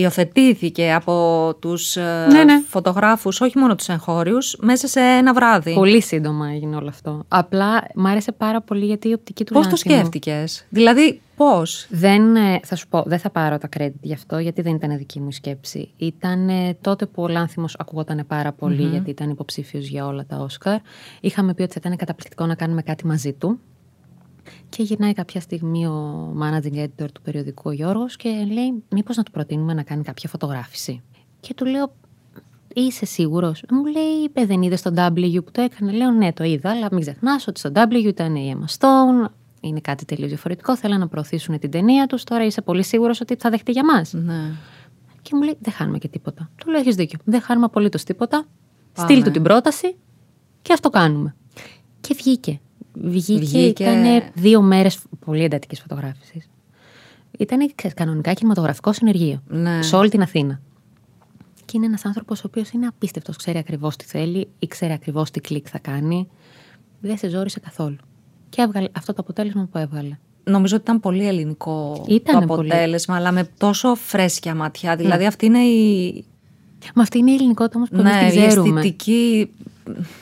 υιοθετήθηκε 0.00 0.92
από 0.92 1.54
τους 1.60 1.96
ε, 1.96 2.26
Ναι, 2.30 2.44
ναι. 2.44 2.62
φωτογράφους, 2.68 3.40
όχι 3.40 3.58
μόνο 3.58 3.74
τους 3.74 3.88
εγχώριους, 3.88 4.56
μέσα 4.60 4.86
σε 4.86 5.00
ένα 5.00 5.32
βράδυ. 5.34 5.74
Πολύ 5.74 6.02
σύντομα 6.02 6.48
έγινε 6.48 6.76
όλο 6.76 6.88
αυτό. 6.88 7.24
Απλά 7.28 7.84
μ' 7.94 8.06
άρεσε 8.06 8.32
πάρα 8.32 8.60
πολύ 8.60 8.84
γιατί 8.84 9.08
η 9.08 9.12
οπτική 9.12 9.44
του 9.44 9.52
Πώς 9.52 9.62
το 9.66 9.68
Λάνθιμου- 9.70 9.98
σκέφτηκες, 9.98 10.66
δηλαδή 10.68 11.20
πώς; 11.36 11.86
Δεν, 11.90 12.36
ε, 12.36 12.60
θα 12.64 12.76
σου 12.76 12.88
πω, 12.88 13.02
δεν 13.06 13.18
θα 13.18 13.30
πάρω 13.30 13.58
τα 13.58 13.68
credit 13.78 13.92
γι' 14.00 14.12
αυτό, 14.12 14.38
γιατί 14.38 14.62
δεν 14.62 14.74
ήταν 14.74 14.96
δική 14.96 15.20
μου 15.20 15.28
η 15.28 15.32
σκέψη. 15.32 15.90
Ήταν 15.96 16.48
ε, 16.48 16.76
τότε 16.80 17.06
που 17.06 17.22
ο 17.22 17.28
Λάνθιμος 17.28 17.76
ακουγόταν 17.78 18.24
πάρα 18.26 18.52
πολύ, 18.52 18.82
γιατί 18.82 19.10
ήταν 19.10 19.30
υποψήφιος 19.30 19.86
για 19.86 20.06
όλα 20.06 20.24
τα 20.26 20.36
Όσκαρ. 20.36 20.78
Είχαμε 21.20 21.54
πει 21.54 21.62
ότι 21.62 21.72
θα 21.72 21.80
ήταν 21.84 21.96
καταπληκτικό 21.96 22.46
να 22.46 22.54
κάνουμε 22.54 22.82
κάτι 22.82 23.06
μαζί 23.06 23.32
του. 23.32 23.58
Και 24.68 24.82
γυρνάει 24.82 25.12
κάποια 25.12 25.40
στιγμή 25.40 25.86
ο 25.86 26.28
managing 26.42 26.84
editor 26.84 27.06
του 27.12 27.22
περιοδικού 27.22 27.62
ο 27.68 27.72
Γιώργος 27.72 28.16
και 28.16 28.28
λέει 28.28 28.82
μήπως 28.90 29.16
να 29.16 29.22
του 29.22 29.30
προτείνουμε 29.30 29.74
να 29.74 29.82
κάνει 29.82 30.02
κάποια 30.02 30.28
φωτογράφηση. 30.28 31.02
Και 31.40 31.54
του 31.54 31.64
λέω 31.64 31.92
Είσαι 32.74 33.04
σίγουρος. 33.04 33.62
Μου 33.70 33.84
λέει, 33.84 34.30
«Ε, 34.32 34.46
δεν 34.46 34.62
είδες 34.62 34.78
στον 34.78 34.94
W 34.96 35.44
που 35.44 35.50
το 35.50 35.60
έκανε. 35.60 35.92
Λέω, 35.92 36.10
Ναι, 36.10 36.32
το 36.32 36.44
είδα, 36.44 36.70
αλλά 36.70 36.88
μην 36.90 37.00
ξεχνάς 37.00 37.46
ότι 37.46 37.58
στον 37.58 37.72
W 37.74 38.04
ήταν 38.04 38.34
η 38.36 38.56
Emma 38.56 38.78
Stone. 38.78 39.30
Είναι 39.60 39.80
κάτι 39.80 40.04
τελείως 40.04 40.28
διαφορετικό. 40.28 40.76
Θέλουν 40.76 40.98
να 40.98 41.08
προωθήσουν 41.08 41.58
την 41.58 41.70
ταινία 41.70 42.06
τους. 42.06 42.24
Τώρα 42.24 42.44
είσαι 42.44 42.62
πολύ 42.62 42.82
σίγουρος 42.82 43.20
ότι 43.20 43.36
θα 43.38 43.50
δεχτεί 43.50 43.72
για 43.72 43.84
μας. 43.84 44.12
Ναι. 44.12 44.52
Και 45.22 45.30
μου 45.32 45.42
λέει, 45.42 45.56
Δεν 45.60 45.72
χάνουμε 45.72 45.98
και 45.98 46.08
τίποτα. 46.08 46.50
Του 46.56 46.70
λέω, 46.70 46.80
Έχεις 46.80 46.94
δίκιο. 46.94 47.18
Δεν 47.24 47.40
χάνουμε 47.40 47.66
απολύτως 47.66 48.04
τίποτα. 48.04 48.44
Πάμε. 48.94 49.08
Στείλ 49.08 49.24
του 49.24 49.30
την 49.30 49.42
πρόταση 49.42 49.96
και 50.62 50.72
αυτό 50.72 50.90
κάνουμε. 50.90 51.34
Και 52.00 52.14
βγήκε. 52.16 52.60
Βγήκε, 53.02 53.38
Βγήκε. 53.44 53.82
ήταν 53.84 54.22
δύο 54.34 54.62
μέρες 54.62 54.98
πολύ 55.24 55.44
εντατικής 55.44 55.80
φωτογράφησης. 55.80 56.48
Ήταν 57.38 57.72
κανονικά 57.94 58.32
κινηματογραφικό 58.32 58.92
συνεργείο. 58.92 59.42
Ναι. 59.48 59.82
Σε 59.82 59.96
όλη 59.96 60.08
την 60.10 60.22
Αθήνα. 60.22 60.60
Και 61.64 61.72
είναι 61.76 61.86
ένας 61.86 62.04
άνθρωπος 62.04 62.38
ο 62.38 62.42
οποίος 62.46 62.70
είναι 62.70 62.86
απίστευτος. 62.86 63.36
Ξέρει 63.36 63.58
ακριβώς 63.58 63.96
τι 63.96 64.04
θέλει, 64.04 64.48
ήξερε 64.58 64.92
ακριβώς 64.92 65.30
τι 65.30 65.40
κλικ 65.40 65.66
θα 65.70 65.78
κάνει. 65.78 66.28
Δεν 67.00 67.16
σε 67.18 67.28
ζόρισε 67.28 67.60
καθόλου. 67.60 67.96
Και 68.48 68.62
έβγαλε 68.62 68.88
αυτό 68.96 69.12
το 69.12 69.18
αποτέλεσμα 69.22 69.68
που 69.72 69.78
έβγαλε. 69.78 70.18
Νομίζω 70.44 70.74
ότι 70.74 70.84
ήταν 70.84 71.00
πολύ 71.00 71.26
ελληνικό 71.26 72.04
Ήτανε 72.08 72.40
το 72.40 72.46
πολύ. 72.46 72.68
αποτέλεσμα, 72.72 73.16
αλλά 73.16 73.32
με 73.32 73.48
τόσο 73.58 73.94
φρέσκια 73.94 74.54
ματιά. 74.54 74.96
Δηλαδή 74.96 75.26
αυτή 75.26 75.46
είναι 75.46 75.58
η, 75.58 76.24
Μα 76.94 77.02
αυτή 77.02 77.18
είναι 77.18 77.30
η 77.30 77.34
ελληνικότητα 77.34 77.76
όμως 77.76 77.88
που 77.88 78.02
ναι, 78.02 78.10
εμείς 78.20 78.34
η 78.34 78.38
την 78.38 78.46
ξέρουμε. 78.48 78.80
αισθητική... 78.80 79.50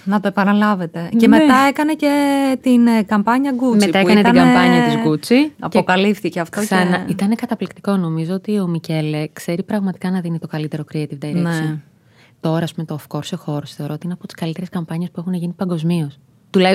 Να 0.04 0.20
το 0.20 0.28
επαναλάβετε. 0.28 1.08
Και 1.16 1.28
Ναι. 1.28 1.38
μετά 1.38 1.54
έκανε 1.68 1.94
και 1.94 2.10
την 2.62 2.86
ε, 2.86 3.02
καμπάνια 3.02 3.52
Gucci. 3.54 3.78
Μετά 3.86 4.00
που 4.00 4.08
έκανε 4.08 4.22
την 4.22 4.34
ήτανε- 4.34 4.38
καμπάνια 4.54 4.82
της 4.84 4.94
Gucci. 5.06 5.50
Αποκαλύφθηκε 5.58 6.40
αυτό. 6.40 6.60
Ξανά. 6.60 6.96
Και... 6.98 7.12
Ήταν 7.12 7.34
καταπληκτικό. 7.34 7.96
Νομίζω 7.96 8.34
ότι 8.34 8.58
ο 8.58 8.66
Μικέλε 8.66 9.26
ξέρει 9.32 9.62
πραγματικά 9.62 10.10
να 10.10 10.20
δίνει 10.20 10.38
το 10.38 10.46
καλύτερο 10.46 10.84
creative 10.92 11.18
direction. 11.24 11.32
Ναι. 11.42 11.78
Τώρα, 12.40 12.64
ας 12.64 12.74
πούμε, 12.74 12.86
το 12.86 12.98
Of 13.08 13.16
Course 13.16 13.30
a 13.38 13.52
Horse 13.54 13.66
θεωρώ 13.76 13.94
ότι 13.94 14.04
είναι 14.04 14.14
από 14.14 14.26
τις 14.26 14.34
καλύτερες 14.36 14.68
καμπάνιες 14.68 15.10
που 15.10 15.20
έχουν 15.20 15.34
γίνει 15.34 15.52
παγκοσμίως. 15.52 16.18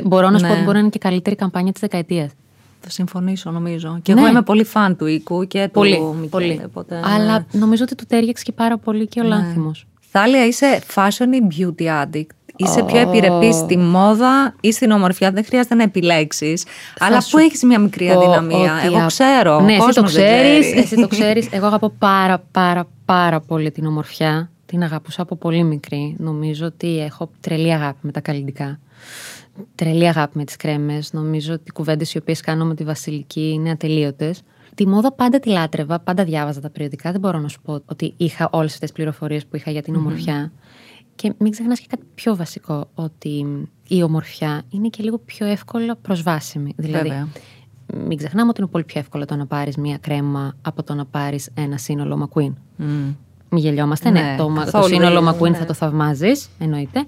Μπορώ 0.04 0.30
να 0.30 0.38
σου 0.38 0.44
Ναι. 0.44 0.50
πω 0.50 0.54
ότι 0.56 0.64
μπορεί 0.64 0.74
να 0.74 0.80
είναι 0.80 0.90
και 0.90 0.98
η 0.98 1.02
καλύτερη 1.02 1.36
καμπάνια 1.36 1.72
της 1.72 1.82
δεκαετίας. 1.82 2.32
Θα 2.80 2.90
συμφωνήσω 2.90 3.52
νομίζω. 3.52 4.00
Και 4.02 4.14
Ναι. 4.14 4.20
εγώ 4.22 4.30
είμαι 4.30 4.42
πολύ 4.42 4.64
φαν 4.64 4.96
του 4.96 5.06
οίκου 5.06 5.48
και 5.48 5.70
Πολύ. 5.74 5.96
του 5.96 6.04
Μικέλε. 6.22 6.28
πολύ. 6.30 6.62
Οπότε, 6.66 6.96
ναι. 6.96 7.02
Αλλά 7.04 7.46
νομίζω 7.52 7.84
ότι 7.84 7.96
του 7.96 8.06
τέριαξε 8.08 8.44
και 8.44 8.52
πάρα 8.52 8.78
πολύ 8.78 9.08
και 9.08 9.20
ο 9.20 9.24
Λάνθιμος. 9.24 9.86
Θάλια, 10.14 10.46
είσαι 10.46 10.82
fashion 10.96 11.28
ή 11.34 11.56
beauty 11.58 11.84
addict. 12.04 12.26
Είσαι 12.56 12.84
πιο 12.84 12.98
Ω. 12.98 13.02
επιρρεπής 13.10 13.56
στη 13.56 13.78
μόδα 13.78 14.56
ή 14.62 14.72
στην 14.72 14.92
ομορφιά. 14.92 15.32
Δεν 15.32 15.46
χρειάζεται 15.46 15.76
να 15.76 15.84
επιλέξεις. 15.84 16.66
Αλλά 17.00 17.22
σου 17.22 17.32
που 17.32 17.38
έχεις 17.38 17.64
μια 17.64 17.80
μικρή 17.80 18.08
πω 18.08 18.14
αδυναμία; 18.20 18.76
ότι 18.78 18.86
Εγώ 18.86 18.98
α- 18.98 19.06
ξέρω. 19.06 19.56
ο 19.56 19.62
Ναι, 19.62 19.72
εσύ 19.74 19.80
το 19.80 19.86
κόσμος 19.86 20.14
δεν 20.14 20.24
ξέρεις. 20.24 20.66
ξέρει. 20.66 20.80
Εσύ 20.82 20.96
το 20.96 21.08
ξέρεις. 21.16 21.48
Εγώ 21.52 21.66
αγαπώ 21.66 21.90
πάρα 22.00 22.44
πάρα 22.52 22.88
πάρα 23.06 23.40
πολύ 23.40 23.72
την 23.72 23.86
ομορφιά. 23.86 24.50
Την 24.66 24.84
αγαπούσα 24.84 25.22
από 25.22 25.36
πολύ 25.36 25.64
μικρή. 25.64 26.16
Νομίζω 26.20 26.66
ότι 26.66 27.00
έχω 27.00 27.30
τρελή 27.40 27.74
αγάπη 27.74 27.98
με 28.02 28.12
τα 28.12 28.20
καλλιτικά. 28.20 28.80
Τρελή 29.76 30.08
αγάπη 30.08 30.38
με 30.38 30.44
τις 30.44 30.56
κρέμες. 30.56 31.14
Νομίζω 31.14 31.54
ότι 31.54 31.64
οι 31.66 31.72
κουβέντες 31.72 32.14
οι 32.14 32.18
οποίες 32.18 32.42
κάνω 32.42 32.66
με 32.66 32.76
τη 32.76 32.84
Βασιλική 32.84 33.50
είναι 33.54 33.70
ατελείωτες. 33.70 34.42
Τη 34.76 34.88
μόδα 34.88 35.12
πάντα 35.12 35.40
τη 35.40 35.50
λάτρευα, 35.50 36.00
πάντα 36.00 36.24
διάβαζα 36.24 36.60
τα 36.62 36.70
περιοδικά. 36.70 37.12
Δεν 37.12 37.20
μπορώ 37.20 37.40
να 37.40 37.48
σου 37.48 37.62
πω 37.62 37.82
ότι 37.86 38.14
είχα 38.18 38.50
όλες 38.52 38.74
αυτές 38.74 38.90
τις 38.90 38.92
πληροφορίες 38.92 39.46
που 39.46 39.56
είχα 39.56 39.72
για 39.72 39.82
την 39.82 39.96
ομορφιά. 39.96 40.52
Και 41.22 41.34
μην 41.38 41.52
ξεχνάς 41.52 41.80
και 41.80 41.86
κάτι 41.90 42.04
πιο 42.16 42.36
βασικό, 42.36 42.90
ότι 42.94 43.46
η 43.88 44.04
ομορφιά 44.04 44.62
είναι 44.70 44.88
και 44.88 45.04
λίγο 45.04 45.18
πιο 45.18 45.46
εύκολα 45.46 45.96
προσβάσιμη. 45.96 46.74
Δηλαδή, 46.78 47.08
Βέβαια. 47.10 47.28
μην 48.08 48.18
ξεχνάμε 48.18 48.50
ότι 48.50 48.62
είναι 48.62 48.70
πολύ 48.70 48.84
πιο 48.84 49.00
εύκολο 49.00 49.26
το 49.26 49.36
να 49.36 49.46
πάρεις 49.46 49.78
μία 49.78 49.98
κρέμα 49.98 50.54
από 50.62 50.84
το 50.84 50.94
να 50.94 51.06
πάρεις 51.06 51.50
ένα 51.54 51.78
σύνολο 51.78 52.30
McQueen. 52.34 52.54
Μμ. 52.76 52.86
Μην 53.50 53.64
γελιόμαστε, 53.64 54.10
Ναι, 54.10 54.22
ναι. 54.22 54.36
Το, 54.38 54.50
μα- 54.50 54.66
το 54.66 54.72
καθόλου, 54.72 54.94
σύνολο 54.94 55.22
ναι. 55.22 55.32
McQueen 55.32 55.54
θα 55.54 55.66
το 55.66 55.74
θαυμάζεις, 55.74 56.50
εννοείται. 56.60 57.06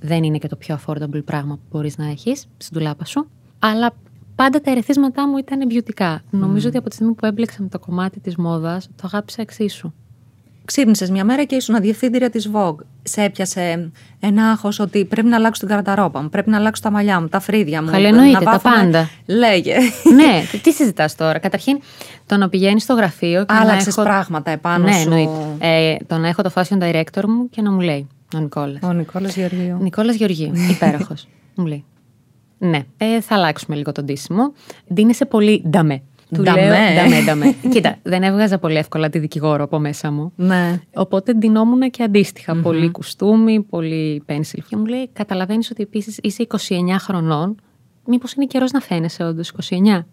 Δεν 0.00 0.22
είναι 0.22 0.38
και 0.38 0.48
το 0.48 0.56
πιο 0.56 0.78
affordable 0.86 1.24
πράγμα 1.24 1.54
που 1.54 1.62
μπορείς 1.70 1.98
να 1.98 2.06
έχεις 2.06 2.46
στην 2.56 2.76
τουλάπα 2.78 3.04
σου. 3.04 3.28
Αλλά 3.58 3.90
πάντα 4.34 4.60
τα 4.60 4.70
ερεθίσματά 4.70 5.28
μου 5.28 5.36
ήταν 5.36 5.66
μπιουτικά. 5.66 6.22
Νομίζω 6.30 6.68
ότι 6.68 6.76
από 6.76 6.88
τη 6.88 6.94
στιγμή 6.94 7.14
που 7.14 7.26
έμπλεξα 7.26 7.62
με 7.62 7.68
το 7.68 7.78
κομμάτι 7.78 8.20
της 8.20 8.36
μόδας, 8.36 8.88
το 8.96 9.02
αγάπησα 9.04 9.42
εξίσου. 9.42 9.92
Ξύπνησες 10.64 11.10
μια 11.10 11.24
μέρα 11.24 11.44
και 11.44 11.54
ήσουν 11.54 11.80
διευθύντρια 11.80 12.30
της 12.30 12.50
Vogue. 12.54 12.76
Σε 13.02 13.22
έπιασε 13.22 13.90
ένα 14.20 14.50
άγχος 14.50 14.78
ότι 14.78 15.04
πρέπει 15.04 15.26
να 15.28 15.36
αλλάξω 15.36 15.66
την 15.66 15.74
καρταρόπα 15.74 16.22
μου, 16.22 16.28
πρέπει 16.28 16.50
να 16.50 16.56
αλλάξω 16.56 16.82
τα 16.82 16.90
μαλλιά 16.90 17.20
μου, 17.20 17.28
τα 17.28 17.40
φρύδια 17.40 17.82
μου. 17.82 17.90
Καλά, 17.90 18.08
εννοείται, 18.08 18.32
να 18.32 18.38
τα 18.44 18.50
πάθω 18.50 18.68
με- 18.70 18.76
πάντα. 18.76 19.08
Λέγε. 19.26 19.76
ναι, 20.14 20.42
τι- 20.50 20.58
τι 20.58 20.72
συζητάς 20.72 21.14
τώρα; 21.16 21.38
Καταρχήν, 21.38 21.78
το 22.26 22.36
να 22.36 22.48
πηγαίνεις 22.48 22.82
στο 22.82 22.94
γραφείο 22.94 23.44
και 23.44 23.54
Άλλαξες 23.54 23.96
να 23.96 24.02
έχω... 24.02 24.10
πράγματα 24.12 24.50
επάνω 24.50 24.84
ναι, 24.84 24.92
σου. 24.92 25.00
εννοείται. 25.00 25.32
Ε, 25.58 25.96
το 26.06 26.16
να 26.16 26.28
έχω 26.28 26.42
το 26.42 26.50
fashion 26.54 26.78
director 26.82 27.24
μου 27.28 27.48
και 27.50 27.62
να 27.62 27.72
μου 27.72 27.80
λέει, 27.80 28.06
ο 28.36 28.38
Νικόλας. 28.38 28.78
Ο 28.82 28.92
Νικόλας 28.92 29.36
Γεωργίου. 29.36 29.78
Νικόλας 29.80 30.14
Γεωργίου, 30.14 30.52
υπέροχος. 30.70 31.28
μου 31.56 31.66
λέει. 31.66 31.84
Ναι, 32.58 32.80
ε, 32.96 33.20
θα 33.20 33.34
αλλάξουμε 33.34 33.76
λίγο 33.76 33.92
τον 33.92 34.06
τίσιμο. 34.06 34.52
Ντύνεσαι 34.94 35.24
πολύ 35.24 35.64
νταμέ. 35.68 36.02
Του 36.34 36.42
Νταμέ. 36.42 36.60
λέω 36.60 36.94
νταμέ, 36.94 37.22
νταμέ. 37.24 37.54
Κοίτα, 37.72 37.96
δεν 38.02 38.22
έβγαζα 38.22 38.58
πολύ 38.58 38.76
εύκολα 38.76 39.08
τη 39.08 39.18
δικηγόρο 39.18 39.64
από 39.64 39.78
μέσα 39.78 40.10
μου. 40.10 40.32
Ναι. 40.36 40.80
Οπότε 40.94 41.32
ντυνόμουν 41.32 41.90
και 41.90 42.02
αντιστοιχα 42.02 42.56
Πολύ 42.56 42.90
κουστούμι, 42.90 43.60
πολύ 43.62 44.22
πένσιλ. 44.26 44.62
Και 44.68 44.76
μου 44.76 44.84
λέει: 44.84 45.08
Καταλαβαίνεις 45.12 45.70
ότι 45.70 45.82
επίσης 45.82 46.18
είσαι 46.22 46.46
29 46.48 46.56
χρονών. 46.98 47.56
Μήπως 48.06 48.32
είναι 48.32 48.46
καιρός 48.46 48.70
να 48.70 48.80
φαίνεσαι 48.80 49.24
όντως 49.24 49.52
29. 49.70 50.04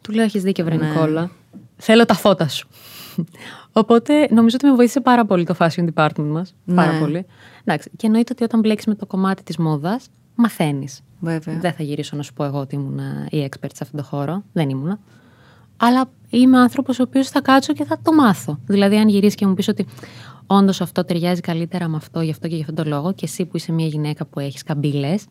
Του 0.00 0.12
λέω: 0.12 0.24
Έχεις 0.24 0.42
δίκιο, 0.42 0.64
βρε 0.64 0.74
Νικόλα. 0.76 1.30
Θέλω 1.76 2.04
τα 2.04 2.14
φώτα 2.14 2.48
σου. 2.48 2.68
Οπότε 3.72 4.28
νομίζω 4.30 4.56
ότι 4.60 4.66
με 4.70 4.74
βοήθησε 4.74 5.00
πάρα 5.00 5.24
πολύ 5.24 5.44
το 5.44 5.54
fashion 5.58 5.84
department 5.94 6.26
μας. 6.26 6.54
Πάρα 6.74 6.92
Ναι. 6.92 6.98
πολύ. 6.98 7.26
Εντάξει. 7.64 7.90
Και 7.96 8.06
εννοείται 8.06 8.32
ότι 8.32 8.44
όταν 8.44 8.60
μπλέξει 8.60 8.88
με 8.88 8.94
το 8.94 9.06
κομμάτι 9.06 9.42
της 9.42 9.56
μόδας, 9.56 10.06
μαθαίνεις. 10.34 11.00
Βέβαια. 11.20 11.58
Δεν 11.58 11.72
θα 11.72 11.82
γυρίσω 11.82 12.16
να 12.16 12.22
σου 12.22 12.32
πω 12.32 12.44
εγώ 12.44 12.58
ότι 12.58 12.74
ήμουν 12.74 12.98
η 13.30 13.48
expert 13.50 13.70
σε 13.74 13.80
αυτόν 13.82 14.00
τον 14.00 14.04
χώρο. 14.04 14.42
Δεν 14.52 14.68
ήμουνα. 14.68 14.98
Αλλά 15.76 16.10
είμαι 16.30 16.58
άνθρωπος 16.58 16.98
ο 16.98 17.02
οποίος 17.02 17.28
θα 17.28 17.40
κάτσω 17.40 17.72
και 17.72 17.84
θα 17.84 17.98
το 18.02 18.12
μάθω. 18.12 18.58
Δηλαδή, 18.66 18.96
αν 18.96 19.08
γυρίσει 19.08 19.36
και 19.36 19.46
μου 19.46 19.54
πεις 19.54 19.68
ότι 19.68 19.86
όντως 20.46 20.80
αυτό 20.80 21.04
ταιριάζει 21.04 21.40
καλύτερα 21.40 21.88
με 21.88 21.96
αυτό, 21.96 22.20
γι' 22.20 22.30
αυτό 22.30 22.48
και 22.48 22.54
γι' 22.54 22.60
αυτόν 22.60 22.76
τον 22.76 22.86
λόγο, 22.86 23.12
και 23.12 23.24
εσύ 23.24 23.44
που 23.44 23.56
είσαι 23.56 23.72
μια 23.72 23.86
γυναίκα 23.86 24.24
που 24.24 24.40
έχεις 24.40 24.62
καμπύλες 24.62 25.24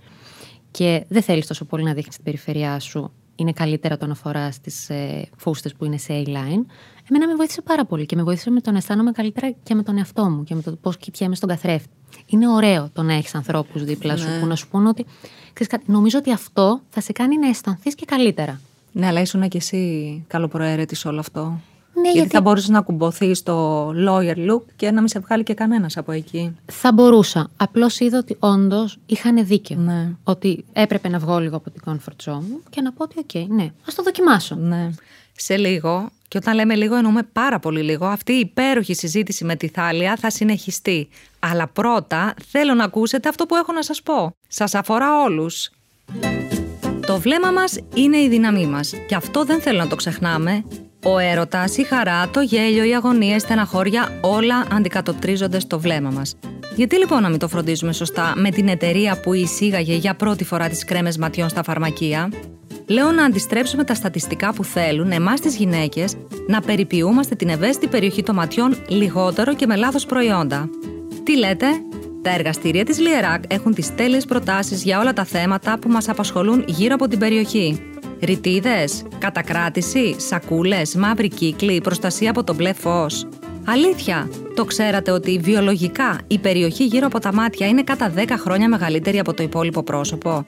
και 0.71 1.05
δεν 1.07 1.21
θέλεις 1.21 1.47
τόσο 1.47 1.65
πολύ 1.65 1.83
να 1.83 1.93
δείχνεις 1.93 2.15
την 2.15 2.23
περιφερειά 2.23 2.79
σου, 2.79 3.11
είναι 3.35 3.51
καλύτερα 3.51 3.97
το 3.97 4.05
να 4.05 4.15
φοράς 4.15 4.59
τις 4.59 4.89
ε, 4.89 5.29
φούστες 5.37 5.73
που 5.73 5.85
είναι 5.85 5.97
σε 5.97 6.23
A-line. 6.25 6.65
Εμένα 7.09 7.27
με 7.27 7.35
βοήθησε 7.35 7.61
πάρα 7.61 7.85
πολύ 7.85 8.05
και 8.05 8.15
με 8.15 8.23
βοήθησε 8.23 8.49
με 8.49 8.61
το 8.61 8.71
να 8.71 8.77
αισθάνομαι 8.77 9.11
καλύτερα 9.11 9.51
και 9.63 9.75
με 9.75 9.83
τον 9.83 9.97
εαυτό 9.97 10.29
μου 10.29 10.43
και 10.43 10.55
με 10.55 10.61
το 10.61 10.71
πώς 10.71 10.97
κοιτιέμαι 10.97 11.35
στον 11.35 11.49
καθρέφτη. 11.49 11.89
Είναι 12.25 12.49
ωραίο 12.49 12.89
το 12.93 13.03
να 13.03 13.13
έχεις 13.13 13.35
ανθρώπους 13.35 13.83
δίπλα 13.83 14.17
σου 14.17 14.27
που 14.39 14.45
να 14.45 14.55
σου 14.55 14.67
πούνε 14.67 14.87
ότι. 14.87 15.05
Ξέρεις 15.53 15.73
κάτι, 15.73 15.91
νομίζω 15.91 16.17
ότι 16.17 16.31
αυτό 16.31 16.81
θα 16.89 17.01
σε 17.01 17.11
κάνει 17.11 17.37
να 17.37 17.47
αισθανθείς 17.47 17.95
και 17.95 18.05
καλύτερα. 18.05 18.59
Ναι, 18.93 19.07
αλλά 19.07 19.21
ήσουν 19.21 19.47
και 19.47 19.57
εσύ 19.57 20.23
καλοπροαίρετη 20.27 20.99
σε 20.99 21.07
όλο 21.07 21.19
αυτό. 21.19 21.59
Ναι, 21.95 22.01
γιατί, 22.01 22.17
γιατί 22.17 22.35
θα 22.35 22.41
μπορούσες 22.41 22.69
να 22.69 22.81
κουμπωθείς 22.81 23.37
στο 23.37 23.87
lawyer 24.07 24.49
look 24.51 24.61
και 24.75 24.91
να 24.91 24.99
μην 24.99 25.07
σε 25.07 25.19
βγάλει 25.19 25.43
και 25.43 25.53
κανένας 25.53 25.97
από 25.97 26.11
εκεί. 26.11 26.55
θα 26.65 26.91
μπορούσα. 26.93 27.49
Απλώς 27.57 27.99
είδα 27.99 28.17
ότι 28.17 28.35
όντως 28.39 28.97
είχαν 29.05 29.45
δίκιο. 29.45 29.77
Ναι. 29.77 30.09
Ότι 30.23 30.65
έπρεπε 30.73 31.09
να 31.09 31.19
βγω 31.19 31.39
λίγο 31.39 31.55
από 31.55 31.69
την 31.69 31.81
comfort 31.85 32.31
zone 32.31 32.41
μου 32.49 32.61
και 32.69 32.81
να 32.81 32.91
πω 32.91 33.03
ότι, 33.03 33.15
οκ, 33.19 33.49
ναι, 33.49 33.71
ας 33.87 33.95
το 33.95 34.03
δοκιμάσω. 34.03 34.55
Ναι. 34.55 34.89
Σε 35.35 35.57
λίγο, 35.57 36.09
και 36.27 36.37
όταν 36.37 36.55
λέμε 36.55 36.75
λίγο 36.75 36.95
εννοούμε 36.95 37.23
πάρα 37.33 37.59
πολύ 37.59 37.81
λίγο, 37.81 38.05
αυτή 38.05 38.33
η 38.33 38.39
υπέροχη 38.39 38.93
συζήτηση 38.93 39.45
με 39.45 39.55
τη 39.55 39.67
Θάλια 39.67 40.15
θα 40.15 40.29
συνεχιστεί. 40.29 41.09
Αλλά 41.39 41.67
πρώτα 41.67 42.33
θέλω 42.47 42.73
να 42.73 42.83
ακούσετε 42.83 43.29
αυτό 43.29 43.45
που 43.45 43.55
έχω 43.55 43.73
να 43.73 43.83
σας 43.83 44.01
πω. 44.01 44.35
Σας 44.47 44.75
αφορά 44.75 45.23
όλους. 45.23 45.69
Το 47.05 47.19
βλέμμα 47.19 47.51
μας 47.51 47.77
είναι 47.95 48.17
η 48.17 48.29
δύναμή 48.29 48.67
μας 48.67 48.93
και 49.07 49.15
αυτό 49.15 49.43
δεν 49.43 49.61
θέλω 49.61 49.77
να 49.77 49.87
το 49.87 49.95
ξεχνάμε. 49.95 50.63
Ο 51.05 51.17
έρωτας, 51.17 51.77
η 51.77 51.83
χαρά, 51.83 52.29
το 52.29 52.41
γέλιο, 52.41 52.83
η 52.83 52.95
αγωνία, 52.95 53.35
η 53.35 53.39
στεναχώρια 53.39 54.19
όλα 54.21 54.67
αντικατοπτρίζονται 54.71 55.59
στο 55.59 55.79
βλέμμα 55.79 56.09
μας. 56.09 56.35
Γιατί 56.75 56.97
λοιπόν 56.97 57.21
να 57.21 57.29
μην 57.29 57.39
το 57.39 57.47
φροντίζουμε 57.47 57.93
σωστά 57.93 58.33
με 58.35 58.49
την 58.49 58.67
εταιρεία 58.67 59.19
που 59.19 59.33
εισήγαγε 59.33 59.95
για 59.95 60.15
πρώτη 60.15 60.43
φορά 60.43 60.69
τις 60.69 60.85
κρέμες 60.85 61.17
ματιών 61.17 61.49
στα 61.49 61.63
φαρμακεία; 61.63 62.29
Λέω 62.87 63.11
να 63.11 63.23
αντιστρέψουμε 63.25 63.83
τα 63.83 63.93
στατιστικά 63.93 64.53
που 64.53 64.63
θέλουν 64.63 65.11
εμάς 65.11 65.39
τις 65.39 65.55
γυναίκες 65.55 66.15
να 66.47 66.61
περιποιούμαστε 66.61 67.35
την 67.35 67.49
ευαίσθητη 67.49 67.87
περιοχή 67.87 68.23
των 68.23 68.35
ματιών 68.35 68.75
λιγότερο 68.87 69.55
και 69.55 69.65
με 69.65 69.75
λάθος 69.75 70.05
προϊόντα. 70.05 70.69
Τι 71.23 71.37
λέτε; 71.37 71.67
Τα 72.23 72.33
εργαστήρια 72.33 72.85
της 72.85 72.99
Λιεράκ 72.99 73.43
έχουν 73.47 73.73
τις 73.73 73.95
τέλειες 73.95 74.25
προτάσεις 74.25 74.83
για 74.83 74.99
όλα 74.99 75.13
τα 75.13 75.23
θέματα 75.23 75.79
που 75.79 75.89
μας 75.89 76.09
απασχολούν 76.09 76.63
γύρω 76.67 76.93
από 76.93 77.07
την 77.07 77.19
περιοχή. 77.19 77.81
Ρητίδες, 78.21 79.03
κατακράτηση, 79.17 80.15
σακούλες, 80.19 80.95
μαύρη 80.95 81.27
κύκλη, 81.27 81.81
προστασία 81.81 82.29
από 82.29 82.43
το 82.43 82.53
μπλε 82.53 82.73
φως. 82.73 83.27
Αλήθεια, 83.65 84.29
το 84.55 84.65
ξέρατε 84.65 85.11
ότι 85.11 85.39
βιολογικά 85.39 86.19
η 86.27 86.39
περιοχή 86.39 86.85
γύρω 86.85 87.05
από 87.05 87.19
τα 87.19 87.33
μάτια 87.33 87.67
είναι 87.67 87.83
κατά 87.83 88.13
10 88.15 88.25
χρόνια 88.37 88.69
μεγαλύτερη 88.69 89.19
από 89.19 89.33
το 89.33 89.43
υπόλοιπο 89.43 89.83
πρόσωπο; 89.83 90.45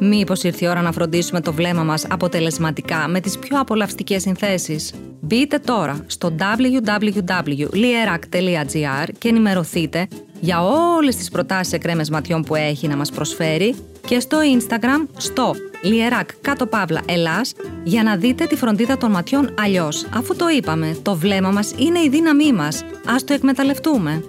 Μήπως 0.00 0.42
ήρθε 0.42 0.64
η 0.64 0.68
ώρα 0.68 0.82
να 0.82 0.92
φροντίσουμε 0.92 1.40
το 1.40 1.52
βλέμμα 1.52 1.82
μας 1.82 2.06
αποτελεσματικά 2.08 3.08
με 3.08 3.20
τις 3.20 3.38
πιο 3.38 3.60
απολαυστικές 3.60 4.22
συνθέσεις; 4.22 4.92
Μπείτε 5.20 5.58
τώρα 5.58 6.04
στο 6.06 6.34
www.lierac.gr 6.38 9.08
και 9.18 9.28
ενημερωθείτε 9.28 10.08
για 10.40 10.62
όλες 10.96 11.16
τις 11.16 11.30
προτάσεις 11.30 11.68
σε 11.68 11.78
κρέμες 11.78 12.10
ματιών 12.10 12.42
που 12.42 12.54
έχει 12.54 12.88
να 12.88 12.96
μας 12.96 13.10
προσφέρει 13.10 13.74
και 14.06 14.20
στο 14.20 14.38
Instagram 14.58 15.06
στο 15.16 15.54
Lierac 15.84 16.28
κάτω 16.40 16.66
παύλα 16.66 17.02
Ελλάς 17.06 17.52
για 17.84 18.02
να 18.02 18.16
δείτε 18.16 18.46
τη 18.46 18.56
φροντίδα 18.56 18.96
των 18.96 19.10
ματιών 19.10 19.54
αλλιώς. 19.58 20.06
Αφού 20.14 20.36
το 20.36 20.48
είπαμε, 20.48 20.96
το 21.02 21.14
βλέμμα 21.14 21.50
μας 21.50 21.72
είναι 21.76 22.00
η 22.00 22.08
δύναμή 22.08 22.52
μας. 22.52 22.84
Ας 23.06 23.24
το 23.24 23.32
εκμεταλλευτούμε. 23.32 24.22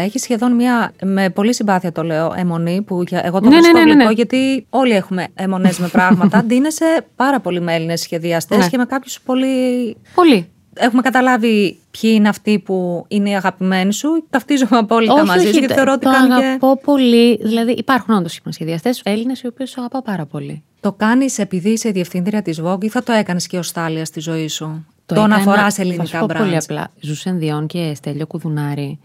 Έχει 0.00 0.18
σχεδόν 0.18 0.52
μια, 0.54 0.92
με 1.02 1.30
πολύ 1.30 1.54
συμπάθεια 1.54 1.92
το 1.92 2.02
λέω, 2.02 2.32
αιμονή 2.36 2.82
που 2.82 3.02
για- 3.06 3.20
εγώ 3.24 3.40
το 3.40 3.48
Ναι, 3.48 3.56
βρίσκω 3.56 3.72
ναι, 3.72 3.78
ναι, 3.78 3.84
ναι, 3.84 3.92
γλυκό, 3.92 4.08
ναι. 4.08 4.14
γιατί 4.14 4.66
όλοι 4.70 4.92
έχουμε 4.92 5.26
αιμονές 5.34 5.78
με 5.78 5.88
πράγματα. 5.88 6.42
Ντύνεσαι 6.46 7.06
πάρα 7.16 7.40
πολύ 7.40 7.60
με 7.60 7.74
Έλληνες 7.74 8.00
σχεδιαστές 8.00 8.58
Ναι. 8.58 8.68
και 8.68 8.78
με 8.78 8.84
κάποιους 8.84 9.20
πολύ. 9.20 9.96
Πολύ. 10.14 10.48
Έχουμε 10.76 11.02
καταλάβει 11.02 11.78
ποιοι 12.00 12.10
είναι 12.14 12.28
αυτοί 12.28 12.58
που 12.58 13.04
είναι 13.08 13.30
οι 13.30 13.34
αγαπημένοι 13.36 13.92
σου. 13.92 14.24
Ταυτίζομαι 14.30 14.76
απόλυτα 14.76 15.24
μαζί 15.26 15.46
σου 15.52 15.58
γιατί 15.58 15.74
θεωρώ 15.74 15.92
ότι 15.92 16.04
το 16.04 16.10
κάνουν 16.10 16.38
και. 16.38 16.44
αγαπώ 16.44 16.80
πολύ. 16.84 17.36
Δηλαδή, 17.42 17.72
υπάρχουν 17.72 18.14
όντως 18.14 18.40
σχεδιαστές 18.48 19.00
Έλληνες 19.04 19.40
οι 19.40 19.46
οποίους 19.46 19.70
του 19.70 19.80
αγαπάω 19.80 20.02
πάρα 20.02 20.26
πολύ. 20.26 20.62
Το 20.80 20.92
κάνεις 20.92 21.38
επειδή 21.38 21.70
είσαι 21.70 21.90
διευθύντρια 21.90 22.42
της 22.42 22.60
Vogue 22.64 22.84
ή 22.84 22.88
θα 22.88 23.02
το 23.02 23.12
έκανες 23.12 23.46
και 23.46 23.58
ως 23.58 23.72
τάλια 23.72 24.04
στη 24.04 24.20
ζωή 24.20 24.48
σου; 24.48 24.86
Το, 25.06 25.14
έκανα- 25.14 25.36
να 25.36 25.42
φορά 25.42 25.62
θα 25.62 25.70
σου 25.70 25.80
ελληνικά 25.80 26.18
πω 26.18 26.26
πολύ 26.38 26.50
brands. 26.54 26.62
απλά. 26.62 26.90
Ζουσεν 27.00 27.38
Διόν 27.38 27.66
και 27.66 27.92
Στέλιο 27.94 28.26
Κουδουνάρη 28.26 28.98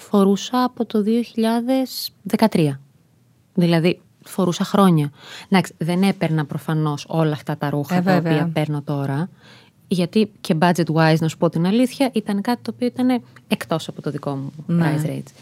φορούσα 0.00 0.62
από 0.64 0.84
το 0.86 1.04
2013. 2.50 2.70
Δηλαδή, 3.54 4.00
φορούσα 4.24 4.64
χρόνια. 4.64 5.10
Εντάξει, 5.48 5.74
δεν 5.78 6.02
έπαιρνα 6.02 6.44
προφανώς 6.44 7.04
όλα 7.08 7.32
αυτά 7.32 7.56
τα 7.56 7.70
ρούχα 7.70 7.94
Ε, 7.94 8.00
τα 8.02 8.12
βέβαια. 8.12 8.32
οποία 8.32 8.50
παίρνω 8.52 8.82
τώρα. 8.82 9.28
Γιατί 9.88 10.30
και 10.40 10.56
budget 10.60 10.84
wise, 10.94 11.16
να 11.20 11.28
σου 11.28 11.36
πω 11.38 11.48
την 11.48 11.66
αλήθεια, 11.66 12.10
ήταν 12.12 12.40
κάτι 12.40 12.62
το 12.62 12.70
οποίο 12.74 12.86
ήταν 12.86 13.22
εκτός 13.48 13.88
από 13.88 14.02
το 14.02 14.10
δικό 14.10 14.30
μου 14.34 14.52
Ναι. 14.66 14.94
price 15.04 15.06
range. 15.08 15.32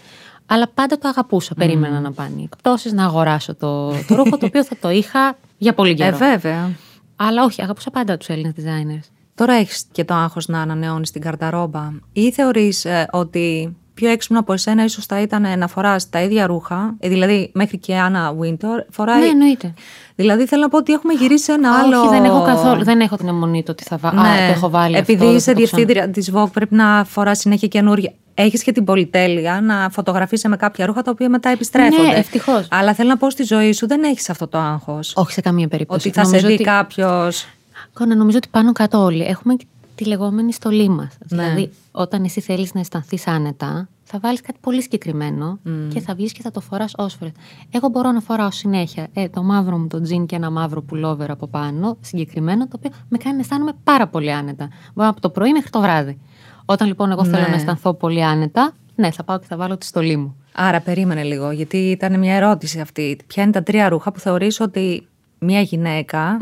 Αλλά 0.46 0.68
πάντα 0.68 0.98
το 0.98 1.08
αγαπούσα. 1.08 1.54
Περίμενα 1.54 2.00
να 2.00 2.12
πάνε 2.12 2.40
οι 2.40 2.42
εκπτώσεις, 2.42 2.92
να 2.92 3.04
αγοράσω 3.04 3.54
το, 3.54 3.90
το 4.06 4.14
ρούχο 4.14 4.38
το 4.38 4.46
οποίο 4.46 4.64
θα 4.64 4.76
το 4.80 4.90
είχα 4.90 5.38
για 5.58 5.74
πολύ 5.74 5.90
Ε, 5.90 5.94
καιρό. 5.94 6.16
βέβαια. 6.16 6.70
Αλλά 7.16 7.44
όχι, 7.44 7.62
αγαπούσα 7.62 7.90
πάντα 7.90 8.16
τους 8.16 8.28
Έλληνες 8.28 8.52
designers. 8.56 9.08
Τώρα 9.34 9.52
έχεις 9.54 9.84
και 9.92 10.04
το 10.04 10.14
άγχος 10.14 10.46
να 10.48 10.60
ανανεώνεις 10.60 11.10
την 11.10 11.20
καρταρόμπα, 11.20 11.90
ή 12.12 12.32
θεωρείς 12.32 12.86
ότι 13.10 13.76
πιο 13.96 14.08
έξυπνο 14.10 14.38
από 14.38 14.52
εσένα 14.52 14.84
ίσως 14.84 15.06
θα 15.06 15.20
ήταν 15.20 15.58
να 15.58 15.66
φοράς 15.68 16.08
τα 16.10 16.20
ίδια 16.22 16.46
ρούχα, 16.46 16.94
ε, 16.98 17.08
δηλαδή 17.08 17.50
μέχρι 17.54 17.78
και 17.78 17.92
η 17.92 17.96
Άννα 17.96 18.34
Winter 18.40 18.84
φοράει. 18.90 19.20
Ναι, 19.20 19.26
εννοείται. 19.26 19.74
Δηλαδή 20.14 20.46
θέλω 20.46 20.62
να 20.62 20.68
πω 20.68 20.76
ότι 20.78 20.92
έχουμε 20.92 21.12
γυρίσει 21.12 21.44
σε 21.44 21.52
ένα 21.52 21.78
άλλο. 21.78 22.00
Όχι, 22.00 22.08
δεν 22.08 22.24
έχω 22.24 22.42
καθόλου. 22.44 22.84
Δεν 22.84 23.00
έχω 23.00 23.16
την 23.16 23.28
αιμονή 23.28 23.62
το 23.62 23.72
ότι 23.72 23.82
θα 23.84 23.96
βα... 23.96 24.12
Ναι, 24.12 24.20
Α, 24.20 24.22
το 24.46 24.52
έχω 24.52 24.70
βάλει 24.70 24.96
επειδή 24.96 25.24
αυτό, 25.24 25.34
είσαι 25.36 25.52
θα 25.52 25.58
το 25.58 25.62
ξανα- 25.64 25.84
διευθύντρια 25.84 26.10
της 26.10 26.30
Vogue, 26.34 26.52
πρέπει 26.52 26.74
να 26.74 27.04
φοράς 27.04 27.38
συνέχεια 27.38 27.68
καινούργια. 27.68 28.12
Έχεις 28.34 28.62
και 28.62 28.72
την 28.72 28.84
πολυτέλεια 28.84 29.60
να 29.60 29.88
φωτογραφίσει 29.90 30.48
με 30.48 30.56
κάποια 30.56 30.86
ρούχα 30.86 31.02
τα 31.02 31.10
οποία 31.10 31.28
μετά 31.28 31.48
επιστρέφονται. 31.50 32.08
Ναι, 32.08 32.14
ευτυχώς. 32.14 32.68
Αλλά 32.70 32.94
θέλω 32.94 33.08
να 33.08 33.16
πω 33.16 33.30
στη 33.30 33.42
ζωή 33.42 33.72
σου 33.72 33.86
δεν 33.86 34.02
έχεις 34.02 34.30
αυτό 34.30 34.46
το 34.48 34.58
άγχος. 34.58 35.12
Όχι 35.16 35.32
σε 35.32 35.40
καμία 35.40 35.68
περίπτωση. 35.68 36.08
Ότι 36.08 36.16
θα 36.18 36.24
σε 36.24 36.30
Νομίζω 36.30 36.46
δει 36.46 36.54
ότι... 36.54 36.62
κάποιος. 36.62 37.46
Κόνα, 37.92 38.14
νομίζω 38.16 38.36
ότι 38.36 38.48
πάνω 38.50 38.72
κάτω 38.72 38.98
όλοι 38.98 39.22
έχουμε 39.24 39.54
και 39.54 39.64
τη 39.96 40.04
λεγόμενη 40.04 40.52
στολή 40.52 40.88
μας. 40.88 41.16
Ναι. 41.28 41.42
Δηλαδή, 41.42 41.70
όταν 41.90 42.24
εσύ 42.24 42.40
θέλεις 42.40 42.74
να 42.74 42.80
αισθανθείς 42.80 43.26
άνετα, 43.26 43.88
θα 44.02 44.18
βάλεις 44.18 44.40
κάτι 44.40 44.58
πολύ 44.62 44.82
συγκεκριμένο 44.82 45.58
και 45.88 46.00
θα 46.00 46.14
βγεις 46.14 46.32
και 46.32 46.42
θα 46.42 46.50
το 46.50 46.60
φοράς 46.60 46.92
όσφρε. 46.96 47.32
Εγώ 47.70 47.88
μπορώ 47.88 48.10
να 48.12 48.20
φοράω 48.20 48.50
συνέχεια 48.50 49.06
ε, 49.12 49.28
το 49.28 49.42
μαύρο 49.42 49.78
μου 49.78 49.86
το 49.86 50.00
τζιν 50.00 50.26
και 50.26 50.36
ένα 50.36 50.50
μαύρο 50.50 50.82
πουλόβερ 50.82 51.30
από 51.30 51.46
πάνω, 51.46 51.96
συγκεκριμένο, 52.00 52.68
το 52.68 52.76
οποίο 52.78 52.90
με 53.08 53.18
κάνει 53.18 53.34
να 53.34 53.40
αισθάνομαι 53.40 53.72
πάρα 53.84 54.06
πολύ 54.08 54.32
άνετα. 54.32 54.68
Μπορώ 54.94 55.08
από 55.08 55.20
το 55.20 55.30
πρωί 55.30 55.52
μέχρι 55.52 55.70
το 55.70 55.80
βράδυ. 55.80 56.18
Όταν 56.64 56.86
λοιπόν 56.88 57.10
εγώ 57.10 57.24
θέλω 57.24 57.42
Ναι. 57.42 57.48
να 57.48 57.54
αισθανθώ 57.54 57.94
πολύ 57.94 58.24
άνετα, 58.24 58.72
ναι, 58.94 59.10
θα 59.10 59.24
πάω 59.24 59.38
και 59.38 59.46
θα 59.48 59.56
βάλω 59.56 59.76
τη 59.78 59.86
στολή 59.86 60.16
μου. 60.16 60.36
Άρα 60.52 60.80
περίμενε 60.80 61.22
λίγο, 61.22 61.50
γιατί 61.50 61.76
ήταν 61.76 62.18
μια 62.18 62.34
ερώτηση 62.34 62.80
αυτή. 62.80 63.18
Ποια 63.26 63.42
είναι 63.42 63.52
τα 63.52 63.62
τρία 63.62 63.88
ρούχα 63.88 64.12
που 64.12 64.18
θεωρείς 64.20 64.60
ότι 64.60 65.06
μια 65.38 65.60
γυναικα 65.60 66.36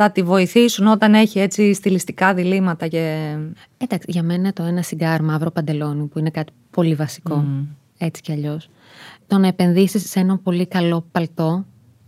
θα 0.00 0.10
τη 0.10 0.22
βοηθήσουν 0.22 0.86
όταν 0.86 1.14
έχει 1.14 1.38
έτσι 1.38 1.74
στιλιστικά 1.74 2.34
διλήμματα 2.34 2.86
και... 2.86 3.36
Εντάξει, 3.78 4.06
για 4.10 4.22
μένα 4.22 4.52
το 4.52 4.62
ένα 4.62 4.82
σιγκάρ 4.82 5.22
μαύρο 5.22 5.50
παντελόνι 5.50 6.06
που 6.06 6.18
είναι 6.18 6.30
κάτι 6.30 6.52
πολύ 6.70 6.94
βασικό, 6.94 7.44
έτσι 7.98 8.22
κι 8.22 8.32
αλλιώς. 8.32 8.68
Το 9.26 9.38
να 9.38 9.46
επενδύσεις 9.46 10.10
σε 10.10 10.20
ένα 10.20 10.38
πολύ 10.38 10.66
καλό 10.66 11.04
παλτό, 11.12 11.64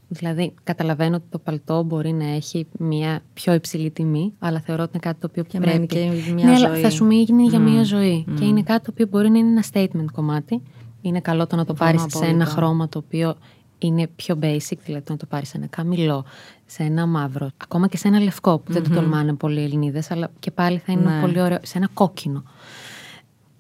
δηλαδή 0.09 0.55
καταλαβαίνω 0.62 1.16
ότι 1.16 1.24
το 1.31 1.38
παλτό 1.38 1.83
μπορεί 1.83 2.12
να 2.12 2.29
έχει 2.29 2.66
μια 2.79 3.22
πιο 3.33 3.55
υψηλή 3.55 3.90
τιμή, 3.90 4.33
αλλά 4.38 4.61
θεωρώ 4.61 4.83
ότι 4.83 4.90
είναι 4.94 5.03
κάτι 5.03 5.20
το 5.20 5.26
οποίο 5.31 5.42
Και 5.42 5.59
πρέπει... 5.59 5.76
μένει 5.76 5.87
και 5.87 6.33
μια 6.33 6.44
ναι, 6.44 6.55
αλλά 6.55 6.68
ζωή. 6.68 6.81
θα 6.81 6.90
σου 6.90 7.05
μείνει 7.05 7.44
για 7.44 7.59
μια 7.59 7.83
ζωή 7.83 8.26
και 8.38 8.44
είναι 8.44 8.62
κάτι 8.62 8.85
το 8.85 8.90
οποίο 8.92 9.07
μπορεί 9.11 9.31
να 9.31 9.38
είναι 9.38 9.48
ένα 9.48 9.64
statement 9.72 10.12
κομμάτι. 10.12 10.62
Είναι 11.03 11.20
καλό 11.20 11.46
το 11.46 11.57
να 11.57 11.64
το 11.64 11.74
πάρεις 11.74 12.00
σε 12.00 12.09
ένα 12.18 12.29
απόλυτα. 12.29 12.50
χρώμα 12.50 12.88
το 12.88 12.98
οποίο 12.98 13.37
είναι 13.83 14.07
πιο 14.16 14.38
basic, 14.43 14.77
δηλαδή 14.85 15.05
το 15.05 15.12
να 15.12 15.16
το 15.16 15.27
πάρεις 15.27 15.49
σε 15.49 15.57
ένα 15.57 15.66
καμιλό, 15.66 16.25
σε 16.66 16.83
ένα 16.83 17.07
μαύρο, 17.07 17.51
ακόμα 17.57 17.88
και 17.88 17.97
σε 17.97 18.09
ένα 18.09 18.21
λευκό 18.21 18.59
που 18.59 18.73
δεν 18.73 18.83
το 18.83 18.90
τολμάνε 18.90 19.35
πολλοί 19.35 19.62
Ελληνίδες, 19.62 20.11
αλλά 20.11 20.31
και 20.38 20.51
πάλι 20.51 20.79
θα 20.79 20.93
είναι 20.93 21.14
Ναι. 21.14 21.21
πολύ 21.21 21.40
ωραίο, 21.40 21.59
σε 21.62 21.79
ένα 21.79 21.88
κόκκινο. 21.95 22.43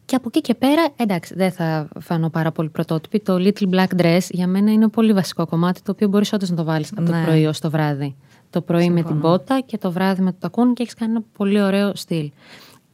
Και 0.04 0.16
από 0.16 0.24
εκεί 0.28 0.40
και 0.40 0.54
πέρα, 0.54 0.88
εντάξει, 0.96 1.34
δεν 1.34 1.52
θα 1.52 1.88
φανώ 2.00 2.30
πάρα 2.30 2.52
πολύ 2.52 2.68
πρωτότυπη. 2.68 3.20
Το 3.20 3.34
little 3.38 3.68
black 3.74 4.00
dress 4.00 4.20
για 4.30 4.46
μένα 4.46 4.72
είναι 4.72 4.88
πολύ 4.88 5.12
βασικό 5.12 5.46
κομμάτι, 5.46 5.82
το 5.82 5.90
οποίο 5.90 6.08
μπορείς 6.08 6.32
όντως 6.32 6.50
να 6.50 6.56
το 6.56 6.64
βάλεις 6.64 6.92
από 6.92 7.02
το 7.02 7.12
Ναι. 7.12 7.24
πρωί 7.24 7.46
ως 7.46 7.58
το 7.60 7.70
βράδυ. 7.70 8.16
Το 8.50 8.60
πρωί 8.60 8.90
με 8.90 9.02
την 9.02 9.20
πότα 9.20 9.60
και 9.66 9.78
το 9.78 9.92
βράδυ 9.92 10.22
με 10.22 10.30
το 10.30 10.36
τακούνι 10.40 10.72
και 10.72 10.82
έχεις 10.82 10.94
κάνει 10.94 11.12
ένα 11.12 11.22
πολύ 11.36 11.60
ωραίο 11.62 11.92
στυλ. 11.94 12.30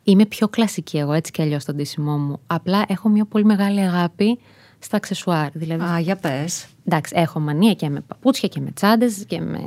Είμαι 0.03 0.27
πιο 0.27 0.49
κλασική 0.49 0.99
εγώ, 0.99 1.12
έτσι 1.12 1.31
κι 1.33 1.43
αλλιώς 1.43 1.62
στον 1.62 1.75
ντύσιμό 1.75 2.17
μου. 2.19 2.41
Απλά 2.47 2.85
έχω 2.89 3.09
μια 3.09 3.25
πολύ 3.25 3.45
μεγάλη 3.45 3.81
αγάπη 3.81 4.39
στα 4.87 4.96
αξεσουάρ. 4.96 5.49
Δηλαδή, 5.53 5.83
Α, 5.83 5.99
για 5.99 6.16
πες. 6.16 6.66
Εντάξει, 6.85 7.14
έχω 7.16 7.40
μανία 7.40 7.75
και 7.75 7.88
με 7.88 8.01
παπούτσια 8.01 8.49
και 8.49 8.61
με 8.61 8.70
τσάντες 8.70 9.25
και 9.27 9.40
με 9.40 9.61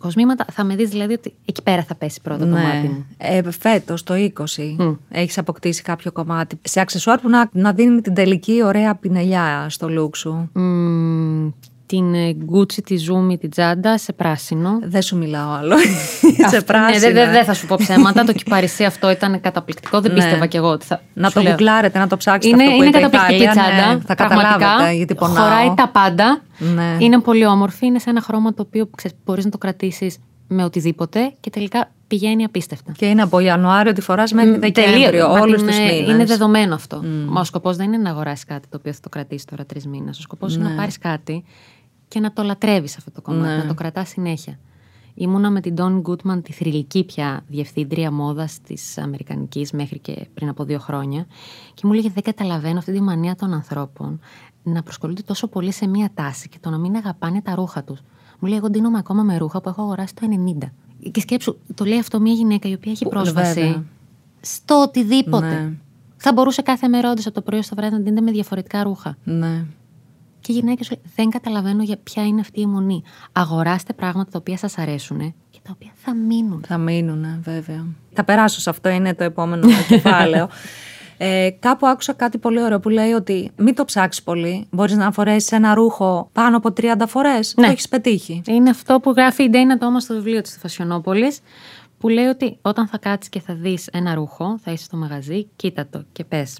κοσμήματα. 0.00 0.44
Θα 0.52 0.64
με 0.64 0.76
δεις 0.76 0.88
δηλαδή 0.88 1.12
ότι 1.12 1.34
εκεί 1.44 1.62
πέρα 1.62 1.82
θα 1.82 1.94
πέσει 1.94 2.20
πρώτα 2.22 2.48
το 2.48 2.56
μάτι 2.56 2.88
μου. 2.88 3.06
Ε, 3.16 3.50
φέτος, 3.50 4.02
το 4.02 4.14
20, 4.14 4.30
έχεις 5.08 5.38
αποκτήσει 5.38 5.82
κάποιο 5.82 6.12
κομμάτι 6.12 6.58
σε 6.62 6.80
αξεσουάρ 6.80 7.18
που 7.18 7.28
να, 7.28 7.48
να 7.52 7.72
δίνει 7.72 8.00
την 8.00 8.14
τελική 8.14 8.62
ωραία 8.64 8.94
πινελιά 8.94 9.66
στο 9.68 9.88
look 9.90 10.16
σου. 10.16 10.50
Μμμ, 10.52 11.50
την 11.90 12.14
ε, 12.14 12.36
Gucci, 12.52 12.82
τη 12.84 12.96
Zoom, 13.08 13.38
την 13.40 13.50
τσάντα 13.50 13.98
σε 13.98 14.12
πράσινο. 14.12 14.78
Δεν 14.82 15.02
σου 15.02 15.16
μιλάω 15.16 15.50
άλλο. 15.52 15.76
σε 16.36 16.44
Αυτό- 16.46 16.62
πράσινα. 16.62 16.90
Ναι, 16.90 16.98
δεν 16.98 17.12
δεν- 17.14 17.30
δεν 17.32 17.44
θα 17.44 17.54
σου 17.54 17.66
πω 17.66 17.76
ψέματα. 17.78 18.24
το 18.24 18.32
κυπαρισί 18.32 18.84
αυτό 18.84 19.10
ήταν 19.10 19.40
καταπληκτικό. 19.40 20.00
Δεν 20.00 20.12
Ναι. 20.12 20.18
πίστευα 20.18 20.46
κι 20.46 20.56
εγώ 20.56 20.68
ότι 20.68 20.86
θα. 20.86 21.00
Να 21.14 21.28
σου 21.28 21.34
το 21.34 21.40
λέω. 21.40 21.50
γκουγκλάρετε, 21.50 21.98
να 21.98 22.06
το 22.06 22.16
ψάξετε 22.16 22.54
Είναι, 22.54 22.64
αυτό 22.64 22.76
που 22.76 22.82
είναι 22.82 22.88
είπε 22.98 22.98
η 22.98 23.10
καταπληκτική 23.10 23.44
Τάλια, 23.44 23.62
τσάντα. 23.76 23.94
ναι, 23.94 24.00
θα 24.06 24.14
πραγματικά. 24.14 24.52
καταλάβετε 24.52 24.92
γιατί 24.96 25.14
πονάω. 25.14 25.44
Χωράει 25.44 25.72
τα 25.76 25.88
πάντα. 25.88 26.40
Ναι. 26.58 26.96
Είναι 26.98 27.20
πολύ 27.20 27.46
όμορφη. 27.46 27.86
Είναι 27.86 27.98
σε 27.98 28.10
ένα 28.10 28.20
χρώμα 28.20 28.54
το 28.54 28.62
οποίο 28.66 28.90
μπορείς 29.24 29.44
να 29.44 29.50
το 29.50 29.58
κρατήσεις 29.58 30.16
με 30.52 30.64
οτιδήποτε 30.64 31.32
και 31.40 31.50
τελικά 31.50 31.90
πηγαίνει 32.06 32.44
απίστευτα. 32.44 32.92
Και 32.96 33.06
είναι 33.06 33.22
από 33.22 33.38
Ιανουάριο 33.38 33.92
τη 33.92 34.00
φοράς 34.00 34.32
μέχρι 34.32 34.58
Δεκέμβριο, 34.58 35.32
όλους 35.32 35.62
τους 35.62 35.78
μήνες. 35.78 36.08
Είναι 36.08 36.24
δεδομένο 36.24 36.74
αυτό. 36.74 37.00
Mm. 37.02 37.06
Μα 37.28 37.40
ο 37.40 37.44
σκοπός 37.44 37.76
δεν 37.76 37.86
είναι 37.92 38.02
να 38.02 38.10
αγοράσεις 38.10 38.44
κάτι 38.44 38.68
το 38.68 38.76
οποίο 38.80 38.92
θα 38.92 38.98
το 39.02 39.08
κρατήσεις 39.08 39.44
τώρα 39.44 39.64
τρεις 39.64 39.86
μήνες. 39.86 40.18
Ο 40.18 40.22
σκοπός 40.22 40.54
είναι 40.54 40.64
να 40.64 40.70
ναι. 40.70 40.76
πάρεις 40.76 40.98
κάτι 40.98 41.44
και 42.10 42.20
να 42.20 42.32
το 42.32 42.42
λατρεύεις 42.42 42.96
αυτό 42.96 43.10
το 43.10 43.22
κομμάτι, 43.22 43.48
ναι. 43.48 43.56
να 43.56 43.66
το 43.66 43.74
κρατάς 43.74 44.08
συνέχεια. 44.08 44.58
Ήμουνα 45.14 45.50
με 45.50 45.60
την 45.60 45.74
Don 45.78 46.02
Goodman, 46.02 46.42
τη 46.42 46.52
θρηλυκή 46.52 47.04
πια 47.04 47.44
διευθύντρια 47.48 48.10
μόδας 48.10 48.60
της 48.60 48.98
Αμερικανικής 48.98 49.72
μέχρι 49.72 49.98
και 49.98 50.28
πριν 50.34 50.48
από 50.48 50.64
δύο 50.64 50.78
χρόνια. 50.78 51.26
Και 51.74 51.82
μου 51.86 51.92
λέγε: 51.92 52.10
Δεν 52.14 52.22
καταλαβαίνω 52.22 52.78
αυτή 52.78 52.92
τη 52.92 53.00
μανία 53.00 53.34
των 53.34 53.52
ανθρώπων 53.52 54.20
να 54.62 54.82
προσκολούνται 54.82 55.22
τόσο 55.22 55.46
πολύ 55.46 55.72
σε 55.72 55.86
μία 55.86 56.10
τάση 56.14 56.48
και 56.48 56.56
το 56.60 56.70
να 56.70 56.78
μην 56.78 56.96
αγαπάνε 56.96 57.40
τα 57.40 57.54
ρούχα 57.54 57.84
τους. 57.84 58.00
Μου 58.38 58.48
λέει: 58.48 58.58
Εγώ 58.58 58.70
ντύνομαι 58.70 58.98
ακόμα 58.98 59.22
με 59.22 59.38
ρούχα 59.38 59.60
που 59.60 59.68
έχω 59.68 59.82
αγοράσει 59.82 60.14
το 60.14 60.26
90. 60.60 60.68
Και 61.10 61.20
σκέψου, 61.20 61.58
το 61.74 61.84
λέει 61.84 61.98
αυτό 61.98 62.20
μια 62.20 62.32
γυναίκα 62.32 62.68
η 62.68 62.72
οποία 62.72 62.92
έχει 62.92 63.08
πρόσβαση 63.08 63.86
στο 64.40 64.80
οτιδήποτε. 64.80 65.46
Ναι. 65.46 65.72
Θα 66.16 66.32
μπορούσε 66.32 66.62
κάθε 66.62 66.88
μέρα 66.88 67.10
όντως 67.10 67.26
από 67.26 67.34
το 67.34 67.42
πρωί 67.42 67.62
στο 67.62 67.74
βράδυ 67.74 67.94
να 67.94 68.00
ντύνεται 68.00 68.20
με 68.20 68.30
διαφορετικά 68.30 68.82
ρούχα. 68.82 69.16
Ναι. 69.24 69.64
Και 70.40 70.52
η 70.52 70.54
γυναίκα 70.54 70.84
σου 70.84 70.90
λέει: 70.94 71.12
Δεν 71.16 71.30
καταλαβαίνω 71.30 71.82
για 71.82 71.96
ποια 72.02 72.26
είναι 72.26 72.40
αυτή 72.40 72.60
η 72.60 72.66
μονή. 72.66 73.02
Αγοράστε 73.32 73.92
πράγματα 73.92 74.30
τα 74.30 74.38
οποία 74.38 74.56
σας 74.56 74.78
αρέσουν 74.78 75.34
και 75.50 75.58
τα 75.62 75.70
οποία 75.74 75.90
θα 75.94 76.14
μείνουν. 76.14 76.64
Θα 76.66 76.78
μείνουν, 76.78 77.24
βέβαια. 77.42 77.86
Θα 78.12 78.24
περάσω 78.24 78.60
σε 78.60 78.70
αυτό, 78.70 78.88
είναι 78.88 79.14
το 79.14 79.24
επόμενο 79.24 79.68
κεφάλαιο. 79.88 80.48
Ε, 81.22 81.50
κάπου 81.58 81.86
άκουσα 81.86 82.12
κάτι 82.12 82.38
πολύ 82.38 82.62
ωραίο 82.62 82.80
που 82.80 82.88
λέει 82.88 83.12
ότι 83.12 83.50
μην 83.56 83.74
το 83.74 83.84
ψάξεις 83.84 84.22
πολύ. 84.22 84.66
Μπορείς 84.70 84.96
να 84.96 85.12
φορέσεις 85.12 85.52
ένα 85.52 85.74
ρούχο 85.74 86.28
πάνω 86.32 86.56
από 86.56 86.72
30 86.80 86.92
φορές. 87.06 87.54
Ναι. 87.56 87.64
Το 87.64 87.72
έχεις 87.72 87.88
πετύχει. 87.88 88.42
Είναι 88.46 88.70
αυτό 88.70 89.00
που 89.00 89.10
γράφει 89.10 89.42
η 89.42 89.48
Ντέινα 89.48 89.78
Τόμας 89.78 90.02
στο 90.02 90.14
βιβλίο 90.14 90.40
της 90.40 90.58
Φασιονόπολης, 90.60 91.40
που 91.98 92.08
λέει 92.08 92.24
ότι 92.24 92.58
όταν 92.62 92.86
θα 92.86 92.98
κάτσεις 92.98 93.28
και 93.28 93.40
θα 93.40 93.54
δεις 93.54 93.86
ένα 93.86 94.14
ρούχο, 94.14 94.58
θα 94.62 94.72
είσαι 94.72 94.84
στο 94.84 94.96
μαγαζί, 94.96 95.48
κοίτα 95.56 95.86
το 95.90 96.04
και 96.12 96.24
πες 96.24 96.58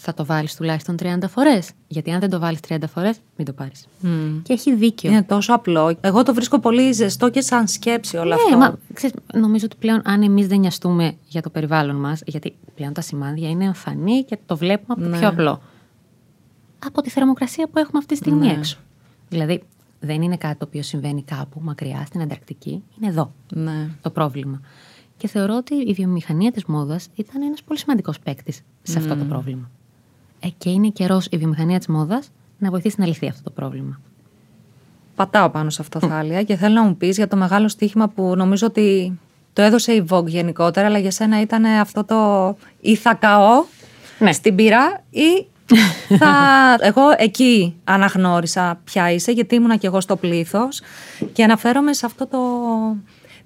θα 0.00 0.14
το 0.14 0.24
βάλεις 0.24 0.54
τουλάχιστον 0.54 0.96
30 1.02 1.18
φορές. 1.28 1.70
Γιατί 1.86 2.10
αν 2.10 2.20
δεν 2.20 2.30
το 2.30 2.38
βάλεις 2.38 2.60
30 2.68 2.76
φορές, 2.88 3.16
μην 3.36 3.46
το 3.46 3.52
πάρεις. 3.52 3.86
Mm. 4.02 4.40
Και 4.42 4.52
έχει 4.52 4.74
δίκιο. 4.74 5.10
Είναι 5.10 5.22
τόσο 5.22 5.54
απλό. 5.54 5.96
Εγώ 6.00 6.22
το 6.22 6.34
βρίσκω 6.34 6.58
πολύ 6.58 6.92
ζεστό 6.92 7.30
και 7.30 7.40
σαν 7.40 7.66
σκέψη 7.68 8.16
όλο 8.16 8.28
ναι, 8.28 8.34
αυτό. 8.34 8.56
Μα, 8.56 8.78
ξέρεις, 8.92 9.16
νομίζω 9.34 9.64
ότι 9.64 9.76
πλέον 9.78 10.02
αν 10.04 10.22
εμείς 10.22 10.46
δεν 10.46 10.58
νοιαστούμε 10.58 11.14
για 11.28 11.42
το 11.42 11.50
περιβάλλον 11.50 11.96
μας, 11.96 12.22
γιατί 12.26 12.54
πλέον 12.74 12.92
τα 12.92 13.00
σημάδια 13.00 13.48
είναι 13.48 13.64
εμφανή 13.64 14.24
και 14.24 14.38
το 14.46 14.56
βλέπουμε 14.56 14.86
από 14.88 15.02
το 15.02 15.08
ναι. 15.08 15.18
πιο 15.18 15.28
απλό. 15.28 15.62
Από 16.86 17.02
τη 17.02 17.10
θερμοκρασία 17.10 17.68
που 17.68 17.78
έχουμε 17.78 17.98
αυτή 17.98 18.12
τη 18.12 18.16
στιγμή 18.16 18.46
ναι. 18.46 18.52
έξω. 18.52 18.78
Δηλαδή, 19.28 19.62
δεν 20.00 20.22
είναι 20.22 20.36
κάτι 20.36 20.58
το 20.58 20.64
οποίο 20.68 20.82
συμβαίνει 20.82 21.22
κάπου 21.22 21.60
μακριά 21.62 22.04
στην 22.06 22.20
Ανταρκτική. 22.20 22.82
Είναι 22.98 23.08
εδώ 23.10 23.32
ναι. 23.54 23.90
το 24.02 24.10
πρόβλημα. 24.10 24.60
Και 25.16 25.28
θεωρώ 25.28 25.56
ότι 25.56 25.74
η 25.74 25.92
βιομηχανία 25.92 26.52
της 26.52 26.64
μόδας 26.64 27.08
ήταν 27.14 27.42
ένας 27.42 27.62
πολύ 27.62 27.78
σημαντικός 27.78 28.18
παίκτης 28.18 28.60
σε 28.82 28.98
αυτό 28.98 29.16
το 29.16 29.24
πρόβλημα. 29.24 29.70
Ε, 30.40 30.48
και 30.58 30.70
είναι 30.70 30.88
καιρός 30.88 31.26
η 31.30 31.36
βιομηχανία 31.36 31.78
της 31.78 31.86
μόδας 31.86 32.30
να 32.58 32.70
βοηθήσει 32.70 32.96
να 32.98 33.06
λυθεί 33.06 33.28
αυτό 33.28 33.42
το 33.42 33.50
πρόβλημα. 33.50 34.00
Πατάω 35.16 35.50
πάνω 35.50 35.70
σε 35.70 35.82
αυτό, 35.82 35.98
Θάλια, 35.98 36.42
και 36.42 36.56
θέλω 36.56 36.74
να 36.74 36.82
μου 36.82 36.96
πεις 36.96 37.16
για 37.16 37.28
το 37.28 37.36
μεγάλο 37.36 37.68
στοίχημα 37.68 38.08
που 38.08 38.34
νομίζω 38.36 38.66
ότι 38.66 39.18
το 39.52 39.62
έδωσε 39.62 39.92
η 39.92 40.04
Vogue 40.10 40.26
γενικότερα, 40.26 40.86
αλλά 40.86 40.98
για 40.98 41.10
σένα 41.10 41.40
ήταν 41.40 41.64
αυτό 41.64 42.04
το 42.04 42.56
ή 42.80 42.94
θα 42.96 43.14
καώ 43.14 43.64
ναι. 44.18 44.32
στην 44.32 44.54
πύρα 44.54 45.02
ή 45.10 45.46
θα... 46.20 46.28
εγώ 46.80 47.02
εκεί 47.16 47.74
αναγνώρισα 47.84 48.80
ποια 48.84 49.12
είσαι, 49.12 49.32
γιατί 49.32 49.54
ήμουνα 49.54 49.76
και 49.76 49.86
εγώ 49.86 50.00
στο 50.00 50.16
πλήθος 50.16 50.80
και 51.32 51.44
αναφέρομαι 51.44 51.92
σε 51.92 52.06
αυτό 52.06 52.26
το 52.26 52.38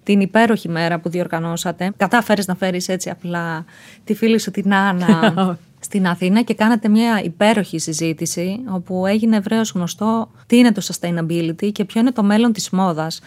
την 0.03 0.21
υπέροχη 0.21 0.69
μέρα 0.69 1.01
που 1.01 1.09
διοργανώσατε. 1.09 1.93
Κατάφερες 1.97 2.47
να 2.47 2.55
φέρεις 2.55 2.89
έτσι 2.89 3.11
απλά 3.11 3.65
τη 4.05 4.15
φίλη 4.15 4.41
σου 4.41 4.51
την 4.51 4.75
Άννα 4.75 5.35
στην 5.85 6.07
Αθήνα 6.07 6.43
και 6.43 6.55
κάνατε 6.55 6.89
μια 6.89 7.23
υπέροχη 7.23 7.79
συζήτηση 7.79 8.61
όπου 8.69 9.07
έγινε 9.07 9.37
ευρέως 9.37 9.71
γνωστό 9.71 10.31
τι 10.47 10.57
είναι 10.57 10.73
το 10.73 10.83
sustainability 10.85 11.73
και 11.73 11.85
ποιο 11.85 12.01
είναι 12.01 12.13
το 12.13 12.23
μέλλον 12.23 12.53
της 12.53 12.71
μόδας. 12.71 13.21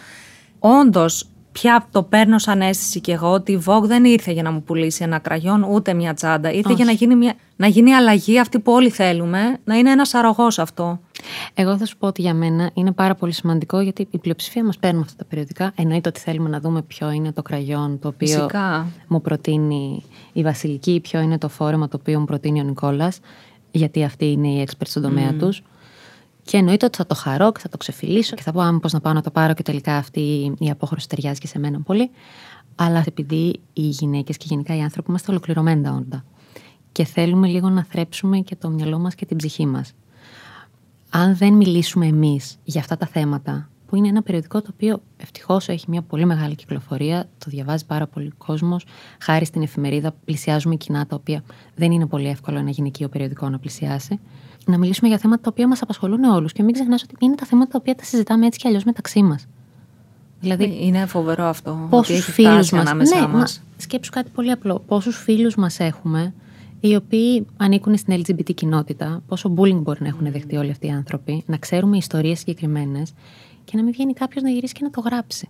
Όντως 0.58 1.28
πια 1.52 1.86
το 1.90 2.02
παίρνω 2.02 2.38
σαν 2.38 2.60
αίσθηση 2.60 3.00
και 3.00 3.12
εγώ 3.12 3.30
ότι 3.30 3.52
η 3.52 3.62
Vogue 3.66 3.82
δεν 3.82 4.04
ήρθε 4.04 4.32
για 4.32 4.42
να 4.42 4.50
μου 4.50 4.62
πουλήσει 4.62 5.02
ένα 5.04 5.18
κραγιόν 5.18 5.62
ούτε 5.62 5.94
μια 5.94 6.14
τσάντα. 6.14 6.52
Ήρθε 6.52 6.72
για 6.72 6.84
να 6.84 6.92
γίνει, 6.92 7.14
μια, 7.14 7.34
να 7.56 7.66
γίνει 7.66 7.92
αλλαγή 7.94 8.38
αυτή 8.38 8.58
που 8.58 8.72
όλοι 8.72 8.90
θέλουμε, 8.90 9.58
να 9.64 9.74
είναι 9.74 9.90
ένας 9.90 10.14
αρρωγός 10.14 10.58
αυτό. 10.58 11.00
Εγώ 11.54 11.78
θα 11.78 11.86
σου 11.86 11.96
πω 11.96 12.06
ότι 12.06 12.22
για 12.22 12.34
μένα 12.34 12.70
είναι 12.74 12.92
πάρα 12.92 13.14
πολύ 13.14 13.32
σημαντικό 13.32 13.80
γιατί 13.80 14.08
η 14.10 14.18
πλειοψηφία 14.18 14.64
μας 14.64 14.78
παίρνουν 14.78 15.02
αυτά 15.02 15.16
τα 15.16 15.24
περιοδικά. 15.24 15.72
Εννοείται 15.76 16.08
ότι 16.08 16.20
θέλουμε 16.20 16.48
να 16.48 16.60
δούμε 16.60 16.82
ποιο 16.82 17.10
είναι 17.10 17.32
το 17.32 17.42
κραγιόν 17.42 17.98
το 17.98 18.08
οποίο 18.08 18.26
Φυσικά. 18.26 18.86
μου 19.08 19.20
προτείνει 19.20 20.02
η 20.32 20.42
Βασιλική, 20.42 21.00
ποιο 21.00 21.20
είναι 21.20 21.38
το 21.38 21.48
φόρεμα 21.48 21.88
το 21.88 21.96
οποίο 22.00 22.18
μου 22.18 22.24
προτείνει 22.24 22.60
ο 22.60 22.64
Νικόλας, 22.64 23.18
γιατί 23.70 24.04
αυτοί 24.04 24.30
είναι 24.30 24.48
οι 24.48 24.66
expert 24.66 24.86
στον 24.86 25.02
τομέα 25.02 25.30
mm. 25.30 25.38
τους. 25.38 25.62
Και 26.42 26.56
εννοείται 26.56 26.86
ότι 26.86 26.96
θα 26.96 27.06
το 27.06 27.14
χαρώ 27.14 27.52
και 27.52 27.60
θα 27.60 27.68
το 27.68 27.76
ξεφυλίσω 27.76 28.36
και 28.36 28.42
θα 28.42 28.52
πω 28.52 28.60
αν 28.60 28.80
πώς 28.80 28.92
να 28.92 29.00
πάω 29.00 29.12
να 29.12 29.22
το 29.22 29.30
πάρω 29.30 29.54
και 29.54 29.62
τελικά 29.62 29.96
αυτή 29.96 30.54
η 30.58 30.70
απόχρωση 30.70 31.08
ταιριάζει 31.08 31.40
και 31.40 31.46
σε 31.46 31.58
μένα 31.58 31.80
πολύ. 31.80 32.10
Αλλά 32.74 33.04
επειδή 33.06 33.60
οι 33.72 33.82
γυναίκες 33.82 34.36
και 34.36 34.44
γενικά 34.48 34.76
οι 34.76 34.80
άνθρωποι 34.80 35.08
είμαστε 35.10 35.30
ολοκληρωμένα 35.30 35.92
όντα 35.92 36.24
και 36.92 37.04
θέλουμε 37.04 37.46
λίγο 37.46 37.68
να 37.68 37.84
θρέψουμε 37.84 38.38
και 38.38 38.56
το 38.56 38.68
μυαλό 38.68 38.98
μας 38.98 39.14
και 39.14 39.26
την 39.26 39.36
ψυχή 39.36 39.66
μας. 39.66 39.92
Αν 41.18 41.36
δεν 41.36 41.52
μιλήσουμε 41.52 42.06
εμείς 42.06 42.58
για 42.64 42.80
αυτά 42.80 42.96
τα 42.96 43.06
θέματα, 43.06 43.68
που 43.86 43.96
είναι 43.96 44.08
ένα 44.08 44.22
περιοδικό 44.22 44.62
το 44.62 44.70
οποίο 44.72 45.02
ευτυχώς 45.16 45.68
έχει 45.68 45.84
μια 45.88 46.02
πολύ 46.02 46.24
μεγάλη 46.24 46.54
κυκλοφορία, 46.54 47.28
το 47.38 47.50
διαβάζει 47.50 47.86
πάρα 47.86 48.06
πολύ 48.06 48.32
κόσμος. 48.38 48.84
Χάρη 49.20 49.44
στην 49.44 49.62
εφημερίδα, 49.62 50.14
πλησιάζουμε 50.24 50.74
κοινά 50.74 51.06
τα 51.06 51.16
οποία 51.16 51.42
δεν 51.74 51.92
είναι 51.92 52.06
πολύ 52.06 52.28
εύκολο 52.28 52.58
ένα 52.58 52.70
γυναικείο 52.70 53.08
περιοδικός 53.08 53.50
να 53.50 53.58
πλησιάσει 53.58 54.20
να 54.66 54.78
μιλήσουμε 54.78 55.08
για 55.08 55.18
θέματα 55.18 55.42
τα 55.42 55.50
οποία 55.52 55.68
μας 55.68 55.82
απασχολούν 55.82 56.24
όλους 56.24 56.52
και 56.52 56.62
μην 56.62 56.74
ξεχνάς 56.74 57.02
ότι 57.02 57.14
είναι 57.18 57.34
τα 57.34 57.46
θέματα 57.46 57.70
τα 57.70 57.78
οποία 57.80 57.94
τα 57.94 58.04
συζητάμε 58.04 58.46
έτσι 58.46 58.58
κι 58.58 58.66
αλλιώς 58.66 58.84
μεταξύ 58.84 59.22
μας. 59.22 59.46
Δηλαδή, 60.40 60.64
ε, 60.64 60.84
είναι 60.86 61.06
φοβερό 61.06 61.44
αυτό. 61.44 61.86
Πόσους 61.90 62.24
φίλους 62.24 62.70
μα. 62.70 62.94
Ναι, 62.94 63.26
μας. 63.26 63.62
Σκέψου 63.76 64.10
κάτι 64.10 64.30
πολύ 64.30 64.50
απλό. 64.50 64.82
Πόσους 64.86 65.16
φίλους 65.16 65.54
μας 65.54 65.80
έχουμε 65.80 66.34
οι 66.88 66.96
οποίοι 66.96 67.46
ανήκουν 67.56 67.96
στην 67.96 68.14
LGBT 68.20 68.54
κοινότητα, 68.54 69.22
πόσο 69.26 69.54
bullying 69.56 69.80
μπορεί 69.82 70.02
να 70.02 70.08
έχουν 70.08 70.32
δεχτεί 70.32 70.56
όλοι 70.56 70.70
αυτοί 70.70 70.86
οι 70.86 70.90
άνθρωποι, 70.90 71.44
να 71.46 71.56
ξέρουμε 71.56 71.96
ιστορίες 71.96 72.38
συγκεκριμένες 72.38 73.12
και 73.64 73.76
να 73.76 73.82
μην 73.82 73.92
βγαίνει 73.92 74.12
κάποιος 74.12 74.42
να 74.42 74.50
γυρίσει 74.50 74.74
και 74.74 74.80
να 74.82 74.90
το 74.90 75.00
γράψει. 75.00 75.48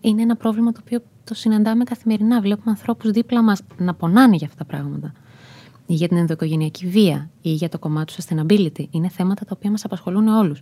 Είναι 0.00 0.22
ένα 0.22 0.36
πρόβλημα 0.36 0.72
το 0.72 0.80
οποίο 0.84 1.02
το 1.24 1.34
συναντάμε 1.34 1.84
καθημερινά. 1.84 2.40
Βλέπουμε 2.40 2.70
ανθρώπους 2.70 3.10
δίπλα 3.10 3.42
μας 3.42 3.62
να 3.78 3.94
πονάνε 3.94 4.36
για 4.36 4.46
αυτά 4.46 4.58
τα 4.58 4.64
πράγματα 4.64 5.12
ή 5.86 5.94
για 5.94 6.08
την 6.08 6.16
ενδοοικογενειακή 6.16 6.86
βία 6.86 7.30
ή 7.42 7.50
για 7.50 7.68
το 7.68 7.78
κομμάτι 7.78 8.14
του 8.14 8.22
sustainability. 8.22 8.84
Είναι 8.90 9.08
θέματα 9.08 9.44
τα 9.44 9.52
οποία 9.56 9.70
μας 9.70 9.84
απασχολούν 9.84 10.28
όλους. 10.28 10.58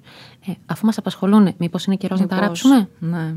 Ε, 0.47 0.53
αφού 0.67 0.87
μας 0.87 0.99
απασχολούν, 0.99 1.55
μήπως 1.59 1.85
είναι 1.85 1.97
καιρός 1.97 2.21
να 2.21 2.27
τα 2.27 2.37
γράψουμε; 2.37 2.89
Ναι. 2.99 3.35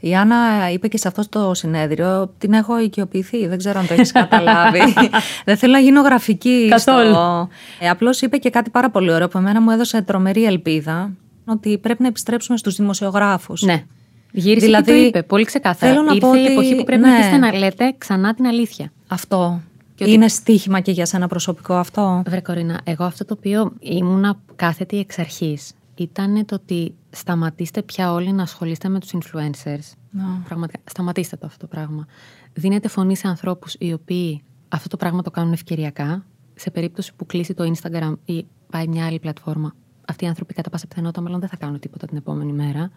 Η 0.00 0.14
Άννα 0.14 0.70
είπε 0.70 0.88
και 0.88 0.98
σε 0.98 1.08
αυτό 1.08 1.28
το 1.28 1.54
συνέδριο, 1.54 2.34
την 2.38 2.52
έχω 2.52 2.80
οικειοποιηθεί, 2.80 3.46
δεν 3.46 3.58
ξέρω 3.58 3.78
αν 3.78 3.86
το 3.86 3.94
έχεις 3.94 4.12
καταλάβει. 4.12 4.80
δεν 5.44 5.56
θέλω 5.56 5.72
να 5.72 5.78
γίνω 5.78 6.00
γραφική. 6.00 6.66
Καθόλου. 6.70 7.10
Στο... 7.10 7.48
Ε, 7.80 7.88
Απλώς 7.88 8.20
είπε 8.20 8.36
και 8.36 8.50
κάτι 8.50 8.70
πάρα 8.70 8.90
πολύ 8.90 9.12
ωραίο 9.12 9.28
που 9.28 9.38
εμένα 9.38 9.60
μου 9.60 9.70
έδωσε 9.70 10.02
τρομερή 10.02 10.44
ελπίδα 10.44 11.10
ότι 11.44 11.78
πρέπει 11.78 12.02
να 12.02 12.08
επιστρέψουμε 12.08 12.58
στους 12.58 12.76
δημοσιογράφους. 12.76 13.62
Ναι. 13.62 13.84
Γύρισε 14.32 14.66
δηλαδή, 14.66 14.84
και 14.84 14.98
το 14.98 15.06
είπε, 15.06 15.22
πολύ 15.22 15.44
ξεκάθαρα. 15.44 15.92
Θέλω 15.92 16.04
να 16.04 16.14
Ήρθε 16.14 16.26
πω 16.26 16.32
ότι... 16.32 16.40
η 16.40 16.44
εποχή 16.46 16.74
που 16.76 16.84
πρέπει 16.84 17.02
ναι. 17.02 17.28
να 17.30 17.38
να 17.38 17.58
λέτε 17.58 17.94
ξανά 17.98 18.34
την 18.34 18.46
αλήθεια. 18.46 18.92
Αυτό. 19.08 19.60
Και 19.94 20.10
Είναι 20.10 20.28
στοίχημα 20.28 20.80
και 20.80 20.90
για 20.90 21.06
σένα 21.06 21.28
προσωπικό 21.28 21.74
αυτό. 21.74 22.22
Βρε 22.26 22.40
Κορίνα, 22.40 22.80
εγώ 22.84 23.04
αυτό 23.04 23.24
το 23.24 23.34
οποίο 23.38 23.72
ήμουνα 23.80 24.38
κάθετη 24.56 24.98
εξ 24.98 25.18
αρχής 25.18 25.72
ήταν 26.02 26.44
το 26.44 26.54
ότι 26.54 26.94
σταματήστε 27.10 27.82
πια 27.82 28.12
όλοι 28.12 28.32
να 28.32 28.42
ασχολείστε 28.42 28.88
με 28.88 29.00
τους 29.00 29.14
influencers. 29.14 29.92
No. 30.16 30.42
Πραγματικά, 30.44 30.78
σταματήστε 30.84 31.36
το 31.36 31.46
αυτό 31.46 31.58
το 31.58 31.66
πράγμα. 31.66 32.06
Δίνετε 32.52 32.88
φωνή 32.88 33.16
σε 33.16 33.28
ανθρώπους 33.28 33.74
οι 33.78 33.92
οποίοι 33.92 34.42
αυτό 34.68 34.88
το 34.88 34.96
πράγμα 34.96 35.22
το 35.22 35.30
κάνουν 35.30 35.52
ευκαιριακά. 35.52 36.24
Σε 36.54 36.70
περίπτωση 36.70 37.14
που 37.16 37.26
κλείσει 37.26 37.54
το 37.54 37.72
Instagram 37.72 38.14
ή 38.24 38.46
πάει 38.70 38.86
μια 38.88 39.06
άλλη 39.06 39.18
πλατφόρμα, 39.18 39.74
αυτοί 40.08 40.24
οι 40.24 40.28
άνθρωποι 40.28 40.54
κατά 40.54 40.70
πάσα 40.70 40.86
πιθανότητα 40.86 41.20
μάλλον 41.20 41.40
δεν 41.40 41.48
θα 41.48 41.56
κάνουν 41.56 41.78
τίποτα 41.78 42.06
την 42.06 42.16
επόμενη 42.16 42.52
μέρα. 42.52 42.90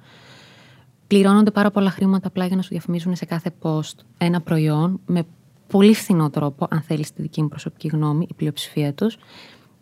Πληρώνονται 1.07 1.51
πάρα 1.51 1.71
πολλά 1.71 1.89
χρήματα 1.89 2.27
απλά 2.27 2.45
για 2.45 2.55
να 2.55 2.61
σου 2.61 2.69
διαφημίζουν 2.69 3.15
σε 3.15 3.25
κάθε 3.25 3.51
post 3.61 3.95
ένα 4.17 4.41
προϊόν 4.41 4.99
με 5.05 5.23
πολύ 5.67 5.93
φθηνό 5.93 6.29
τρόπο, 6.29 6.67
αν 6.69 6.81
θέλεις 6.81 7.13
τη 7.13 7.21
δική 7.21 7.41
μου 7.41 7.47
προσωπική 7.47 7.87
γνώμη, 7.87 8.25
η 8.29 8.33
πλειοψηφία 8.33 8.93
τους. 8.93 9.17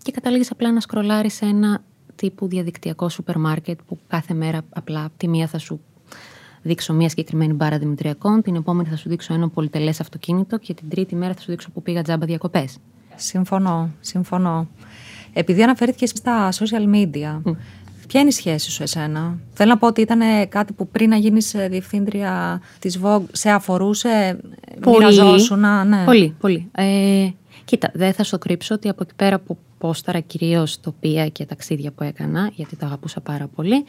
Και 0.02 0.12
καταλήγεις 0.12 0.52
απλά 0.52 0.72
να 0.72 0.80
σκρολάρεις 0.80 1.34
σε 1.34 1.46
ένα 1.46 1.84
τύπου 2.18 2.48
διαδικτυακό 2.48 3.10
σούπερ 3.10 3.38
μάρκετ 3.38 3.80
που 3.88 3.98
κάθε 4.08 4.34
μέρα 4.34 4.62
απλά 4.70 5.10
τη 5.18 5.28
μία 5.28 5.48
θα 5.48 5.58
σου 5.58 5.80
δείξω 6.62 6.94
μια 6.94 7.10
συγκεκριμένη 7.10 7.54
μπάρα 7.54 7.78
δημητριακών, 7.78 8.42
την 8.42 8.56
επόμενη 8.56 8.90
θα 8.90 8.96
σου 8.96 9.10
δείξω 9.10 9.34
ένα 9.34 9.50
πολυτελές 9.50 10.00
αυτοκίνητο 10.00 10.58
και 10.58 10.74
την 10.74 10.90
τρίτη 10.90 11.16
μέρα 11.16 11.34
θα 11.34 11.42
σου 11.42 11.50
δείξω 11.50 11.70
που 11.72 11.82
πήγα 11.82 12.02
τζάμπα 12.02 12.26
διακοπές. 12.26 12.78
Συμφωνώ, 13.16 13.90
συμφωνώ. 14.00 14.68
Επειδή 15.34 15.64
αναφέρθηκε 15.64 16.06
στα 16.06 16.50
social 16.52 16.96
media, 16.96 17.42
Ποια 18.08 18.20
είναι 18.20 18.30
η 18.30 18.32
σχέση 18.32 18.72
σου 18.72 18.84
εσένα; 18.84 19.38
Θέλω 19.54 19.70
να 19.70 19.78
πω 19.78 19.88
ότι 19.88 20.02
ήταν 20.02 20.50
κάτι 20.50 20.74
που 20.74 20.88
πριν 20.88 21.10
να 21.10 21.16
γίνεις 21.16 21.54
ε, 21.54 21.68
διευθύντρια 21.68 22.62
της 22.80 23.00
Vogue 23.04 23.24
σε 23.32 23.50
αφορούσε, 23.50 24.40
πολύ, 24.82 24.98
μοιραζόσουν. 24.98 25.60
Ναι. 25.60 26.04
Πολύ, 26.06 26.36
πολύ. 26.40 26.70
Ε, 26.72 27.28
κοίτα, 27.66 27.92
δεν 27.94 28.14
θα 28.14 28.24
σου 28.24 28.38
κρύψω 28.38 28.76
ότι 28.76 28.90
από 28.90 29.04
εκεί 29.04 29.14
πέρα 29.16 29.40
που 29.40 29.58
πόσταρα 29.78 30.20
κυρίως 30.20 30.80
τοπία 30.80 31.28
και 31.28 31.46
ταξίδια 31.46 31.92
που 31.92 32.04
έκανα, 32.04 32.52
γιατί 32.54 32.76
τα 32.76 32.86
αγαπούσα 32.86 33.22
πάρα 33.22 33.48
πολύ, 33.48 33.86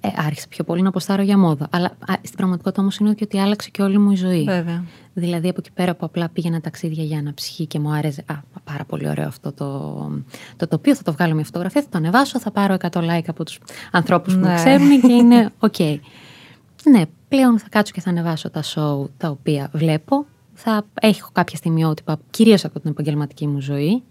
ε, 0.00 0.08
άρχισα 0.16 0.46
πιο 0.48 0.64
πολύ 0.64 0.82
να 0.82 0.88
αποστάρω 0.88 1.22
για 1.22 1.38
μόδα. 1.38 1.66
Αλλά 1.70 1.86
α, 1.86 2.14
στην 2.22 2.36
πραγματικότητα 2.36 2.82
όμως 2.82 2.98
είναι 2.98 3.14
ότι 3.22 3.38
άλλαξε 3.38 3.70
και 3.70 3.82
όλη 3.82 3.98
μου 3.98 4.10
η 4.10 4.16
ζωή. 4.16 4.44
Βέβαια. 4.44 4.84
Δηλαδή 5.14 5.48
από 5.48 5.56
εκεί 5.60 5.72
πέρα 5.72 5.94
που 5.94 6.06
απλά 6.06 6.28
πήγαινα 6.28 6.60
ταξίδια 6.60 7.04
για 7.04 7.22
να 7.22 7.34
ψυχή 7.34 7.66
και 7.66 7.78
μου 7.78 7.92
άρεσε. 7.92 8.24
Α, 8.26 8.34
πάρα 8.64 8.84
πολύ 8.84 9.08
ωραίο 9.08 9.26
αυτό 9.26 9.52
το, 9.52 10.10
το 10.56 10.68
τοπίο. 10.68 10.94
Θα 10.94 11.02
το 11.02 11.12
βγάλω 11.12 11.34
μια 11.34 11.44
φωτογραφία, 11.44 11.82
θα 11.82 11.88
το 11.88 11.98
ανεβάσω, 11.98 12.40
θα 12.40 12.50
πάρω 12.50 12.76
100 12.80 12.90
like 12.90 13.26
από 13.26 13.44
τους 13.44 13.58
ανθρώπους 13.90 14.34
που 14.34 14.40
με 14.40 14.48
ναι. 14.48 14.54
ξέρουν 14.54 15.00
και 15.00 15.12
είναι 15.12 15.52
OK. 15.60 15.98
ναι, 16.90 17.02
πλέον 17.28 17.58
θα 17.58 17.66
κάτσω 17.68 17.92
και 17.92 18.00
θα 18.00 18.10
ανεβάσω 18.10 18.50
τα 18.50 18.62
show 18.62 19.08
τα 19.16 19.28
οποία 19.28 19.70
βλέπω. 19.72 20.26
Θα 20.60 20.84
έχω 21.00 21.30
κάποια 21.32 21.56
στιγμιότυπα, 21.56 22.18
κυρίως 22.30 22.64
από 22.64 22.80
την 22.80 22.90
επαγγελματική 22.90 23.46
μου 23.46 23.60
ζωή. 23.60 24.02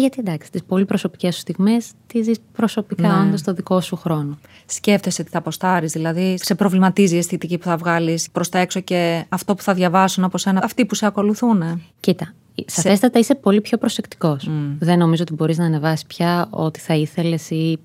Γιατί 0.00 0.16
εντάξει, 0.20 0.50
τις 0.50 0.64
πολύ 0.64 0.84
προσωπικές 0.84 1.34
σου 1.34 1.40
στιγμές 1.40 1.90
τις 2.06 2.24
ζεις 2.24 2.38
προσωπικά, 2.52 3.08
ναι. 3.08 3.26
όντως 3.26 3.42
το 3.42 3.52
δικό 3.52 3.80
σου 3.80 3.96
χρόνο. 3.96 4.38
Σκέφτεσαι 4.66 5.22
τι 5.22 5.30
θα 5.30 5.38
αποστάρει, 5.38 5.86
δηλαδή 5.86 6.38
σε 6.42 6.54
προβληματίζει 6.54 7.14
η 7.14 7.18
αισθητική 7.18 7.58
που 7.58 7.64
θα 7.64 7.76
βγάλεις 7.76 8.30
προς 8.30 8.48
τα 8.48 8.58
έξω 8.58 8.80
και 8.80 9.24
αυτό 9.28 9.54
που 9.54 9.62
θα 9.62 9.74
διαβάσουν 9.74 10.24
από 10.24 10.38
σένα, 10.38 10.60
αυτοί 10.64 10.86
που 10.86 10.94
σε 10.94 11.06
ακολουθούν. 11.06 11.82
Κοίτα, 12.00 12.34
σαφέστατα 12.66 13.18
είσαι 13.18 13.34
πολύ 13.34 13.60
πιο 13.60 13.78
προσεκτικός. 13.78 14.50
Δεν 14.78 14.98
νομίζω 14.98 15.22
ότι 15.22 15.34
μπορείς 15.34 15.58
να 15.58 15.64
ανεβάσεις 15.64 16.06
πια 16.06 16.46
ό,τι 16.50 16.78
θα 16.80 16.94
ήθελες 16.94 17.50
ή 17.50 17.78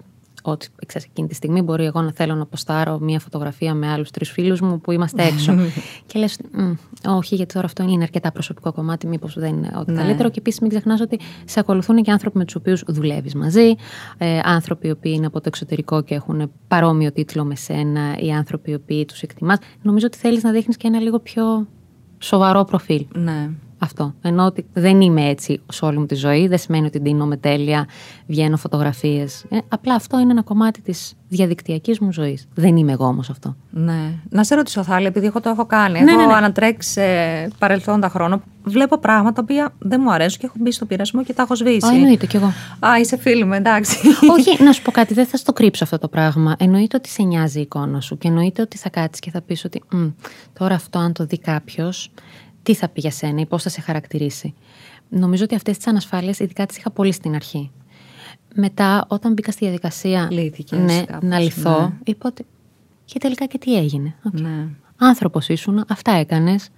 ότι 0.51 0.67
ξέρεις, 0.85 1.07
εκείνη 1.07 1.27
τη 1.27 1.35
στιγμή 1.35 1.61
μπορεί 1.61 1.85
εγώ 1.85 2.01
να 2.01 2.11
θέλω 2.11 2.35
να 2.35 2.45
ποστάρω 2.45 2.99
μια 2.99 3.19
φωτογραφία 3.19 3.73
με 3.73 3.91
άλλους 3.91 4.11
τρεις 4.11 4.31
φίλους 4.31 4.61
μου 4.61 4.81
που 4.81 4.91
είμαστε 4.91 5.23
έξω. 5.23 5.55
και 6.07 6.19
λες, 6.19 6.39
όχι, 7.07 7.35
γιατί 7.35 7.53
τώρα 7.53 7.65
αυτό 7.65 7.83
είναι 7.83 8.03
αρκετά 8.03 8.31
προσωπικό 8.31 8.73
κομμάτι, 8.73 9.07
μήπως 9.07 9.39
δεν 9.39 9.55
είναι 9.55 9.71
ό,τι 9.79 9.91
ναι. 9.91 10.01
καλύτερο. 10.01 10.29
Και 10.29 10.39
επίσης 10.39 10.59
μην 10.59 10.69
ξεχνάς 10.69 11.01
ότι 11.01 11.19
σε 11.45 11.59
ακολουθούν 11.59 12.03
και 12.03 12.11
άνθρωποι 12.11 12.37
με 12.37 12.45
τους 12.45 12.55
οποίους 12.55 12.83
δουλεύεις 12.87 13.35
μαζί, 13.35 13.75
ε, 14.17 14.39
άνθρωποι 14.43 14.87
οι 14.87 14.91
οποίοι 14.91 15.13
είναι 15.15 15.25
από 15.25 15.37
το 15.37 15.45
εξωτερικό 15.47 16.01
και 16.01 16.15
έχουν 16.15 16.51
παρόμοιο 16.67 17.11
τίτλο 17.11 17.45
με 17.45 17.55
σένα, 17.55 18.17
ή 18.19 18.31
άνθρωποι 18.31 18.71
οι 18.71 18.73
οποίοι 18.73 19.05
τους 19.05 19.21
εκτιμάς. 19.21 19.57
Νομίζω 19.81 20.05
ότι 20.05 20.17
θέλεις 20.17 20.43
να 20.43 20.51
δείχνεις 20.51 20.77
και 20.77 20.87
ένα 20.87 20.99
λίγο 20.99 21.19
πιο 21.19 21.67
σοβαρό 22.19 22.63
προφίλ. 22.63 23.05
Ναι. 23.13 23.49
Αυτό. 23.85 24.13
Ενώ 24.21 24.45
ότι 24.45 24.65
δεν 24.73 25.01
είμαι 25.01 25.29
έτσι 25.29 25.61
σε 25.71 25.85
όλη 25.85 25.97
μου 25.97 26.05
τη 26.05 26.15
ζωή. 26.15 26.47
Δεν 26.47 26.57
σημαίνει 26.57 26.85
ότι 26.85 27.13
με 27.13 27.37
τέλεια, 27.37 27.87
βγαίνω 28.27 28.57
φωτογραφίες. 28.57 29.45
Ε, 29.49 29.57
απλά 29.67 29.93
αυτό 29.93 30.19
είναι 30.19 30.31
ένα 30.31 30.41
κομμάτι 30.41 30.81
της 30.81 31.13
διαδικτυακής 31.27 31.99
μου 31.99 32.13
ζωής. 32.13 32.47
Δεν 32.53 32.77
είμαι 32.77 32.91
εγώ 32.91 33.05
όμως 33.05 33.29
αυτό. 33.29 33.55
Ναι. 33.69 34.13
Να 34.29 34.43
σε 34.43 34.55
ρωτήσω, 34.55 34.83
Θάλη, 34.83 35.05
επειδή 35.05 35.25
εγώ 35.25 35.41
το 35.41 35.49
έχω 35.49 35.65
κάνει. 35.65 36.01
Ναι, 36.01 36.11
έχω 36.11 36.19
ναι, 36.19 36.25
ναι. 36.25 36.33
ανατρέξει 36.33 36.89
σε 36.89 37.01
παρελθόντα 37.59 38.09
χρόνο. 38.09 38.41
Βλέπω 38.63 38.97
πράγματα 38.97 39.33
τα 39.33 39.41
οποία 39.43 39.73
δεν 39.79 39.99
μου 40.03 40.11
αρέσουν 40.11 40.39
και 40.39 40.45
έχω 40.45 40.55
μπει 40.59 40.71
στο 40.71 40.85
πειρασμό 40.85 41.23
και 41.23 41.33
τα 41.33 41.41
έχω 41.41 41.55
σβήσει. 41.55 41.87
Α, 41.87 41.95
εννοείται 41.95 42.25
κι 42.25 42.35
εγώ. 42.35 42.53
Α, 42.79 42.99
είσαι 42.99 43.17
φίλη 43.17 43.43
μου, 43.43 43.53
εντάξει. 43.53 43.97
Όχι, 44.37 44.63
να 44.63 44.71
σου 44.71 44.81
πω 44.81 44.91
κάτι, 44.91 45.13
δεν 45.13 45.25
θα 45.25 45.37
στο 45.37 45.53
κρύψω 45.53 45.83
αυτό 45.83 45.97
το 45.97 46.07
πράγμα. 46.07 46.55
Εννοείται 46.59 46.97
ότι 46.97 47.09
σε 47.09 47.23
νοιάζει 47.23 47.59
η 47.59 47.61
εικόνα 47.61 48.01
σου 48.01 48.17
και 48.17 48.27
εννοείται 48.27 48.61
ότι 48.61 48.77
θα 48.77 48.89
κάτσεις 48.89 49.19
και 49.19 49.31
θα 49.31 49.41
πεις 49.41 49.65
ότι 49.65 49.83
τώρα 50.59 50.75
αυτό, 50.75 50.99
αν 50.99 51.13
το 51.13 51.25
δει 51.25 51.39
κάποιος, 51.39 52.11
τι 52.65 52.73
θα 52.73 52.89
πει 52.89 52.99
για 52.99 53.11
σένα 53.11 53.41
ή 53.41 53.45
πώς 53.45 53.63
θα 53.63 53.69
σε 53.69 53.81
χαρακτηρίσει. 53.81 54.53
Νομίζω 55.09 55.43
ότι 55.43 55.55
αυτές 55.55 55.77
τις 55.77 55.87
ανασφάλειες, 55.87 56.39
ειδικά 56.39 56.65
τις 56.65 56.77
είχα 56.77 56.91
πολύ 56.91 57.11
στην 57.11 57.35
αρχή. 57.35 57.71
Μετά, 58.55 59.05
όταν 59.07 59.33
μπήκα 59.33 59.51
στη 59.51 59.65
διαδικασία 59.65 60.27
ναι, 60.71 61.03
να 61.21 61.39
λυθώ, 61.39 61.79
ναι. 61.79 61.89
είπα 62.03 62.29
ότι. 62.29 62.45
Και 63.05 63.19
τελικά 63.19 63.45
και 63.45 63.57
τι 63.57 63.77
έγινε. 63.77 64.15
Ναι. 64.31 64.67
Άνθρωπος 64.97 65.49
ήσουν, 65.49 65.85
αυτά 65.87 66.11
έκανες. 66.11 66.69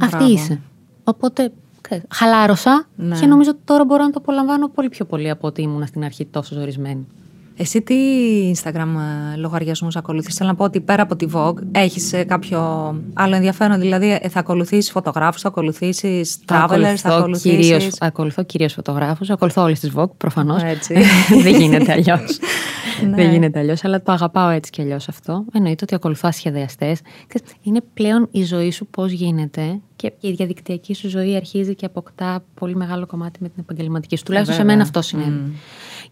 Αυτή 0.00 0.24
είσαι. 0.24 0.60
Οπότε 1.04 1.52
χαλάρωσα 2.08 2.86
ναι. 2.96 3.18
και 3.18 3.26
νομίζω 3.26 3.50
ότι 3.50 3.60
τώρα 3.64 3.84
μπορώ 3.84 4.02
να 4.02 4.10
το 4.10 4.18
απολαμβάνω 4.22 4.68
πολύ 4.68 4.88
πιο 4.88 5.04
πολύ 5.04 5.30
από 5.30 5.46
ότι 5.46 5.62
ήμουν 5.62 5.86
στην 5.86 6.04
αρχή 6.04 6.24
τόσο 6.24 6.54
ζορισμένη. 6.54 7.06
Εσύ 7.58 7.82
τι 7.82 7.96
Instagram 8.54 8.88
ε, 9.34 9.36
λογαριασμούς 9.36 9.96
ακολουθείς; 9.96 10.34
Θέλω 10.34 10.48
να 10.48 10.54
πω 10.54 10.64
ότι 10.64 10.80
πέρα 10.80 11.02
από 11.02 11.16
τη 11.16 11.26
Vogue 11.32 11.58
έχεις 11.72 12.12
ε, 12.12 12.24
κάποιο 12.24 12.60
άλλο 13.14 13.34
ενδιαφέρον; 13.34 13.80
Δηλαδή, 13.80 14.18
ε, 14.22 14.28
θα 14.28 14.40
ακολουθήσεις 14.40 14.90
φωτογράφους, 14.90 15.40
θα 15.40 15.48
ακολουθήσεις 15.48 16.38
travelers, 16.48 16.94
θα 16.96 17.16
ακολουθήσει. 17.16 17.56
Κυρίως, 17.56 17.96
ακολουθώ 18.00 18.42
κυρίως 18.42 18.72
φωτογράφους. 18.72 19.30
Ακολουθώ 19.30 19.62
όλες 19.62 19.80
τις 19.80 19.92
Vogue, 19.94 20.10
προφανώς. 20.16 20.62
Δεν 21.42 21.60
γίνεται 21.60 21.92
αλλιώς. 21.92 22.38
Ναι. 23.02 23.16
Δεν 23.16 23.30
γίνεται 23.30 23.58
αλλιώς, 23.58 23.84
αλλά 23.84 24.02
το 24.02 24.12
αγαπάω 24.12 24.48
έτσι 24.48 24.70
κι 24.70 24.80
αλλιώς 24.80 25.08
αυτό. 25.08 25.44
Εννοείται 25.52 25.84
ότι 25.84 25.94
ακολουθώ 25.94 26.32
σχεδιαστέ. 26.32 26.96
Είναι 27.62 27.80
πλέον 27.94 28.28
η 28.30 28.44
ζωή 28.44 28.70
σου 28.70 28.86
πώς 28.86 29.10
γίνεται 29.10 29.80
και 29.96 30.12
η 30.20 30.30
διαδικτυακή 30.30 30.94
σου 30.94 31.08
ζωή 31.08 31.36
αρχίζει 31.36 31.74
και 31.74 31.86
αποκτά 31.86 32.44
πολύ 32.54 32.76
μεγάλο 32.76 33.06
κομμάτι 33.06 33.38
με 33.42 33.48
την 33.48 33.56
επαγγελματική 33.60 34.16
σου. 34.16 34.22
Τουλάχιστον 34.22 34.56
σε 34.56 34.64
μένα 34.64 34.82
αυτό 34.82 35.02
συνέβη. 35.02 35.52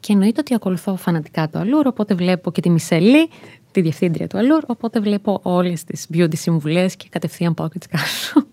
Και 0.01 0.13
εννοείται 0.13 0.41
ότι 0.41 0.55
ακολουθώ 0.55 0.97
φανατικά 0.97 1.34
το 1.35 1.61
Allure, 1.61 1.85
οπότε 1.85 2.15
βλέπω 2.15 2.53
και 2.53 2.61
τη 2.61 2.71
Μισελή, 2.71 3.29
τη 3.71 3.81
διευθύντρια 3.81 4.27
του 4.27 4.37
Allure, 4.37 4.65
οπότε 4.67 5.01
βλέπω 5.01 5.41
όλες 5.43 5.85
τις 5.85 6.07
beauty 6.15 6.37
συμβουλές 6.37 6.97
και 6.97 7.07
κατευθείαν 7.11 7.55
πάω 7.55 7.69
και 7.69 7.79
τις 7.79 7.89
κάνω. 7.89 8.47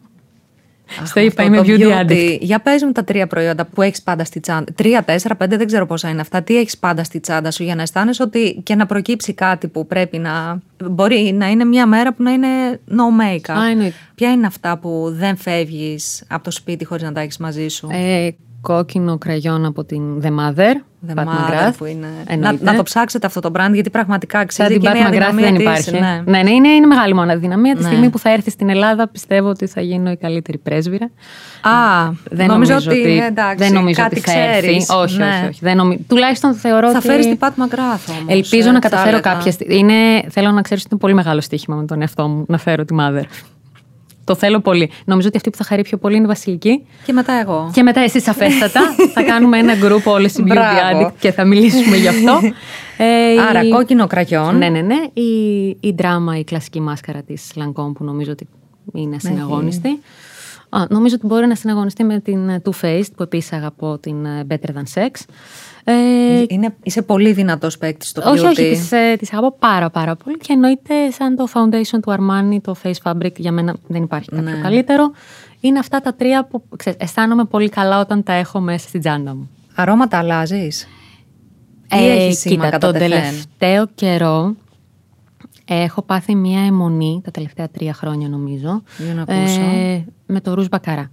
Στο 1.04 1.20
είπα, 1.20 1.44
είμαι 1.44 1.62
beauty 1.66 2.06
addict. 2.06 2.38
Για 2.42 2.60
πες 2.60 2.84
μου 2.84 2.92
τα 2.92 3.04
τρία 3.04 3.28
προϊόντα 3.28 3.66
που 3.66 3.82
έχεις 3.82 4.02
πάντα 4.02 4.24
στη 4.24 4.40
τσάντα. 4.40 4.74
Τρία, 4.76 5.04
τέσσερα, 5.04 5.36
πέντε, 5.36 5.58
δεν 5.58 5.68
ξέρω 5.68 5.86
πόσα 5.86 6.10
είναι 6.10 6.22
αυτά. 6.22 6.44
Τι 6.44 6.58
έχεις 6.58 6.78
πάντα 6.78 7.04
στη 7.04 7.20
τσάντα 7.20 7.52
σου 7.52 7.64
για 7.64 7.76
να 7.76 7.82
αισθάνεσαι 7.82 8.24
ότι 8.24 8.62
και 8.64 8.76
να 8.76 8.86
προκύψει 8.86 9.34
κάτι 9.34 9.68
που 9.68 9.88
πρέπει 9.88 10.18
να. 10.18 10.60
Μπορεί 10.90 11.36
να 11.38 11.50
είναι 11.50 11.66
μια 11.66 11.86
μέρα 11.86 12.14
που 12.14 12.24
να 12.24 12.32
είναι 12.32 12.48
no 12.90 13.22
make-up. 13.22 13.92
Ποια 14.16 14.32
είναι 14.32 14.48
αυτά 14.48 14.78
που 14.78 15.08
δεν 15.12 15.38
φεύγεις 15.38 16.24
από 16.28 16.44
το 16.44 16.52
σπίτι 16.52 16.86
χωρίς 16.86 17.04
να 17.04 17.12
τα 17.12 17.22
έχεις 17.22 17.38
μαζί 17.38 17.68
σου; 17.68 17.88
Ε, 17.92 18.30
κόκκινο 18.62 19.18
κραγιόν 19.18 19.66
από 19.66 19.84
την 19.84 20.22
The 20.22 20.28
Mother. 20.28 20.74
The 21.08 21.16
Mother 21.16 21.72
που 21.78 21.86
είναι... 21.86 22.08
Να, 22.38 22.56
να, 22.60 22.76
το 22.76 22.84
ψάξετε 22.84 23.28
αυτό 23.28 23.40
το 23.40 23.52
brand 23.56 23.74
γιατί 23.74 23.90
πραγματικά 23.90 24.40
αξίζει 24.40 24.78
και 24.78 24.90
είναι 24.90 25.06
αδυναμία 25.06 25.46
δεν 25.46 25.56
υπάρχει. 25.56 25.92
Ναι. 25.92 26.22
ναι, 26.26 26.42
ναι, 26.44 26.52
είναι, 26.52 26.68
είναι 26.68 26.86
μεγάλη 26.86 27.14
μόνο 27.14 27.40
δυναμία. 27.40 27.74
Ναι. 27.74 27.80
Τη 27.80 27.86
στιγμή 27.86 28.10
που 28.10 28.20
θα 28.20 28.30
έρθει 28.32 28.50
στην 28.50 28.70
Ελλάδα 28.70 29.08
πιστεύω 29.08 29.50
ότι 29.50 29.68
θα 29.68 29.82
γίνω 29.82 30.12
η 30.12 30.18
καλύτερη 30.18 30.58
πρέσβυρα. 30.58 31.06
Α, 31.62 32.10
δεν 32.30 32.48
νομίζω, 32.48 32.72
νομίζω 32.72 32.92
ότι, 32.92 33.24
εντάξει, 33.26 33.64
δεν 33.64 33.74
νομίζω 33.74 34.02
κάτι 34.02 34.20
ότι 34.20 34.30
θα 34.30 34.32
ξέρεις. 34.32 34.56
έρθει. 34.56 34.94
Όχι, 34.94 35.18
ναι. 35.18 35.26
όχι, 35.26 35.48
όχι. 35.48 35.60
Δεν 35.62 35.76
νομι... 35.76 36.06
Τουλάχιστον 36.08 36.54
θεωρώ 36.54 36.92
θα 36.92 36.98
ότι... 36.98 37.08
Θα 37.08 37.14
φέρεις 37.14 37.26
την 37.26 37.38
Pat 37.40 37.48
McGrath 37.48 38.14
όμως. 38.20 38.26
Ελπίζω 38.28 38.70
ε, 38.70 38.72
να 38.72 38.80
καταφέρω 38.80 39.20
κάποια 39.20 39.52
στιγμή. 39.52 39.78
Είναι... 39.78 40.24
Θέλω 40.30 40.52
να 40.52 40.62
ξέρεις 40.62 40.84
ότι 40.84 40.92
είναι 40.92 41.02
πολύ 41.02 41.14
μεγάλο 41.14 41.42
στοίχημα 41.42 41.76
με 41.76 41.86
τον 41.86 42.02
εαυτό 42.02 42.28
μου 42.28 42.46
να 42.48 42.58
φέρω 42.58 42.86
τη 42.86 42.96
Mother. 43.00 43.24
Το 44.32 44.38
θέλω 44.38 44.60
πολύ. 44.60 44.90
Νομίζω 45.06 45.28
ότι 45.28 45.38
αυτή 45.38 45.50
που 45.50 45.58
θα 45.58 45.64
χαρεί 45.64 45.82
πιο 45.82 45.98
πολύ 45.98 46.16
είναι 46.16 46.24
η 46.24 46.28
Βασιλική. 46.28 46.86
Και 47.06 47.14
μετά 47.14 47.34
εγώ. 47.34 47.70
Και 47.74 47.84
μετά 47.84 48.00
εσεί 48.02 48.24
αφέστατα. 48.28 48.82
θα 49.16 49.24
κάνουμε 49.24 49.58
ένα 49.58 49.76
γκρουπ 49.76 50.08
όλε 50.08 50.28
οι 50.28 50.44
beauty 50.48 50.56
addict 50.92 51.12
και 51.20 51.32
θα 51.32 51.46
μιλήσουμε 51.46 51.96
γι' 51.96 52.08
αυτό. 52.08 52.40
Ε, 52.98 53.42
Άρα, 53.50 53.64
η... 53.64 53.70
κόκκινο 53.70 54.08
κραγιόν. 54.08 54.58
Ναι, 54.58 54.70
ναι, 54.70 54.82
ναι. 54.82 54.96
Η, 55.14 55.68
η 55.80 55.96
δράμα, 55.98 56.38
η 56.38 56.44
κλασική 56.44 56.80
μάσκαρα 56.80 57.22
της 57.22 57.52
Lancome 57.56 57.94
που 57.94 58.04
νομίζω 58.04 58.32
ότι 58.32 58.48
είναι 58.94 59.20
συναγωνιστή. 59.20 60.00
Α, 60.70 60.86
νομίζω 60.90 61.16
ότι 61.18 61.26
μπορεί 61.26 61.48
να 61.48 61.56
συναγωνιστεί 61.56 62.04
με 62.04 62.20
την 62.20 62.62
Too 62.64 62.72
Faced 62.82 63.12
που 63.16 63.24
επίσης 63.24 63.54
αγαπώ 63.54 63.98
την 63.98 64.26
ε, 64.26 64.46
Better 64.50 64.70
Than 64.70 65.02
Sex. 65.02 65.12
Ε, 65.92 66.46
Είναι, 66.48 66.76
είσαι 66.84 67.02
πολύ 67.02 67.34
δυνατός 67.34 67.78
παίκτης 67.78 68.10
στο 68.10 68.22
beauty. 68.22 68.32
Όχι, 68.32 68.46
όχι, 68.46 68.70
τις, 68.70 68.92
ε, 68.92 69.16
τις 69.20 69.34
αγαπώ 69.34 69.56
πάρα 69.60 69.90
πάρα 69.90 70.16
πολύ 70.16 70.38
και 70.38 70.54
εννοείται 70.54 71.12
σαν 71.12 71.36
το 71.36 71.48
foundation 71.54 72.00
του 72.02 72.12
Armani, 72.12 72.58
το 72.62 72.76
Face 72.84 73.12
Fabric, 73.12 73.36
για 73.36 73.52
μένα 73.52 73.76
δεν 73.88 74.04
υπάρχει 74.04 74.30
κάποιο 74.30 74.52
ναι. 74.52 74.60
καλύτερο. 74.62 75.12
Είναι 75.60 75.80
αυτά 75.80 76.02
τα 76.02 76.14
τρία 76.14 76.46
που 76.46 76.64
ξέρεις, 76.76 77.00
αισθάνομαι 77.02 77.46
πολύ 77.46 77.70
καλά 77.70 78.00
όταν 78.00 78.24
τα 78.24 78.34
έχω 78.34 78.60
μέσα 78.60 78.88
στην 78.88 79.00
τσάντα 79.00 79.36
μου. 79.36 79.50
Αρώματα 79.76 80.18
αλλάζεις; 80.18 80.88
Ε, 81.90 82.30
κοίτα, 82.44 82.78
τον 82.78 82.94
τελευταίο 82.94 83.88
καιρό 83.96 84.56
έχω 85.66 86.02
πάθει 86.02 86.36
μια 86.36 86.66
αιμονή, 86.66 87.22
τα 87.24 87.32
τελευταία 87.32 87.70
τρία 87.70 87.94
χρόνια 87.94 88.30
νομίζω, 88.30 88.84
ε, 89.26 90.04
με 90.26 90.42
το 90.42 90.54
ρούζ 90.54 90.68
μπακαρά. 90.68 91.12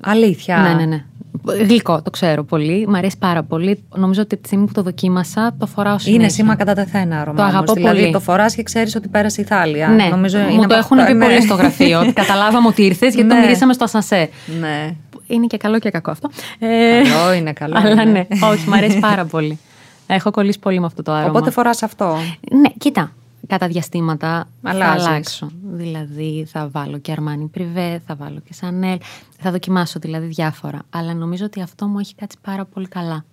Αλήθεια; 0.00 0.62
Ναι, 0.62 0.74
ναι, 0.74 0.84
ναι. 0.84 1.04
Γλυκό, 1.44 2.02
το 2.02 2.10
ξέρω 2.10 2.44
πολύ. 2.44 2.86
Μ' 2.88 2.94
αρέσει 2.94 3.18
πάρα 3.18 3.42
πολύ. 3.42 3.84
Νομίζω 3.94 4.20
ότι 4.20 4.34
από 4.34 4.42
τη 4.42 4.48
στιγμή 4.48 4.66
που 4.66 4.72
το 4.72 4.82
δοκίμασα, 4.82 5.54
το 5.58 5.66
φοράω 5.66 5.98
συνέχεια. 5.98 6.22
Είναι 6.22 6.32
σήμα 6.32 6.56
κατά 6.56 6.74
τεθένα 6.74 7.20
άρωμα. 7.20 7.36
Το 7.36 7.42
αγαπώ 7.42 7.72
δηλαδή, 7.72 7.98
πολύ. 7.98 8.12
το 8.12 8.20
φοράς 8.20 8.54
και 8.54 8.62
ξέρεις 8.62 8.94
ότι 8.94 9.08
πέρασε 9.08 9.40
η 9.40 9.44
Θάλια. 9.44 9.88
Ναι, 9.88 10.04
νομίζω 10.04 10.38
μου 10.38 10.66
το 10.66 10.74
έχουν 10.74 11.04
πει 11.06 11.12
ναι. 11.12 11.24
πολύ 11.24 11.42
στο 11.42 11.54
γραφείο. 11.54 12.00
ότι 12.00 12.12
καταλάβαμε 12.12 12.68
ότι 12.68 12.84
ήρθες 12.84 13.14
γιατί 13.14 13.28
ναι. 13.28 13.34
το 13.34 13.40
μυρίσαμε 13.40 13.72
στο 13.72 13.84
ασανσέ. 13.84 14.28
Ναι. 14.60 14.94
Είναι 15.26 15.46
και 15.46 15.56
καλό 15.56 15.78
και 15.78 15.90
κακό 15.90 16.10
αυτό. 16.10 16.30
Καλό 16.58 17.32
είναι, 17.32 17.52
καλό. 17.52 17.74
Αλλά 17.76 17.94
ναι. 17.94 18.04
ναι. 18.04 18.26
Όχι, 18.52 18.68
μ' 18.68 18.74
αρέσει 18.74 18.98
πάρα 18.98 19.24
πολύ. 19.24 19.58
Έχω 20.06 20.30
κολλήσει 20.30 20.58
πολύ 20.58 20.80
με 20.80 20.86
αυτό 20.86 21.02
το 21.02 21.12
άρωμα. 21.12 21.30
Οπότε 21.30 21.50
φοράς 21.50 21.82
αυτό. 21.82 22.16
Ναι, 22.50 22.68
κοίτα 22.78 23.12
κατά 23.46 23.66
διαστήματα 23.68 24.48
Αλλάζεις. 24.62 25.02
θα 25.04 25.10
αλλάξω. 25.10 25.50
Δηλαδή 25.62 26.46
θα 26.50 26.68
βάλω 26.68 26.98
και 26.98 27.12
Αρμάνι 27.12 27.46
Πριβέ, 27.46 28.02
θα 28.06 28.14
βάλω 28.14 28.40
και 28.44 28.54
Σανέλ, 28.54 28.98
θα 29.38 29.50
δοκιμάσω 29.50 29.98
δηλαδή 29.98 30.26
διάφορα. 30.26 30.78
Αλλά 30.90 31.14
νομίζω 31.14 31.44
ότι 31.44 31.60
αυτό 31.62 31.86
μου 31.86 31.98
έχει 31.98 32.14
κάτσει 32.14 32.36
πάρα 32.42 32.64
πολύ 32.64 32.88
καλά. 32.88 33.24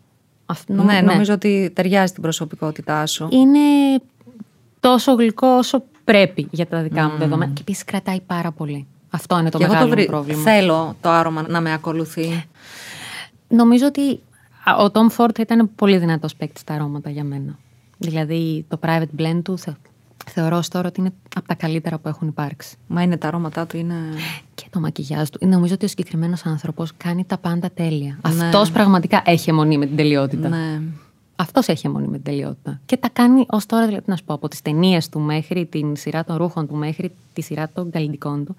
Αυτό, 0.46 0.74
Ναι, 0.74 0.84
ναι, 0.84 1.02
νομίζω 1.02 1.34
ότι 1.34 1.72
ταιριάζει 1.76 2.14
την 2.14 2.22
προσωπικότητά 2.22 3.06
σου. 3.06 3.28
Είναι 3.32 3.60
τόσο 4.80 5.14
γλυκό 5.14 5.48
όσο 5.48 5.84
πρέπει 6.04 6.48
για 6.52 6.66
τα 6.68 6.82
δικά 6.82 7.10
μου 7.10 7.18
δεδομένα. 7.18 7.52
Και 7.52 7.62
επίσης 7.62 7.84
κρατάει 7.84 8.20
πάρα 8.22 8.52
πολύ. 8.52 8.88
Αυτό 9.10 9.40
είναι 9.40 9.50
το 9.50 9.58
Και 9.58 9.64
εγώ 9.64 9.74
μεγάλο 9.74 9.90
το 9.90 9.96
μου 9.96 10.02
βρει- 10.02 10.12
πρόβλημα. 10.12 10.42
θέλω 10.42 10.96
το 11.02 11.10
άρωμα 11.10 11.46
να 11.48 11.62
με 11.62 11.74
ακολουθεί. 11.74 12.46
Νομίζω 13.48 13.86
ότι 13.86 14.20
α, 14.64 14.76
ο 14.84 14.90
Tom 14.94 15.16
Ford 15.18 15.40
ήταν 15.40 15.70
πολύ 15.76 15.98
δυνατός 15.98 16.36
παίκτης 16.36 16.62
στα 16.62 16.74
αρώματα 16.74 17.10
για 17.10 17.24
μένα. 17.24 17.58
Δηλαδή 17.98 18.66
το 18.68 18.80
private 18.82 19.20
blend 19.22 19.40
του 19.44 19.58
θε, 19.58 19.72
θεωρώ 20.32 20.58
ως 20.58 20.68
τώρα 20.68 20.88
ότι 20.88 21.00
είναι 21.00 21.14
από 21.36 21.48
τα 21.48 21.56
καλύτερα 21.56 21.98
που 21.98 22.08
έχουν 22.08 22.28
υπάρξει. 22.28 22.76
Μα 22.88 23.02
είναι 23.02 23.18
τα 23.18 23.28
αρώματά 23.28 23.66
του, 23.66 23.78
είναι. 23.78 23.96
Και 24.54 24.66
το 24.70 24.80
μακιγιάζ 24.80 25.30
του. 25.30 25.48
Νομίζω 25.48 25.74
ότι 25.74 25.86
ο 25.86 25.88
συγκεκριμένος 25.88 26.46
άνθρωπος 26.46 26.92
κάνει 26.98 27.24
τα 27.26 27.38
πάντα 27.38 27.72
τέλεια. 27.74 28.20
Ναι. 28.36 28.46
Αυτός 28.46 28.72
πραγματικά 28.72 29.22
έχει 29.26 29.50
αιμονή 29.50 29.78
με 29.78 29.86
την 29.86 29.96
τελειότητα. 29.96 30.50
Ναι. 30.50 30.82
Αυτός 31.36 31.68
έχει 31.68 31.88
αιμονή 31.88 32.08
με 32.08 32.14
την 32.14 32.24
τελειότητα. 32.24 32.80
Και 32.86 32.98
τα 32.98 33.10
κάνει 33.10 33.46
ως 33.50 33.66
τώρα, 33.66 33.86
δηλαδή, 33.86 34.04
να 34.08 34.16
σου 34.16 34.24
πω, 34.24 34.34
από 34.34 34.48
τις 34.48 34.62
ταινίες 34.62 35.10
του 35.10 35.20
μέχρι 35.20 35.66
την 35.66 35.96
σειρά 35.96 36.24
των 36.24 36.36
ρούχων 36.36 36.68
του, 36.68 36.76
μέχρι 36.76 37.12
τη 37.34 37.42
σειρά 37.42 37.70
των 37.74 37.92
καλλιτικών 37.92 38.46
του. 38.46 38.56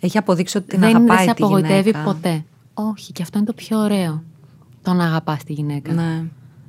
Έχει 0.00 0.18
αποδείξει 0.18 0.56
ότι 0.56 0.66
την 0.66 0.80
δεν 0.80 0.96
αγαπάει 0.96 1.26
σε 1.26 1.34
τη 1.34 1.42
απογοητεύει 1.44 1.90
γυναίκα. 1.90 2.02
ποτέ. 2.02 2.44
Όχι, 2.74 3.12
και 3.12 3.22
αυτό 3.22 3.38
είναι 3.38 3.46
το 3.46 3.52
πιο 3.52 3.78
ωραίο. 3.78 4.22
Το 4.82 4.92
να 4.92 5.04
αγαπάς 5.04 5.44
τη 5.44 5.52
γυναίκα. 5.52 5.92
Ναι. 5.92 6.24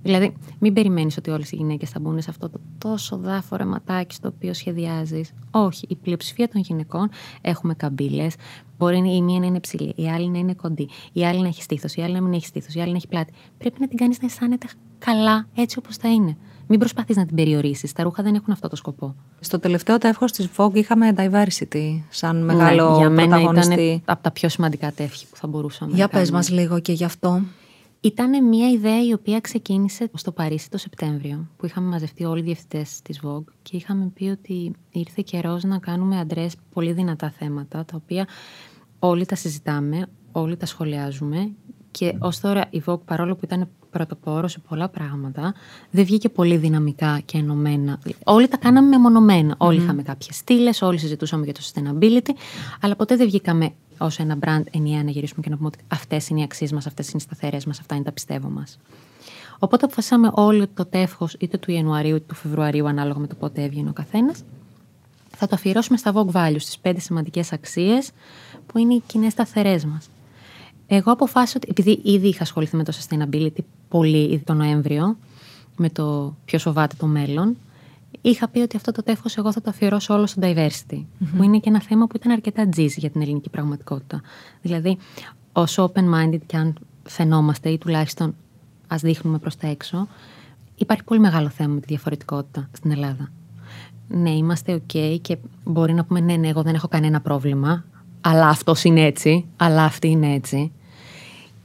Δηλαδή, 0.06 0.34
μην 0.60 0.74
περιμένεις 0.74 1.18
ότι 1.18 1.30
όλες 1.30 1.51
οι 1.51 1.56
γυναίκες 1.56 1.89
θα 1.89 1.99
μπουν 1.99 2.22
σε 2.22 2.30
αυτό 2.30 2.49
το 2.49 2.60
τόσο 2.78 3.18
δάφορο 3.18 3.66
ματάκι 3.66 4.16
στο 4.16 4.32
οποίο 4.36 4.53
σχεδιάζεις. 4.53 5.32
Όχι. 5.51 5.86
Η 5.89 5.95
πλειοψηφία 5.95 6.47
των 6.49 6.62
γυναικών 6.62 7.10
έχουμε 7.41 7.74
καμπύλες. 7.74 8.36
Μπορεί 8.78 8.97
η 9.16 9.22
μία 9.22 9.39
να 9.39 9.45
είναι 9.45 9.60
ψηλή, 9.60 9.93
η 9.95 10.10
άλλη 10.10 10.30
να 10.30 10.38
είναι 10.38 10.53
κοντή, 10.53 10.89
η 11.14 11.26
άλλη 11.26 11.41
να 11.41 11.47
έχει 11.47 11.62
στήθος, 11.62 11.95
η 11.95 12.01
άλλη 12.01 12.14
να 12.14 12.22
μην 12.22 12.34
έχει 12.34 12.45
στήθος, 12.45 12.74
η 12.76 12.80
άλλη 12.82 12.91
να 12.91 12.95
έχει 12.97 13.08
πλάτη. 13.08 13.34
Πρέπει 13.58 13.76
να 13.80 13.88
την 13.88 13.97
κάνεις 13.97 14.20
να 14.22 14.26
αισθάνεται 14.28 14.68
καλά 14.97 15.47
έτσι 15.56 15.78
όπως 15.78 15.95
θα 15.97 16.12
είναι. 16.12 16.38
Μην 16.68 16.80
προσπαθείς 16.80 17.16
να 17.16 17.26
την 17.26 17.36
περιορίσεις. 17.36 17.91
Τα 17.93 18.03
ρούχα 18.03 18.24
δεν 18.24 18.36
έχουν 18.36 18.53
αυτό 18.53 18.68
το 18.68 18.76
σκοπό. 18.76 19.16
Στο 19.39 19.60
τελευταίο 19.60 19.97
τεύχος 19.97 20.32
της 20.32 20.49
Vogue 20.58 20.74
είχαμε 20.76 21.14
diversity 21.18 22.01
σαν 22.10 22.45
μεγάλο 22.45 22.91
Ναι, 22.91 22.97
για 22.97 23.10
μένα 23.10 23.28
πρωταγωνιστή. 23.38 23.74
ήταν 23.82 24.01
από 24.06 24.24
τα 24.24 24.32
πιο 24.32 24.49
σημαντικά 24.49 24.91
τεύχη 24.91 25.26
που 25.28 25.36
θα 25.36 25.47
μπορούσαμε 25.47 25.91
Για 25.95 26.03
να 26.03 26.10
πες 26.10 26.18
κάνουμε. 26.20 26.38
μας 26.38 26.49
λίγο 26.49 26.80
και 26.80 26.91
γι' 26.91 27.03
αυτό. 27.03 27.41
Ήταν 28.06 28.47
μια 28.47 28.70
ιδέα 28.70 29.06
η 29.06 29.14
οποία 29.14 29.39
ξεκίνησε 29.39 30.10
στο 30.14 30.32
Παρίσι 30.32 30.70
το 30.70 30.78
Σεπτέμβριο, 30.78 31.49
που 31.58 31.66
είχαμε 31.66 31.88
μαζευτεί 31.88 32.26
όλοι 32.26 32.39
οι 32.39 32.43
διευθυντές 32.43 33.01
της 33.01 33.22
Vogue 33.24 33.43
και 33.62 33.78
είχαμε 33.78 34.12
πει 34.14 34.26
ότι 34.26 34.72
ήρθε 34.91 35.22
καιρός 35.26 35.64
να 35.64 35.78
κάνουμε 35.78 36.20
αντρές 36.20 36.56
πολύ 36.74 36.91
δυνατά 36.91 37.30
θέματα, 37.30 37.86
τα 37.86 37.93
οποία 37.95 38.28
όλοι 38.99 39.26
τα 39.26 39.36
συζητάμε, 39.36 40.08
όλοι 40.32 40.58
τα 40.58 40.66
σχολιάζουμε. 40.66 41.51
Και 41.91 42.18
ως 42.20 42.39
τώρα 42.39 42.66
η 42.70 42.84
Vogue, 42.86 43.06
παρόλο 43.06 43.36
που 43.36 43.45
ήταν 43.45 43.70
πρωτοπόρο 43.95 44.47
σε 44.47 44.59
πολλά 44.59 44.89
πράγματα, 44.89 45.53
δεν 45.91 46.05
βγήκε 46.05 46.29
πολύ 46.29 46.57
δυναμικά 46.57 47.21
και 47.25 47.37
ενωμένα. 47.37 47.99
Όλοι 48.23 48.47
τα 48.47 48.57
κάναμε 48.57 48.87
μεμονωμένα. 48.87 49.55
Όλοι 49.57 49.81
είχαμε 49.81 50.01
κάποιες 50.01 50.35
στήλες, 50.35 50.81
όλοι 50.81 50.97
συζητούσαμε 50.97 51.43
για 51.43 51.53
το 51.53 51.61
sustainability, 51.63 52.29
αλλά 52.81 52.95
ποτέ 52.95 53.15
δεν 53.15 53.27
βγήκαμε 53.27 53.71
ως 53.97 54.19
ένα 54.19 54.37
brand 54.39 54.63
ενιαία 54.71 55.03
να 55.03 55.11
γυρίσουμε 55.11 55.41
και 55.41 55.49
να 55.49 55.55
πούμε 55.55 55.67
ότι 55.67 55.77
αυτές 55.87 56.29
είναι 56.29 56.39
οι 56.39 56.43
αξίες 56.43 56.71
μας, 56.71 56.87
αυτές 56.87 57.07
είναι 57.07 57.17
οι 57.17 57.25
σταθερές 57.25 57.65
μας, 57.65 57.79
αυτά 57.79 57.95
είναι 57.95 58.03
τα 58.03 58.11
πιστεύω 58.11 58.49
μας. 58.49 58.79
Οπότε 59.59 59.85
αποφασίσαμε 59.85 60.31
όλοι 60.33 60.61
ότι 60.61 60.73
το 60.73 60.85
τεύχος 60.85 61.35
είτε 61.39 61.57
του 61.57 61.71
Ιανουαρίου 61.71 62.15
είτε 62.15 62.25
του 62.27 62.35
Φεβρουαρίου, 62.35 62.87
ανάλογα 62.87 63.19
με 63.19 63.27
το 63.27 63.35
πότε 63.35 63.63
έβγαινε 63.63 63.89
ο 63.89 63.93
καθένας, 63.93 64.43
θα 65.37 65.47
το 65.47 65.55
αφιερώσουμε 65.55 65.97
στα 65.97 66.13
Vogue 66.15 66.31
Values, 66.31 66.59
στι 66.59 66.77
πέντε 66.81 66.99
σημαντικές 66.99 67.51
αξίες 67.53 68.11
που 68.67 68.77
είναι 68.77 68.93
οι 68.93 69.01
κοινές 69.07 69.31
σταθερές 69.31 69.85
μας. 69.85 70.09
Εγώ 70.87 71.11
αποφάσισα 71.11 71.57
ότι, 71.57 71.67
επειδή 71.69 72.11
ήδη 72.11 72.27
είχα 72.27 72.43
ασχοληθεί 72.43 72.75
με 72.75 72.83
το 72.83 72.93
sustainability 72.99 73.63
πολύ 73.97 74.23
ήδη 74.23 74.43
τον 74.43 74.57
Νοέμβριο, 74.57 75.17
με 75.75 75.89
το 75.89 76.35
ποιο 76.45 76.59
φοβάται 76.59 76.95
το 76.99 77.05
μέλλον, 77.05 77.57
είχα 78.21 78.47
πει 78.47 78.59
ότι 78.59 78.75
αυτό 78.75 78.91
το 78.91 79.03
τεύχος 79.03 79.37
εγώ 79.37 79.51
θα 79.51 79.61
το 79.61 79.69
αφιερώσω 79.69 80.13
όλο 80.13 80.25
στο 80.25 80.41
diversity, 80.43 81.03
που 81.37 81.43
είναι 81.43 81.57
και 81.57 81.69
ένα 81.69 81.81
θέμα 81.81 82.07
που 82.07 82.15
ήταν 82.15 82.31
αρκετά 82.31 82.69
τζιζ 82.69 82.95
για 82.95 83.09
την 83.09 83.21
ελληνική 83.21 83.49
πραγματικότητα. 83.49 84.21
Δηλαδή, 84.61 84.97
όσο 85.51 85.91
open-minded 85.91 86.39
και 86.45 86.57
αν 86.57 86.75
φαινόμαστε 87.03 87.69
ή 87.69 87.77
τουλάχιστον 87.77 88.35
ας 88.87 89.01
δείχνουμε 89.01 89.37
προς 89.37 89.55
τα 89.55 89.67
έξω, 89.67 90.07
υπάρχει 90.75 91.03
πολύ 91.03 91.19
μεγάλο 91.19 91.49
θέμα 91.49 91.73
με 91.73 91.79
τη 91.79 91.85
διαφορετικότητα 91.87 92.69
στην 92.71 92.91
Ελλάδα. 92.91 93.31
Ναι, 94.07 94.29
είμαστε 94.29 94.81
ok 94.81 95.17
και 95.21 95.37
μπορεί 95.63 95.93
να 95.93 96.03
πούμε 96.03 96.19
ναι, 96.19 96.35
ναι, 96.35 96.47
εγώ 96.47 96.61
δεν 96.61 96.75
έχω 96.75 96.87
κανένα 96.87 97.21
πρόβλημα, 97.21 97.85
αλλά 98.21 98.47
αυτός 98.47 98.83
είναι 98.83 99.01
έτσι, 99.01 99.45
αλλά 99.57 99.83
αυτή 99.83 100.07
είναι 100.07 100.33
έτσι. 100.33 100.71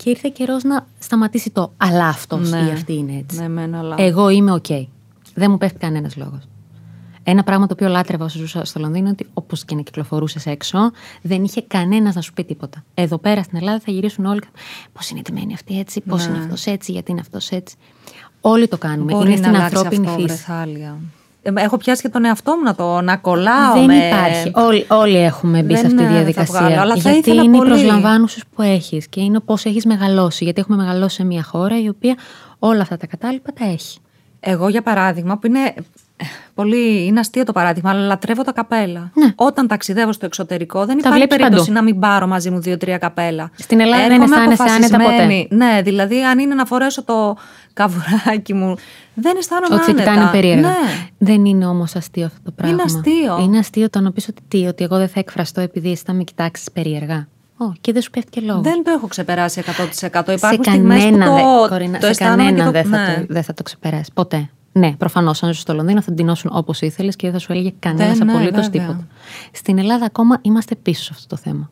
Και 0.02 0.10
ήρθε 0.10 0.28
καιρός 0.34 0.62
να 0.62 0.86
σταματήσει 0.98 1.50
το 1.50 1.72
αλλά 1.76 2.06
αυτός 2.08 2.50
Ναι. 2.50 2.58
ή 2.58 2.70
αυτή 2.70 2.94
είναι 2.94 3.16
έτσι. 3.16 3.40
Ναι, 3.40 3.48
μεν, 3.48 3.74
αλλά... 3.74 3.94
Εγώ 3.98 4.28
είμαι 4.28 4.60
ok. 4.62 4.86
Δεν 5.34 5.50
μου 5.50 5.58
πέφτει 5.58 5.78
κανένας 5.78 6.16
λόγος. 6.16 6.40
Ένα 7.22 7.42
πράγμα 7.42 7.66
το 7.66 7.72
οποίο 7.72 7.88
λάτρευα 7.88 8.24
όσο 8.24 8.38
ζούσα 8.38 8.64
στο 8.64 8.80
Λονδίνο 8.80 9.00
είναι 9.08 9.16
ότι 9.20 9.30
όπως 9.34 9.64
και 9.64 9.74
να 9.74 9.80
κυκλοφορούσες 9.82 10.46
έξω, 10.46 10.78
δεν 11.22 11.44
είχε 11.44 11.62
κανένας 11.62 12.14
να 12.14 12.20
σου 12.20 12.32
πει 12.32 12.44
τίποτα. 12.44 12.84
Εδώ 12.94 13.18
πέρα 13.18 13.42
στην 13.42 13.58
Ελλάδα 13.58 13.80
θα 13.80 13.90
γυρίσουν 13.92 14.24
όλοι. 14.24 14.40
Πώς 14.92 15.10
είναι 15.10 15.22
τιμένη 15.22 15.54
αυτή 15.54 15.78
έτσι, 15.78 16.00
πώς 16.00 16.26
Ναι. 16.26 16.34
είναι 16.34 16.42
αυτός 16.44 16.66
έτσι, 16.66 16.92
γιατί 16.92 17.10
είναι 17.10 17.20
αυτός 17.20 17.50
έτσι. 17.50 17.76
Όλοι 18.40 18.68
το 18.68 18.78
κάνουμε. 18.78 19.12
Μπορεί 19.12 19.26
είναι 19.28 19.36
στην 19.36 19.50
να 19.50 19.56
αλλάξει 19.58 19.76
ανθρώπινη 19.76 20.06
αυτό, 20.06 20.18
βρε 20.18 20.28
φύση. 20.32 20.42
θάλια. 20.42 20.96
Ε, 21.42 21.50
Έχω 21.54 21.76
πιάσει 21.76 22.02
και 22.02 22.08
τον 22.08 22.24
εαυτό 22.24 22.56
μου 22.56 22.62
να 22.62 22.74
το 22.74 23.00
να 23.00 23.16
κολλάω. 23.16 23.74
Δεν 23.74 23.84
με... 23.84 23.94
υπάρχει. 24.06 24.50
Όλοι, 24.54 24.86
όλοι 24.88 25.16
έχουμε 25.16 25.62
μπει 25.62 25.74
Δεν, 25.74 25.76
σε 25.78 25.86
αυτή 25.86 25.96
τη 25.96 26.02
ε, 26.02 26.06
θα 26.06 26.12
διαδικασία. 26.12 26.58
βγάλω, 26.60 26.80
αλλά 26.80 26.94
θα 26.96 27.10
γιατί 27.10 27.18
ήθελα 27.18 27.42
είναι 27.42 27.56
πολύ. 27.56 27.68
οι 27.68 27.72
προσλαμβάνουσες 27.72 28.42
που 28.54 28.62
έχεις 28.62 29.08
και 29.08 29.20
είναι 29.20 29.40
πώς 29.40 29.64
έχεις 29.64 29.84
μεγαλώσει. 29.86 30.44
Γιατί 30.44 30.60
έχουμε 30.60 30.76
μεγαλώσει 30.76 31.14
σε 31.16 31.24
μια 31.24 31.42
χώρα 31.42 31.80
η 31.82 31.88
οποία 31.88 32.14
όλα 32.58 32.82
αυτά 32.82 32.96
τα 32.96 33.06
κατάλοιπα 33.06 33.52
τα 33.52 33.64
έχει. 33.64 33.98
Εγώ, 34.40 34.68
για 34.68 34.82
παράδειγμα, 34.82 35.38
που 35.38 35.46
είναι. 35.46 35.74
Ε, 36.20 36.24
Πολύ, 36.54 37.04
είναι 37.04 37.20
αστείο 37.20 37.44
το 37.44 37.52
παράδειγμα, 37.52 37.90
αλλά 37.90 38.06
λατρεύω 38.06 38.42
τα 38.42 38.52
καπέλα. 38.52 39.10
Ναι. 39.14 39.32
Όταν 39.34 39.66
ταξιδεύω 39.66 40.12
στο 40.12 40.26
εξωτερικό, 40.26 40.86
δεν 40.86 40.98
υπάρχει 40.98 41.18
βλέπεις 41.18 41.36
περίπτωση 41.36 41.64
παντού. 41.64 41.78
να 41.78 41.82
μην 41.82 41.98
πάρω 42.00 42.26
μαζί 42.26 42.50
μου 42.50 42.60
δύο-τρία 42.60 42.98
καπέλα. 42.98 43.50
Στην 43.58 43.80
Ελλάδα 43.80 44.02
δεν 44.02 44.10
Έρχομαι 44.22 44.52
αισθάνεσαι 44.52 44.62
άνετα 44.72 44.96
αποφασισμένη. 44.96 45.48
Ναι, 45.50 45.80
δηλαδή, 45.82 46.22
αν 46.24 46.38
είναι 46.38 46.54
να 46.54 46.64
φορέσω 46.64 47.04
το 47.04 47.36
καβουράκι 47.72 48.54
μου, 48.54 48.76
δεν 49.14 49.36
αισθάνομαι 49.36 49.74
Ότι 49.74 49.84
σε 49.84 49.90
άνετα. 49.90 50.10
κοιτάνε 50.10 50.30
περίεργα. 50.30 50.60
Ναι. 50.68 50.76
Δεν 51.18 51.44
είναι 51.44 51.66
όμως 51.66 51.94
αστείο 51.94 52.26
αυτό 52.26 52.38
το 52.44 52.50
πράγμα. 52.50 52.72
Είναι 52.74 52.82
αστείο. 52.82 53.38
Είναι 53.42 53.58
αστείο 53.58 53.90
το 53.90 54.00
να 54.00 54.12
πεις 54.12 54.28
ότι 54.28 54.42
τι, 54.48 54.66
ότι 54.66 54.84
εγώ 54.84 54.96
δεν 54.96 55.08
θα 55.08 55.20
εκφραστώ 55.20 55.60
επειδή 55.60 55.90
εσύ 55.90 56.02
θα 56.06 56.12
με 56.12 56.22
κοιτάξεις 56.22 56.70
περίεργα. 56.72 57.28
Ω, 57.56 57.72
και 57.80 57.92
δεν 57.92 58.02
σου 58.02 58.10
πέφτει 58.10 58.30
και 58.30 58.40
λόγο. 58.40 58.60
Δεν 58.60 58.84
το 58.84 58.90
έχω 58.90 59.06
ξεπεράσει 59.06 59.62
100%. 59.66 59.88
σε 59.90 60.06
Υπάρχουν 60.06 60.64
στιγμές 60.64 61.04
που 61.04 61.10
κανένα, 61.10 61.26
το, 61.26 61.34
δε, 61.34 61.68
Κορίνα, 61.68 61.98
το 61.98 62.04
σε 62.04 62.10
αισθάνομαι 62.10 62.50
και 62.50 62.56
κανένα 62.56 62.64
το... 62.64 62.70
δεν, 62.70 62.84
θα 62.84 62.98
ναι. 62.98 63.14
το, 63.14 63.26
δεν 63.28 63.42
θα 63.42 63.54
το 63.54 63.62
ξεπεράσει. 63.62 64.10
Ποτέ. 64.14 64.50
Ναι, 64.72 64.92
προφανώς, 64.98 65.42
αν 65.42 65.52
ζω 65.52 65.60
στο 65.60 65.74
Λονδίνο 65.74 66.02
θα 66.02 66.12
ντυνώσουν 66.12 66.50
όπως 66.54 66.80
ήθελες 66.80 67.16
και 67.16 67.24
δεν 67.30 67.32
θα 67.32 67.38
σου 67.38 67.52
έλεγε 67.52 67.72
κανένας 67.78 68.18
Δεν, 68.18 68.26
ναι, 68.26 68.32
απολύτως 68.32 68.64
βέβαια. 68.68 68.80
τίποτα. 68.86 69.06
Στην 69.52 69.78
Ελλάδα 69.78 70.04
ακόμα 70.04 70.38
είμαστε 70.42 70.74
πίσω 70.74 71.02
σε 71.02 71.10
αυτό 71.14 71.26
το 71.36 71.42
θέμα. 71.42 71.70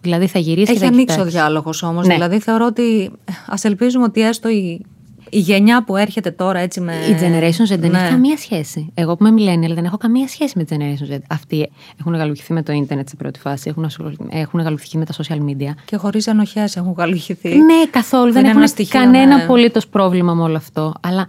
Δηλαδή 0.00 0.26
θα 0.26 0.38
γυρίσει 0.38 0.64
και 0.66 0.70
Έχει 0.72 0.80
θα 0.80 0.86
ανοίξει 0.86 1.02
ο 1.02 1.16
κοιτάξει. 1.16 1.36
διάλογος 1.36 1.82
όμως. 1.82 2.06
Ναι. 2.06 2.14
Δηλαδή 2.14 2.38
θεωρώ 2.38 2.66
ότι 2.66 3.10
ας 3.46 3.64
ελπίζουμε 3.64 4.04
ότι 4.04 4.20
έστω 4.20 4.48
η, 4.48 4.84
η 5.30 5.38
γενιά 5.38 5.84
που 5.84 5.96
έρχεται 5.96 6.30
τώρα 6.30 6.58
έτσι 6.58 6.80
με. 6.80 6.92
Η 6.94 7.14
Generation 7.20 7.74
Z 7.74 7.78
δεν 7.78 7.90
Ναι. 7.90 7.98
έχει 7.98 8.08
καμία 8.10 8.36
σχέση. 8.36 8.90
Εγώ 8.94 9.16
που 9.16 9.26
είμαι 9.26 9.42
millennial 9.42 9.74
δεν 9.74 9.84
έχω 9.84 9.96
καμία 9.96 10.28
σχέση 10.28 10.52
με 10.58 10.64
τη 10.64 10.76
Generation 10.78 11.14
Z. 11.14 11.18
Αυτοί 11.28 11.70
έχουν 12.00 12.14
γαλουχηθεί 12.14 12.52
με 12.52 12.62
το 12.62 12.72
ίντερνετ 12.72 13.08
σε 13.08 13.16
πρώτη 13.16 13.38
φάση, 13.40 13.68
έχουν, 13.68 13.84
ασχολη- 13.84 14.16
έχουν 14.30 14.60
γαλουχηθεί 14.60 14.98
με 14.98 15.04
τα 15.04 15.14
social 15.14 15.38
media. 15.38 15.70
Και 15.84 15.96
χωρίς 15.96 16.26
ενοχές 16.26 16.76
έχουν 16.76 16.94
καλουχηθεί. 16.94 17.48
Ναι, 17.48 17.86
καθόλου. 17.90 18.26
Που 18.26 18.32
Δεν 18.32 18.40
είναι 18.40 18.48
έχουν 18.48 18.60
ένα 18.60 18.68
στοιχείο, 18.70 19.00
κανένα 19.00 19.36
ναι. 19.36 19.42
απολύτως 19.42 19.86
πρόβλημα 19.86 20.34
με 20.34 20.42
όλο 20.42 20.56
αυτό. 20.56 20.92
Αλλά 21.00 21.26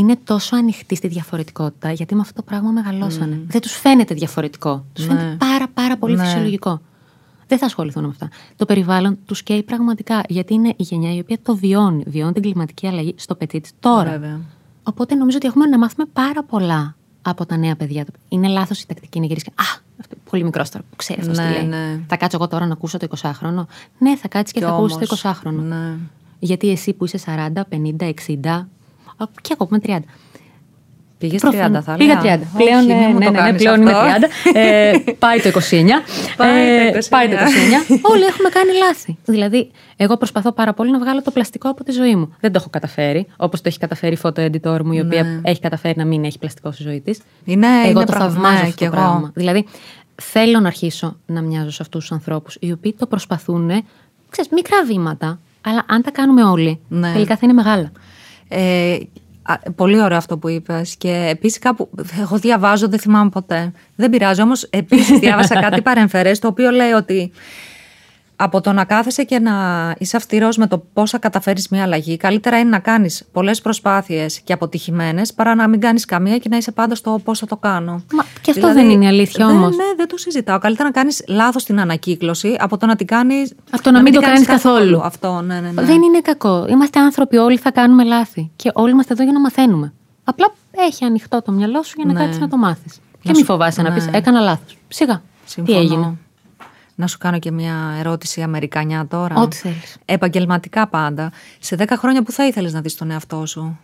είναι 0.00 0.16
τόσο 0.24 0.56
ανοιχτοί 0.56 0.94
στη 0.94 1.08
διαφορετικότητα, 1.08 1.92
γιατί 1.92 2.14
με 2.14 2.20
αυτό 2.20 2.34
το 2.34 2.42
πράγμα 2.42 2.70
μεγαλώσανε. 2.70 3.40
Δεν 3.46 3.60
τους 3.60 3.72
φαίνεται 3.72 4.14
διαφορετικό. 4.14 4.84
Τους 4.92 5.06
Ναι. 5.06 5.14
φαίνεται 5.14 5.36
πάρα, 5.38 5.68
πάρα 5.74 5.96
πολύ 5.96 6.16
Ναι. 6.16 6.24
φυσιολογικό. 6.24 6.80
Δεν 7.46 7.58
θα 7.58 7.66
ασχοληθούν 7.66 8.02
με 8.02 8.08
αυτά. 8.08 8.28
Το 8.56 8.64
περιβάλλον 8.64 9.18
τους 9.26 9.42
καίει 9.42 9.62
πραγματικά, 9.62 10.22
γιατί 10.28 10.54
είναι 10.54 10.68
η 10.68 10.74
γενιά 10.82 11.14
η 11.14 11.18
οποία 11.18 11.38
το 11.42 11.56
βιώνει. 11.56 12.02
Βιώνει 12.06 12.32
την 12.32 12.42
κλιματική 12.42 12.86
αλλαγή 12.86 13.14
στο 13.18 13.34
πετσί 13.34 13.60
τη 13.60 13.70
τώρα. 13.80 14.10
Βέβαια. 14.10 14.40
Οπότε 14.82 15.14
νομίζω 15.14 15.36
ότι 15.36 15.46
έχουμε 15.46 15.66
να 15.66 15.78
μάθουμε 15.78 16.06
πάρα 16.12 16.42
πολλά 16.44 16.94
από 17.22 17.46
τα 17.46 17.56
νέα 17.56 17.76
παιδιά. 17.76 18.04
Είναι 18.28 18.48
λάθος 18.48 18.80
η 18.80 18.86
τακτική 18.86 19.20
να 19.20 19.26
γυρίσει. 19.26 19.44
και, 19.44 19.52
Α, 19.54 19.64
αυτό 20.00 20.14
είναι 20.14 20.22
πολύ 20.30 20.44
μικρός 20.44 20.70
τώρα 20.70 20.84
που 20.90 20.96
ξέρει 20.96 21.20
αυτό 21.20 21.32
Ναι, 21.42 21.46
τι 21.48 21.52
λέει. 21.52 21.64
ναι. 21.66 22.00
Θα 22.06 22.16
κάτσω 22.16 22.36
εγώ 22.40 22.48
τώρα 22.48 22.66
να 22.66 22.72
ακούσω 22.72 22.98
το 22.98 23.06
20χρονο. 23.20 23.66
Ναι, 23.98 24.16
θα 24.16 24.28
κάτσεις 24.28 24.52
και, 24.52 24.58
Κι 24.60 24.64
θα 24.66 24.72
ακούσεις 24.72 24.96
όμως, 24.96 25.08
το 25.08 25.14
20χρονο. 25.16 25.62
ναι. 25.62 25.96
Γιατί 26.38 26.70
εσύ 26.70 26.92
που 26.92 27.04
είσαι 27.04 27.18
40, 27.18 27.64
50, 27.68 28.06
60. 28.06 28.68
Α, 29.24 29.26
Και 29.40 29.52
εγώ 29.58 29.66
που 29.66 29.74
είμαι 29.74 29.98
30. 30.00 30.04
Πήγες 31.18 31.40
30, 31.42 31.50
Προφανώς. 31.50 31.84
θα 31.84 31.94
Πήγα 31.94 32.12
έλεγα. 32.12 32.36
30. 32.36 32.40
Όχι, 32.54 32.64
Πλέον, 32.64 32.84
μη 32.86 32.92
ναι, 32.94 33.08
μου 33.08 33.18
ναι, 33.18 33.24
το 33.24 33.30
ναι, 33.30 33.30
ναι, 33.30 33.36
κάνεις 33.46 33.62
πλέον 33.62 33.80
είμαι 33.80 33.90
αυτό. 33.92 34.26
30. 34.52 34.56
Ε, 34.56 34.92
πάει 35.18 35.40
το 35.40 35.48
29. 35.48 36.02
Πάει 36.36 36.92
το 36.92 36.98
29. 36.98 37.08
πάει 37.10 37.28
το 37.28 37.36
29. 37.36 37.98
Όλοι 38.02 38.24
έχουμε 38.24 38.48
κάνει 38.48 38.72
λάθη. 38.78 39.16
Δηλαδή, 39.24 39.70
εγώ 39.96 40.16
προσπαθώ 40.16 40.52
πάρα 40.52 40.72
πολύ 40.74 40.90
να 40.90 40.98
βγάλω 40.98 41.22
το 41.22 41.30
πλαστικό 41.30 41.68
από 41.68 41.84
τη 41.84 41.92
ζωή 41.92 42.16
μου. 42.16 42.34
Δεν 42.40 42.52
το 42.52 42.58
έχω 42.60 42.70
καταφέρει. 42.70 43.26
Όπως 43.36 43.60
το 43.60 43.68
έχει 43.68 43.78
καταφέρει 43.78 44.14
η 44.14 44.18
photo 44.22 44.50
editor 44.50 44.80
μου, 44.84 44.92
η 44.92 45.00
οποία 45.00 45.22
Ναι. 45.22 45.40
έχει 45.42 45.60
καταφέρει 45.60 45.94
να 45.96 46.04
μην 46.04 46.24
έχει 46.24 46.38
πλαστικό 46.38 46.72
στη 46.72 46.82
ζωή 46.82 47.00
της. 47.00 47.20
Είναι, 47.44 47.66
εγώ 47.66 47.90
είναι 47.90 48.04
το 48.04 48.12
πραγμα- 48.12 48.28
θαυμάζω 48.30 48.52
ναι, 48.54 48.60
αυτό 48.60 48.70
κι 48.70 48.76
το 48.76 48.84
εγώ. 48.84 48.94
πράγμα. 48.94 49.30
Δηλαδή, 49.34 49.66
θέλω 50.22 50.60
να 50.60 50.66
αρχίσω 50.66 51.16
να 51.26 51.40
μοιάζω 51.40 51.70
σε 51.70 51.82
αυτούς 51.82 52.00
τους 52.00 52.12
ανθρώπους, 52.12 52.56
οι 52.60 52.72
οποίοι 52.72 52.94
το 52.98 53.06
προσπαθούν, 53.06 53.70
ξέρεις, 54.30 54.50
μικρά 54.50 54.84
βήματα. 54.86 55.40
Αλλά 55.60 55.84
αν 55.88 56.02
τα 56.02 56.10
κάνουμε 56.10 56.44
όλοι, 56.44 56.80
Ναι. 56.88 57.12
τελικά 57.12 57.34
θα 57.34 57.40
είναι 57.42 57.52
μεγάλα. 57.52 57.92
Ε, 58.52 58.98
α, 59.42 59.54
πολύ 59.74 60.02
ωραίο 60.02 60.16
αυτό 60.16 60.38
που 60.38 60.48
είπες. 60.48 60.96
Και 60.96 61.26
επίσης 61.30 61.58
κάπου. 61.58 61.90
Εγώ 62.20 62.36
διαβάζω, 62.36 62.88
δεν 62.88 62.98
θυμάμαι 62.98 63.30
ποτέ. 63.30 63.72
Δεν 63.96 64.10
πειράζει. 64.10 64.42
Όμως, 64.42 64.62
επίσης 64.62 65.18
διάβασα 65.18 65.60
κάτι 65.60 65.82
παρεμφερές, 65.88 66.38
το 66.38 66.48
οποίο 66.48 66.70
λέει 66.70 66.90
ότι 66.90 67.32
από 68.42 68.60
το 68.60 68.72
να 68.72 68.84
κάθεσαι 68.84 69.22
και 69.24 69.38
να 69.38 69.52
είσαι 69.98 70.16
αυστηρός 70.16 70.56
με 70.56 70.66
το 70.66 70.78
πώς 70.92 71.10
θα 71.10 71.18
καταφέρεις 71.18 71.68
μια 71.68 71.82
αλλαγή, 71.82 72.16
καλύτερα 72.16 72.58
είναι 72.58 72.68
να 72.68 72.78
κάνεις 72.78 73.24
πολλές 73.32 73.60
προσπάθειες 73.60 74.40
και 74.40 74.52
αποτυχημένες 74.52 75.34
παρά 75.34 75.54
να 75.54 75.68
μην 75.68 75.80
κάνεις 75.80 76.04
καμία 76.04 76.38
και 76.38 76.48
να 76.48 76.56
είσαι 76.56 76.72
πάντα 76.72 76.94
στο 76.94 77.20
πώς 77.24 77.38
θα 77.38 77.46
το 77.46 77.56
κάνω. 77.56 78.02
Μα 78.12 78.24
και 78.40 78.50
αυτό 78.50 78.72
δεν 78.72 78.90
είναι 78.90 79.04
η 79.04 79.08
αλήθεια 79.08 79.46
δεν- 79.46 79.56
όμως. 79.56 79.76
Ναι, 79.76 79.84
δεν 79.96 80.08
το 80.08 80.16
συζητάω. 80.16 80.58
Καλύτερα 80.58 80.88
να 80.88 80.94
κάνεις 80.94 81.24
λάθος 81.28 81.64
την 81.64 81.80
ανακύκλωση 81.80 82.56
από 82.58 82.76
το 82.76 82.86
να 82.86 82.96
την 82.96 83.06
κάνεις. 83.06 83.54
Αυτό 83.70 83.90
να 83.90 84.02
μην 84.02 84.12
το 84.12 84.20
κάνεις 84.20 84.46
καθόλου. 84.46 85.00
Αυτό, 85.02 85.40
ναι, 85.40 85.60
ναι. 85.60 85.70
ναι. 85.70 85.82
Δεν 85.82 86.02
είναι 86.02 86.20
κακό. 86.20 86.66
Είμαστε 86.68 87.00
άνθρωποι, 87.00 87.36
όλοι 87.36 87.56
θα 87.58 87.70
κάνουμε 87.70 88.04
λάθη. 88.04 88.50
Και 88.56 88.70
όλοι 88.74 88.90
είμαστε 88.90 89.12
εδώ 89.12 89.22
για 89.22 89.32
να 89.32 89.40
μαθαίνουμε. 89.40 89.92
Απλά 90.24 90.52
έχει 90.88 91.04
ανοιχτό 91.04 91.42
το 91.42 91.52
μυαλό 91.52 91.82
σου 91.82 91.92
για 91.96 92.04
να 92.04 92.12
Ναι. 92.12 92.20
κάτσεις 92.20 92.40
να 92.40 92.48
το 92.48 92.56
μάθεις. 92.56 92.94
Και 92.94 93.00
Να 93.22 93.30
μην 93.30 93.40
σου- 93.40 93.44
φοβάσαι 93.44 93.82
να 93.82 93.90
ναι. 93.90 93.94
πει: 94.00 94.10
Έκανα 94.12 94.40
λάθος. 94.40 94.76
Σιγά. 94.88 95.22
Συμφωνώ. 95.44 95.78
Τι 95.78 95.84
έγινε; 95.84 96.16
Να 97.00 97.06
σου 97.06 97.18
κάνω 97.18 97.38
και 97.38 97.50
μια 97.50 97.94
ερώτηση 97.98 98.42
Αμερικανιά 98.42 99.06
τώρα. 99.06 99.36
Ό,τι 99.36 99.56
θέλεις. 99.56 99.96
Επαγγελματικά 100.04 100.88
πάντα. 100.88 101.32
Σε 101.58 101.76
10 101.78 101.84
χρόνια 101.96 102.22
που 102.22 102.32
θα 102.32 102.46
ήθελες 102.46 102.72
να 102.72 102.80
δεις 102.80 102.96
τον 102.96 103.10
εαυτό 103.10 103.46
σου; 103.46 103.78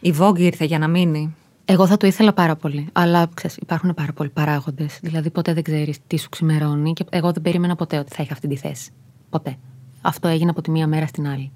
Η 0.00 0.14
Vogue 0.18 0.38
ήρθε 0.38 0.64
για 0.64 0.78
να 0.78 0.88
μείνει. 0.88 1.34
Εγώ 1.64 1.86
θα 1.86 1.96
το 1.96 2.06
ήθελα 2.06 2.32
πάρα 2.32 2.56
πολύ. 2.56 2.88
Αλλά 2.92 3.28
ξέρεις, 3.34 3.56
υπάρχουν 3.56 3.94
πάρα 3.94 4.12
πολλοί 4.12 4.28
παράγοντες. 4.28 4.98
Δηλαδή, 5.02 5.30
ποτέ 5.30 5.54
δεν 5.54 5.62
ξέρεις 5.62 5.98
τι 6.06 6.16
σου 6.16 6.28
ξημερώνει. 6.28 6.92
Και 6.92 7.04
εγώ 7.10 7.32
δεν 7.32 7.42
περίμενα 7.42 7.76
ποτέ 7.76 7.98
ότι 7.98 8.14
θα 8.14 8.22
είχα 8.22 8.32
αυτή 8.32 8.48
τη 8.48 8.56
θέση. 8.56 8.90
Ποτέ. 9.30 9.56
Αυτό 10.00 10.28
έγινε 10.28 10.50
από 10.50 10.62
τη 10.62 10.70
μία 10.70 10.86
μέρα 10.86 11.06
στην 11.06 11.28
άλλη. 11.28 11.52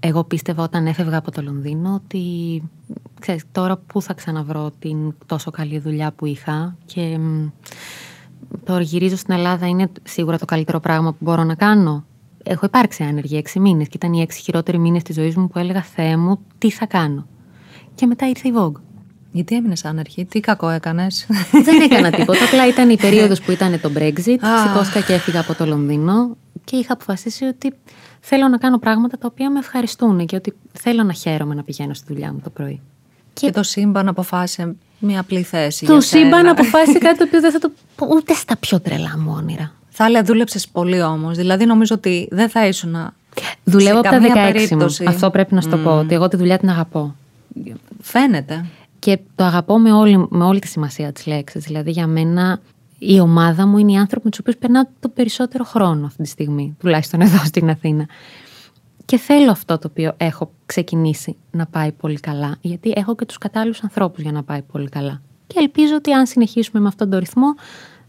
Εγώ 0.00 0.24
πίστευα 0.24 0.62
όταν 0.62 0.86
έφευγα 0.86 1.16
από 1.16 1.30
το 1.30 1.42
Λονδίνο 1.42 1.94
ότι 1.94 2.62
ξέρεις, 3.20 3.44
τώρα 3.52 3.76
πού 3.76 4.02
θα 4.02 4.14
ξαναβρω 4.14 4.70
την 4.78 5.14
τόσο 5.26 5.50
καλή 5.50 5.78
δουλειά 5.78 6.12
που 6.12 6.26
είχα 6.26 6.76
και 6.84 7.18
μ, 8.48 8.64
τώρα 8.64 8.80
γυρίζω 8.80 9.16
στην 9.16 9.34
Ελλάδα 9.34 9.66
είναι 9.66 9.90
σίγουρα 10.02 10.38
το 10.38 10.44
καλύτερο 10.44 10.80
πράγμα 10.80 11.10
που 11.10 11.18
μπορώ 11.20 11.44
να 11.44 11.54
κάνω. 11.54 12.04
Έχω 12.42 12.66
υπάρξει 12.66 13.02
άνεργη 13.02 13.36
έξι 13.36 13.60
μήνες 13.60 13.88
και 13.88 13.96
ήταν 13.96 14.12
οι 14.12 14.20
έξι 14.20 14.40
χειρότεροι 14.40 14.78
μήνες 14.78 15.02
της 15.02 15.14
ζωής 15.14 15.36
μου 15.36 15.48
που 15.48 15.58
έλεγα 15.58 15.82
Θεέ 15.82 16.16
μου 16.16 16.38
τι 16.58 16.70
θα 16.70 16.86
κάνω. 16.86 17.26
Και 17.94 18.06
μετά 18.06 18.28
ήρθε 18.28 18.48
η 18.48 18.52
Vogue. 18.56 18.80
Γιατί 19.32 19.56
έμεινες 19.56 19.84
άνερχη, 19.84 20.24
τι 20.24 20.40
κακό 20.40 20.68
έκανες. 20.68 21.26
Δεν 21.64 21.80
έκανα 21.80 22.10
τίποτα. 22.16 22.44
Απλά 22.44 22.68
ήταν 22.68 22.90
η 22.90 22.96
περίοδος 22.96 23.40
που 23.40 23.50
ήταν 23.50 23.80
το 23.80 23.90
Brexit. 23.96 24.38
Α. 24.40 24.68
Σηκώστηκα 24.68 25.00
και 25.00 25.12
έφυγα 25.12 25.40
από 25.40 25.54
το 25.54 25.66
Λονδίνο 25.66 26.36
και 26.64 26.76
είχα 26.76 26.92
αποφασίσει 26.92 27.44
ότι 27.44 27.74
θέλω 28.20 28.48
να 28.48 28.58
κάνω 28.58 28.78
πράγματα 28.78 29.18
τα 29.18 29.28
οποία 29.30 29.50
με 29.50 29.58
ευχαριστούν 29.58 30.26
και 30.26 30.36
ότι 30.36 30.52
θέλω 30.72 31.02
να 31.02 31.12
χαίρομαι 31.12 31.54
να 31.54 31.62
πηγαίνω 31.62 31.94
στη 31.94 32.04
δουλειά 32.08 32.32
μου 32.32 32.40
το 32.44 32.50
πρωί. 32.50 32.80
Και 33.34 33.50
το 33.50 33.62
σύμπαν 33.62 34.08
αποφάσισε 34.08 34.74
μια 34.98 35.20
απλή 35.20 35.42
θέση. 35.42 35.86
Το 35.86 35.92
για 35.92 36.00
σύμπαν 36.00 36.38
σένα. 36.38 36.50
αποφάσισε 36.50 36.98
κάτι 36.98 37.18
το 37.18 37.24
οποίο 37.24 37.40
δεν 37.40 37.52
θα 37.52 37.58
το 37.58 37.70
πω 37.96 38.06
ούτε 38.10 38.34
στα 38.34 38.56
πιο 38.56 38.80
τρελά 38.80 39.18
μου 39.18 39.34
όνειρα. 39.36 39.72
Θα 39.88 40.04
έλεγα 40.04 40.22
δούλεψες 40.22 40.68
πολύ 40.68 41.02
όμως. 41.02 41.36
Δηλαδή 41.36 41.64
νομίζω 41.64 41.94
ότι 41.94 42.28
δεν 42.30 42.48
θα 42.48 42.66
ήσουν. 42.66 42.96
Δουλεύω 43.64 43.92
σε 43.92 43.98
από 43.98 44.02
τα 44.02 44.10
καμία 44.10 44.34
16 44.34 44.46
μου. 44.46 44.52
περίπτωση. 44.52 45.04
Αυτό 45.08 45.30
πρέπει 45.30 45.54
να 45.54 45.60
σου 45.60 45.68
το 45.68 45.76
πω. 45.76 45.98
Ότι 45.98 46.14
εγώ 46.14 46.28
τη 46.28 46.36
δουλειά 46.36 46.58
την 46.58 46.68
αγαπώ. 46.68 47.14
Φαίνεται. 48.00 48.64
Και 48.98 49.18
το 49.34 49.44
αγαπώ 49.44 49.78
με 49.78 49.92
όλη, 49.92 50.26
με 50.30 50.44
όλη 50.44 50.58
τη 50.58 50.66
σημασία 50.66 51.12
της 51.12 51.26
λέξης. 51.26 51.64
Δηλαδή, 51.64 51.90
για 51.90 52.06
μένα 52.06 52.60
η 52.98 53.20
ομάδα 53.20 53.66
μου 53.66 53.78
είναι 53.78 53.92
οι 53.92 53.96
άνθρωποι 53.96 54.24
με 54.24 54.30
τους 54.30 54.38
οποίους 54.38 54.56
περνάω 54.56 54.82
το 55.00 55.08
περισσότερο 55.08 55.64
χρόνο 55.64 56.06
αυτή 56.06 56.22
τη 56.22 56.28
στιγμή, 56.28 56.76
τουλάχιστον 56.80 57.20
εδώ 57.20 57.38
στην 57.44 57.70
Αθήνα. 57.70 58.06
Και 59.04 59.16
θέλω 59.16 59.50
αυτό 59.50 59.78
το 59.78 59.88
οποίο 59.90 60.12
έχω 60.16 60.50
ξεκινήσει 60.66 61.36
να 61.50 61.66
πάει 61.66 61.92
πολύ 61.92 62.20
καλά, 62.20 62.56
γιατί 62.60 62.92
έχω 62.96 63.14
και 63.14 63.24
τους 63.24 63.38
κατάλληλους 63.38 63.82
ανθρώπους 63.82 64.22
για 64.22 64.32
να 64.32 64.42
πάει 64.42 64.62
πολύ 64.62 64.88
καλά. 64.88 65.22
Και 65.46 65.54
ελπίζω 65.58 65.94
ότι 65.94 66.12
αν 66.12 66.26
συνεχίσουμε 66.26 66.80
με 66.80 66.88
αυτόν 66.88 67.10
τον 67.10 67.18
ρυθμό, 67.18 67.54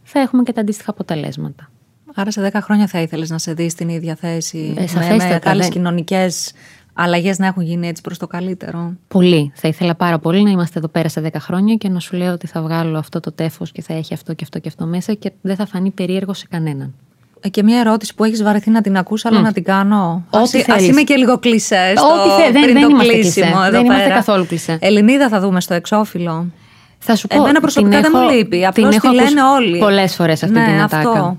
θα 0.03 0.19
έχουμε 0.19 0.43
και 0.43 0.53
τα 0.53 0.61
αντίστοιχα 0.61 0.91
αποτελέσματα. 0.91 1.69
Άρα 2.15 2.31
σε 2.31 2.51
10 2.53 2.59
χρόνια 2.61 2.87
θα 2.87 3.01
ήθελες 3.01 3.29
να 3.29 3.37
σε 3.37 3.53
δεις 3.53 3.71
στην 3.71 3.89
ίδια 3.89 4.15
θέση. 4.15 4.73
Ε, 4.77 4.81
με, 4.81 4.87
σαφέστατα, 4.87 5.39
με 5.43 5.49
άλλε 5.51 5.61
δεν- 5.61 5.71
κοινωνικές 5.71 6.53
αλλαγές 6.93 7.39
να 7.39 7.45
έχουν 7.45 7.63
γίνει 7.63 7.87
έτσι 7.87 8.01
προς 8.01 8.17
το 8.17 8.27
καλύτερο; 8.27 8.93
Πολύ. 9.07 9.51
Θα 9.55 9.67
ήθελα 9.67 9.95
πάρα 9.95 10.19
πολύ 10.19 10.43
να 10.43 10.49
είμαστε 10.49 10.79
εδώ 10.79 10.87
πέρα 10.87 11.09
σε 11.09 11.21
10 11.21 11.39
χρόνια 11.39 11.75
και 11.75 11.89
να 11.89 11.99
σου 11.99 12.15
λέω 12.15 12.33
ότι 12.33 12.47
θα 12.47 12.61
βγάλω 12.61 12.97
αυτό 12.97 13.19
το 13.19 13.31
τέφος 13.31 13.71
και 13.71 13.81
θα 13.81 13.93
έχει 13.93 14.13
αυτό 14.13 14.33
και 14.33 14.43
αυτό 14.43 14.59
και 14.59 14.67
αυτό 14.67 14.85
μέσα 14.85 15.13
και 15.13 15.31
δεν 15.41 15.55
θα 15.55 15.65
φανεί 15.65 15.91
περίεργο 15.91 16.33
σε 16.33 16.47
κανέναν. 16.49 16.93
Ε, 17.41 17.49
Και 17.49 17.63
μια 17.63 17.79
ερώτηση 17.79 18.15
που 18.15 18.23
έχεις 18.23 18.43
βαρεθεί 18.43 18.69
να 18.69 18.81
την 18.81 18.97
ακούς, 18.97 19.25
αλλά 19.25 19.41
να 19.41 19.51
την 19.53 19.63
κάνω. 19.63 20.25
Ό,τι 20.29 20.41
Ας, 20.41 20.53
ας 20.55 20.63
θέλεις. 20.63 20.87
είμαι 20.87 21.01
και 21.01 21.15
λίγο 21.15 21.37
κλεισέ. 21.39 21.93
στο- 21.95 22.07
Ό,τι 22.07 22.29
θε- 22.43 22.51
δεν- 22.51 22.61
πριν 22.61 22.73
δεν 22.73 22.83
το 22.83 22.89
είμαστε 22.89 23.13
κλείσιμο 23.13 23.45
κλισέ. 23.45 23.61
εδώ 23.61 23.71
Δεν 23.71 23.85
είμαστε 23.85 24.03
πέρα. 24.03 24.15
καθόλου 24.15 24.45
κλισέ. 24.45 24.77
Ελληνίδα 24.81 25.29
θα 25.29 25.39
δούμε 25.39 25.61
στο 25.61 25.73
εξώφυλλο. 25.73 26.51
Θα 26.99 27.15
σου 27.15 27.27
πω. 27.27 27.35
Εμένα 27.35 27.59
προσωπικά 27.59 28.01
την 28.01 28.01
δεν 28.01 28.11
μου 28.15 28.21
έχω- 28.27 28.31
λείπει. 28.37 28.65
Απλώς 28.65 28.89
την 28.89 28.99
τη 28.99 29.07
έχω 29.07 29.15
λένε 29.15 29.27
ακούσει 29.41 29.63
όλοι. 29.63 29.77
Πολλές 29.79 30.15
φορές 30.15 30.43
αυτή 30.43 30.59
Ναι, 30.59 30.65
την 30.65 30.81
αυτό. 30.81 30.97
ατάκα. 30.97 31.37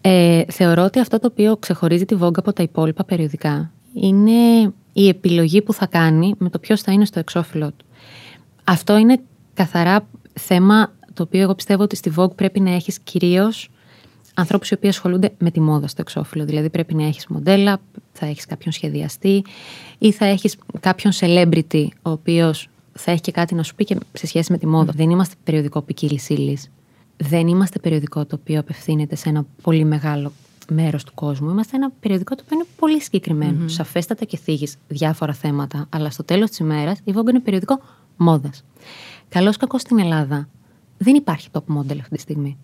Ε, 0.00 0.42
θεωρώ 0.48 0.82
ότι 0.82 0.98
αυτό 1.00 1.18
το 1.18 1.28
οποίο 1.30 1.56
ξεχωρίζει 1.56 2.04
τη 2.04 2.16
Vogue 2.20 2.38
από 2.38 2.52
τα 2.52 2.62
υπόλοιπα 2.62 3.04
περιοδικά 3.04 3.70
είναι 3.94 4.72
η 4.92 5.08
επιλογή 5.08 5.62
που 5.62 5.72
θα 5.72 5.86
κάνει 5.86 6.34
με 6.38 6.48
το 6.50 6.58
ποιος 6.58 6.80
θα 6.82 6.92
είναι 6.92 7.04
στο 7.04 7.18
εξώφυλλο 7.18 7.66
του. 7.66 7.84
Αυτό 8.64 8.96
είναι 8.96 9.20
καθαρά 9.54 10.06
θέμα 10.32 10.92
το 11.14 11.22
οποίο 11.22 11.40
εγώ 11.40 11.54
πιστεύω 11.54 11.82
ότι 11.82 11.96
στη 11.96 12.12
Vogue 12.16 12.34
πρέπει 12.36 12.60
να 12.60 12.70
έχεις 12.74 12.98
κυρίως 12.98 13.68
ανθρώπους 14.34 14.70
οι 14.70 14.74
οποίοι 14.74 14.90
ασχολούνται 14.90 15.34
με 15.38 15.50
τη 15.50 15.60
μόδα 15.60 15.86
στο 15.86 16.00
εξώφυλλο. 16.00 16.44
Δηλαδή 16.44 16.70
πρέπει 16.70 16.94
να 16.94 17.06
έχεις 17.06 17.26
μοντέλα, 17.26 17.80
θα 18.12 18.26
έχεις 18.26 18.46
κάποιον 18.46 18.72
σχεδιαστή 18.72 19.44
ή 19.98 20.12
θα 20.12 20.24
έχεις 20.24 20.56
κάποιον 20.80 21.12
celebrity 21.20 21.86
ο 22.02 22.10
οποίος 22.10 22.68
θα 22.92 23.10
έχει 23.10 23.20
και 23.20 23.32
κάτι 23.32 23.54
να 23.54 23.62
σου 23.62 23.74
πει 23.74 23.84
και 23.84 23.96
σε 24.12 24.26
σχέση 24.26 24.52
με 24.52 24.58
τη 24.58 24.66
μόδα. 24.66 24.92
Δεν 24.96 25.10
είμαστε 25.10 25.34
περιοδικό 25.44 25.80
ποικίλη 25.82 26.20
ύλης. 26.28 26.70
Δεν 27.16 27.46
είμαστε 27.46 27.78
περιοδικό 27.78 28.24
το 28.24 28.38
οποίο 28.40 28.60
απευθύνεται 28.60 29.16
σε 29.16 29.28
ένα 29.28 29.46
πολύ 29.62 29.84
μεγάλο 29.84 30.32
μέρος 30.70 31.04
του 31.04 31.14
κόσμου. 31.14 31.50
Είμαστε 31.50 31.76
ένα 31.76 31.92
περιοδικό 32.00 32.34
το 32.34 32.42
οποίο 32.44 32.56
είναι 32.56 32.66
πολύ 32.78 33.00
συγκεκριμένο. 33.00 33.68
Σαφέστατα 33.68 34.24
και 34.24 34.36
θίγεις 34.36 34.76
διάφορα 34.88 35.32
θέματα. 35.32 35.86
Αλλά 35.88 36.10
στο 36.10 36.24
τέλος 36.24 36.48
της 36.48 36.58
ημέρας 36.58 36.98
η 37.04 37.12
Vogue 37.16 37.28
είναι 37.28 37.40
περιοδικό 37.40 37.80
μόδας. 38.16 38.64
Καλώ 39.28 39.52
κακός 39.58 39.80
στην 39.80 39.98
Ελλάδα 39.98 40.48
δεν 40.98 41.14
υπάρχει 41.14 41.48
top 41.52 41.76
model 41.78 41.98
αυτή 42.00 42.14
τη 42.14 42.20
στιγμή. 42.20 42.56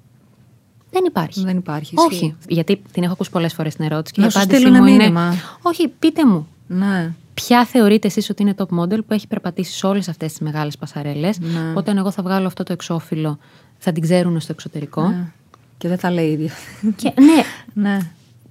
Δεν 0.91 1.05
υπάρχει. 1.07 1.45
Δεν 1.45 1.57
υπάρχει. 1.57 1.95
Όχι. 1.97 2.15
ισχύει. 2.15 2.37
Γιατί 2.49 2.83
την 2.93 3.03
έχω 3.03 3.13
ακούσει 3.13 3.31
πολλές 3.31 3.53
φορές 3.55 3.75
την 3.75 3.85
ερώτηση 3.85 4.13
και 4.15 4.21
Να 4.21 4.27
η 4.27 4.31
σου 4.31 4.39
απάντησή 4.39 4.61
στείλουνε 4.61 4.81
μου 4.81 4.87
είναι. 4.87 4.97
μήνυμα. 5.03 5.35
Όχι, 5.63 5.89
πείτε 5.89 6.27
μου. 6.27 6.47
Ναι. 6.67 7.13
Ποια 7.35 7.65
θεωρείτε 7.65 8.07
εσείς 8.07 8.31
ότι 8.31 8.43
είναι 8.43 8.55
top 8.57 8.79
model 8.79 8.99
που 9.07 9.13
έχει 9.15 9.27
περπατήσει 9.27 9.73
σε 9.79 9.87
όλες 9.87 10.09
αυτές 10.09 10.31
τις 10.31 10.41
μεγάλες 10.41 10.77
πασαρέλες; 10.79 11.39
Ναι. 11.39 11.73
Όταν 11.75 11.97
εγώ 11.99 12.11
θα 12.11 12.23
βγάλω 12.23 12.47
αυτό 12.47 12.63
το 12.63 12.73
εξώφυλλο, 12.73 13.39
θα 13.79 13.93
την 13.93 14.03
ξέρουν 14.03 14.41
στο 14.41 14.53
εξωτερικό; 14.53 15.09
Ναι. 15.09 15.33
Και 15.79 15.89
δεν 15.89 15.99
θα 15.99 16.11
λέει 16.11 16.31
ίδιο. 16.31 16.49
Και, 16.97 17.13
ναι, 17.21 17.43
ναι. 17.89 17.99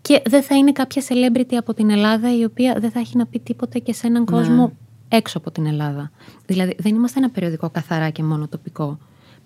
και 0.01 0.21
δεν 0.29 0.43
θα 0.43 0.55
είναι 0.55 0.71
κάποια 0.71 1.03
celebrity 1.07 1.53
από 1.57 1.73
την 1.73 1.89
Ελλάδα 1.89 2.37
η 2.37 2.43
οποία 2.43 2.75
δεν 2.79 2.91
θα 2.91 2.99
έχει 2.99 3.17
να 3.17 3.25
πει 3.25 3.39
τίποτα 3.39 3.79
και 3.79 3.93
σε 3.93 4.07
έναν 4.07 4.25
Ναι. 4.29 4.37
κόσμο 4.37 4.71
έξω 5.09 5.37
από 5.37 5.51
την 5.51 5.65
Ελλάδα. 5.65 6.11
Δηλαδή, 6.45 6.75
δεν 6.79 6.95
είμαστε 6.95 7.19
ένα 7.19 7.29
περιοδικό 7.29 7.69
καθαρά 7.69 8.09
και 8.09 8.23
μόνο 8.23 8.47
τοπικό. 8.47 8.97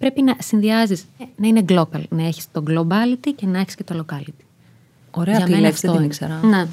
Πρέπει 0.04 0.22
να 0.22 0.36
συνδυάζεις, 0.40 1.06
να 1.36 1.48
είναι 1.48 1.66
global, 1.70 2.02
να 2.10 2.24
έχεις 2.28 2.48
το 2.52 2.64
globality 2.68 3.32
και 3.36 3.46
να 3.46 3.60
έχεις 3.60 3.76
και 3.76 3.84
το 3.84 4.06
locality. 4.06 4.44
Ωραία 5.12 5.36
Για 5.36 5.44
αυτή 5.44 5.52
η 5.52 5.56
μένα 5.56 5.68
λέξη, 5.68 5.88
αυτό 5.88 6.00
δεν 6.00 6.10
την 6.10 6.28
είναι. 6.28 6.36
ήξερα. 6.40 6.58
Ναι. 6.58 6.68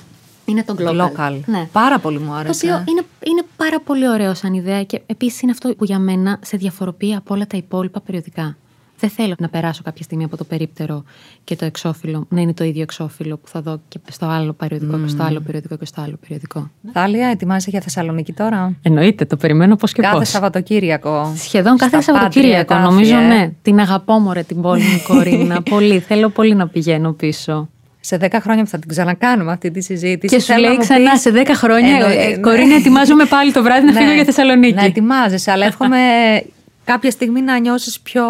Είναι 0.45 0.65
το 0.65 0.75
global. 0.79 1.11
Local. 1.17 1.41
Ναι. 1.47 1.69
Πάρα 1.73 1.99
πολύ 1.99 2.19
μου 2.19 2.27
Το 2.27 2.33
άρεσε. 2.33 2.67
οποίο 2.73 2.85
είναι, 2.93 3.05
είναι 3.27 3.43
πάρα 3.57 3.81
πολύ 3.81 4.09
ωραίο 4.09 4.35
σαν 4.35 4.55
ιδέα 4.55 4.85
και 4.85 5.03
επίσης 5.07 5.41
είναι 5.41 5.51
αυτό 5.53 5.75
που 5.75 5.85
για 5.85 5.99
μένα 5.99 6.39
σε 6.43 6.57
διαφοροποιεί 6.57 7.15
από 7.15 7.35
όλα 7.35 7.47
τα 7.47 7.57
υπόλοιπα 7.57 8.01
περιοδικά. 8.01 8.57
Δεν 9.01 9.11
θέλω 9.11 9.35
να 9.39 9.49
περάσω 9.49 9.83
κάποια 9.85 10.05
στιγμή 10.05 10.25
από 10.25 10.37
το 10.37 10.45
περίπτερο 10.45 11.05
και 11.45 11.57
το 11.57 11.65
εξώφυλλο 11.65 12.27
να 12.29 12.41
είναι 12.41 12.53
το 12.55 12.65
ίδιο 12.65 12.83
εξώφυλλο 12.83 13.37
που 13.37 13.49
θα 13.49 13.61
δω 13.61 13.81
και 13.89 13.99
στο 14.11 14.27
άλλο 14.27 14.53
περιοδικό 14.53 14.99
και 14.99 15.09
στο 15.09 15.23
άλλο 15.23 15.41
περιοδικό 15.41 15.77
και 15.77 15.85
στο 15.87 16.01
άλλο 16.01 16.15
περιοδικό. 16.21 16.71
Θάλια, 16.93 17.29
ετοιμάζεσαι 17.29 17.71
για 17.71 17.81
Θεσσαλονίκη 17.81 18.33
τώρα; 18.33 18.77
Εννοείται, 18.83 19.25
το 19.25 19.37
περιμένω 19.37 19.77
πώς 19.77 19.93
και 19.93 20.03
κάθε 20.03 20.17
πώς. 20.19 20.29
Σαββατοκύριακο. 20.29 21.33
Σχεδόν 21.37 21.77
κάθε 21.77 22.01
Στα 22.03 22.13
Σαββατοκύριακο. 22.13 22.65
Πάτρια 22.75 22.91
Νομίζω 22.91 23.11
Τάφη, 23.11 23.25
ε. 23.25 23.29
ναι. 23.29 23.51
Την 23.63 23.81
αγαπώ 23.81 24.19
μωρέ 24.19 24.43
την 24.43 24.61
πόλη 24.61 24.83
μου 24.83 25.01
Κορίνα. 25.07 25.63
πολύ. 25.71 25.99
Θέλω 25.99 26.29
πολύ 26.29 26.55
να 26.55 26.69
πηγαίνω 26.69 27.13
πίσω. 27.13 27.69
Σε 28.01 28.19
10 28.21 28.27
χρόνια 28.43 28.63
που 28.65 28.69
θα 28.71 28.79
την 28.79 28.89
ξανακάνουμε 28.89 29.53
αυτή 29.53 29.71
τη 29.71 29.81
συζήτηση. 29.83 30.35
Και 30.35 30.41
σου 30.41 30.47
θέλω 30.47 30.61
να 30.61 30.67
λέει 30.69 30.77
μου 30.77 30.83
ξανά 30.83 31.11
πεις- 31.11 31.21
σε 31.21 31.31
10 31.31 31.51
χρόνια. 31.55 31.95
Εννοεί, 31.95 32.17
ε, 32.17 32.29
ναι. 32.29 32.37
Κορίνα, 32.37 32.75
ετοιμάζομαι 32.75 33.25
πάλι 33.25 33.53
το 33.53 33.63
βράδυ 33.63 33.87
να 33.87 33.93
Ναι, 33.93 33.99
φύγω 34.01 34.13
για 34.13 34.25
Θεσσαλονίκη. 34.25 34.75
Να 34.75 34.85
ετοιμάζεσαι, 34.85 35.51
αλλά 35.51 35.67
εύχομαι 35.67 35.97
κάποια 36.93 37.11
στιγμή 37.11 37.41
να 37.41 37.59
νιώσεις 37.59 38.01
πιο 38.01 38.23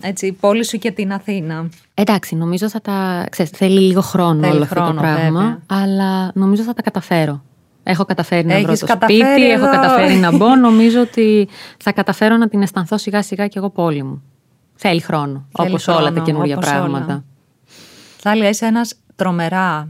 έτσι, 0.00 0.26
η 0.26 0.32
πόλη 0.32 0.64
σου 0.64 0.78
και 0.78 0.90
την 0.90 1.12
Αθήνα. 1.12 1.68
Εντάξει, 1.94 2.34
νομίζω 2.36 2.68
θα 2.68 2.80
τα. 2.80 3.26
Ξέρεις, 3.30 3.50
θέλει 3.52 3.80
λίγο 3.80 4.00
χρόνο 4.00 4.40
Θέλει 4.40 4.52
όλο 4.54 4.62
αυτό 4.62 4.74
χρόνο, 4.74 4.94
το 4.94 5.00
πράγμα. 5.00 5.40
βέβαια. 5.40 5.58
Αλλά 5.66 6.30
νομίζω 6.34 6.62
θα 6.62 6.72
τα 6.74 6.82
καταφέρω. 6.82 7.42
Έχω 7.82 8.04
καταφέρει 8.04 8.46
να 8.46 8.58
βρω 8.58 8.66
Έχεις 8.68 8.80
το 8.80 8.86
καταφέρει 8.86 9.18
σπίτι, 9.18 9.50
έχω 9.50 9.64
εδώ. 9.66 9.74
καταφέρει 9.80 10.14
να 10.14 10.36
μπω. 10.36 10.56
Νομίζω 10.56 11.00
ότι 11.00 11.48
θα 11.78 11.92
καταφέρω 11.92 12.36
να 12.36 12.48
την 12.48 12.62
αισθανθώ 12.62 12.98
σιγά 12.98 13.22
σιγά 13.22 13.46
και 13.46 13.58
εγώ 13.58 13.70
πόλη 13.70 14.02
μου. 14.02 14.22
Θέλει 14.74 15.00
χρόνο, 15.00 15.46
Θέλει 15.56 15.68
όπως 15.68 15.88
όλα 15.88 15.98
τα 15.98 16.08
χρόνο, 16.10 16.22
καινούργια 16.24 16.56
όπως 16.56 16.68
πράγματα. 16.68 17.04
όλα. 17.04 17.24
Θάλια, 18.18 18.48
είσαι 18.48 18.66
ένας 18.66 18.94
τρομερά 19.16 19.88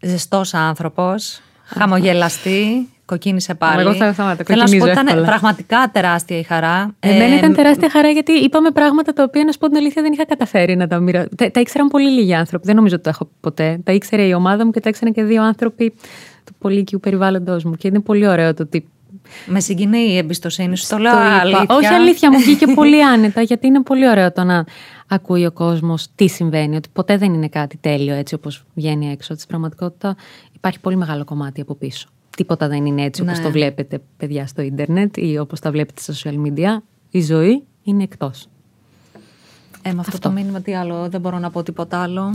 ζεστός 0.00 0.54
άνθρωπος. 0.54 1.40
Χαμογελαστή, 1.64 2.88
κοκκίνησε 3.06 3.54
πάλι. 3.54 3.80
Εγώ 3.80 3.94
θα 3.94 4.12
σταμάτα, 4.12 4.44
Θέλω 4.44 4.60
να 4.60 4.66
σου 4.66 4.76
πω 4.76 4.82
ότι 4.82 4.92
ήταν 4.92 5.06
εύκολα. 5.06 5.26
πραγματικά 5.26 5.90
τεράστια 5.92 6.38
η 6.38 6.42
χαρά. 6.42 6.94
Εμένα 7.00 7.34
Ε, 7.34 7.36
ήταν 7.36 7.54
τεράστια 7.54 7.90
χαρά 7.90 8.08
γιατί 8.08 8.32
είπαμε 8.32 8.70
πράγματα 8.70 9.12
τα 9.12 9.22
οποία, 9.22 9.44
να 9.44 9.52
σου 9.52 9.58
πω 9.58 9.66
την 9.66 9.76
αλήθεια, 9.76 10.02
δεν 10.02 10.12
είχα 10.12 10.24
καταφέρει 10.24 10.76
να 10.76 10.86
τα 10.86 10.98
μοιραστώ. 10.98 11.34
Τα, 11.34 11.50
τα 11.50 11.60
ήξεραν 11.60 11.88
πολύ 11.88 12.10
λίγοι 12.10 12.34
άνθρωποι. 12.34 12.66
Δεν 12.66 12.76
νομίζω 12.76 12.94
ότι 12.94 13.04
το 13.04 13.10
έχω 13.10 13.28
ποτέ. 13.40 13.80
Τα 13.84 13.92
ήξερε 13.92 14.22
η 14.22 14.32
ομάδα 14.32 14.64
μου 14.64 14.70
και 14.70 14.80
τα 14.80 14.88
ήξεραν 14.88 15.12
και 15.14 15.22
δύο 15.22 15.42
άνθρωποι 15.42 15.94
του 16.44 16.52
πολύκειου 16.58 17.00
περιβάλλοντός 17.00 17.64
μου. 17.64 17.74
Και 17.74 17.88
είναι 17.88 18.00
πολύ 18.00 18.28
ωραίο 18.28 18.54
το 18.54 18.62
ότι. 18.62 18.88
Με 19.46 19.60
συγκινεί 19.60 19.98
η 19.98 20.16
εμπιστοσύνη 20.16 20.76
σου. 20.76 20.88
Το 20.88 20.98
λέω 20.98 21.12
το 21.12 21.18
είπα. 21.18 21.36
αλήθεια. 21.40 21.66
Όχι 21.68 21.86
αλήθεια, 21.86 22.30
μου 22.32 22.38
βγήκε 22.38 22.66
πολύ 22.66 23.04
άνετα, 23.04 23.40
γιατί 23.42 23.66
είναι 23.66 23.82
πολύ 23.82 24.08
ωραίο 24.08 24.32
το 24.32 24.44
να 24.44 24.64
ακούει 25.08 25.46
ο 25.46 25.52
κόσμος 25.52 26.06
τι 26.14 26.28
συμβαίνει. 26.28 26.76
Ότι 26.76 26.88
ποτέ 26.92 27.16
δεν 27.16 27.34
είναι 27.34 27.48
κάτι 27.48 27.76
τέλειο 27.76 28.14
έτσι 28.14 28.34
όπως 28.34 28.64
βγαίνει 28.74 29.10
έξω. 29.10 29.28
Ότι 29.30 29.36
στην 29.40 29.48
πραγματικότητας 29.48 30.14
υπάρχει 30.54 30.80
πολύ 30.80 30.96
μεγάλο 30.96 31.24
κομμάτι 31.24 31.60
από 31.60 31.74
πίσω. 31.74 32.08
Τίποτα 32.36 32.68
δεν 32.68 32.86
είναι 32.86 33.02
έτσι 33.02 33.22
όπως 33.22 33.38
Ναι. 33.38 33.44
το 33.44 33.50
βλέπετε 33.50 34.00
παιδιά 34.16 34.46
στο 34.46 34.62
ίντερνετ 34.62 35.16
ή 35.16 35.38
όπως 35.38 35.60
τα 35.60 35.70
βλέπετε 35.70 36.00
στα 36.12 36.14
social 36.30 36.34
media. 36.46 36.82
Η 37.10 37.22
ζωή 37.22 37.62
είναι 37.82 38.02
εκτός. 38.02 38.48
Ε, 39.82 39.92
με 39.92 40.00
αυτό, 40.00 40.18
το 40.18 40.30
μήνυμα 40.30 40.60
τι 40.60 40.74
άλλο, 40.74 41.08
δεν 41.08 41.20
μπορώ 41.20 41.38
να 41.38 41.50
πω 41.50 41.62
τίποτα 41.62 41.98
άλλο. 42.02 42.30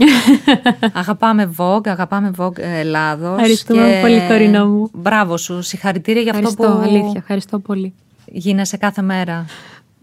αγαπάμε 0.92 1.54
Vogue, 1.56 1.86
αγαπάμε 1.88 2.30
Vogue 2.36 2.58
Ελλάδος. 2.58 3.32
Ευχαριστούμε 3.32 3.98
πολύ, 4.02 4.20
κορινό 4.28 4.66
μου. 4.68 4.90
Μπράβο 4.92 5.36
σου, 5.36 5.62
συγχαρητήρια 5.62 6.22
για 6.22 6.32
αυτό 6.32 6.46
Ευχαριστώ, 6.48 6.78
που 6.78 6.88
αλήθεια. 6.88 7.12
Ευχαριστώ 7.16 7.58
πολύ. 7.58 7.92
γίνεσαι 8.26 8.76
κάθε 8.76 9.02
μέρα. 9.02 9.44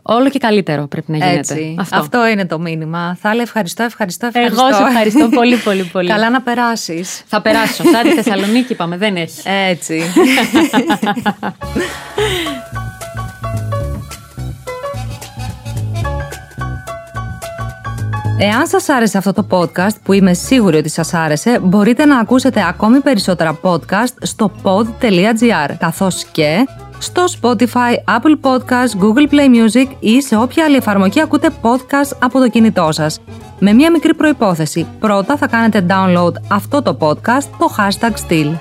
Όλο 0.02 0.30
και 0.30 0.40
καλύτερο 0.40 0.88
πρέπει 0.88 1.12
να 1.12 1.18
γίνεται. 1.18 1.38
Έτσι. 1.38 1.76
Αυτό. 1.80 1.98
Αυτό. 1.98 2.28
είναι 2.28 2.46
το 2.46 2.60
μήνυμα. 2.60 3.18
Θα 3.22 3.34
λέει 3.34 3.44
ευχαριστώ, 3.44 3.84
ευχαριστώ, 3.84 4.26
ευχαριστώ. 4.26 4.66
Εγώ 4.66 4.76
σε 4.76 4.84
ευχαριστώ 4.84 5.30
πολύ, 5.30 5.56
πολύ, 5.56 5.84
πολύ. 5.94 6.10
Καλά 6.10 6.30
να 6.30 6.42
περάσεις. 6.42 7.24
Θα 7.26 7.42
περάσω. 7.42 7.84
Σαν 7.84 8.04
τη 8.04 8.10
Θεσσαλονίκη 8.22 8.72
είπαμε, 8.72 8.98
δεν 8.98 9.16
έχει. 9.16 9.42
Έτσι. 9.70 10.02
Εάν 18.42 18.68
σας 18.68 18.90
άρεσε 18.90 19.18
αυτό 19.18 19.34
το 19.34 19.48
podcast, 19.50 19.96
που 20.04 20.14
είμαι 20.14 20.34
σίγουρη 20.34 20.78
ότι 20.78 20.90
σας 20.90 21.14
άρεσε, 21.14 21.60
μπορείτε 21.60 22.06
να 22.06 22.20
ακούσετε 22.20 22.66
ακόμη 22.68 23.00
περισσότερα 23.00 23.60
podcast 23.62 24.14
στο 24.22 24.52
pod.gr, 24.64 25.76
καθώς 25.80 26.26
και 26.32 26.66
στο 27.00 27.24
Spotify, 27.42 28.18
Apple 28.18 28.36
Podcast, 28.42 29.04
Google 29.04 29.32
Play 29.32 29.48
Music 29.56 29.88
ή 30.00 30.22
σε 30.22 30.38
όποια 30.38 30.66
άλλη 30.66 30.76
εφαρμογή 30.76 31.22
ακούτε 31.22 31.50
podcast 31.62 32.18
από 32.20 32.40
το 32.40 32.50
κινητό 32.50 32.92
σας. 32.92 33.20
Με 33.60 33.74
μία 33.74 33.92
μικρή 33.92 34.14
προϋπόθεση. 34.14 34.88
Πρώτα 35.00 35.38
θα 35.38 35.48
κάνετε 35.48 35.86
download 35.90 36.34
αυτό 36.48 36.82
το 36.82 36.98
podcast, 37.00 37.50
το 37.60 37.76
hashtag 37.78 38.14
still. 38.28 38.56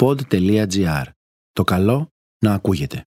pod.gr. 0.00 1.04
Το 1.52 1.64
καλό 1.64 2.08
να 2.38 2.54
ακούγεται. 2.54 3.04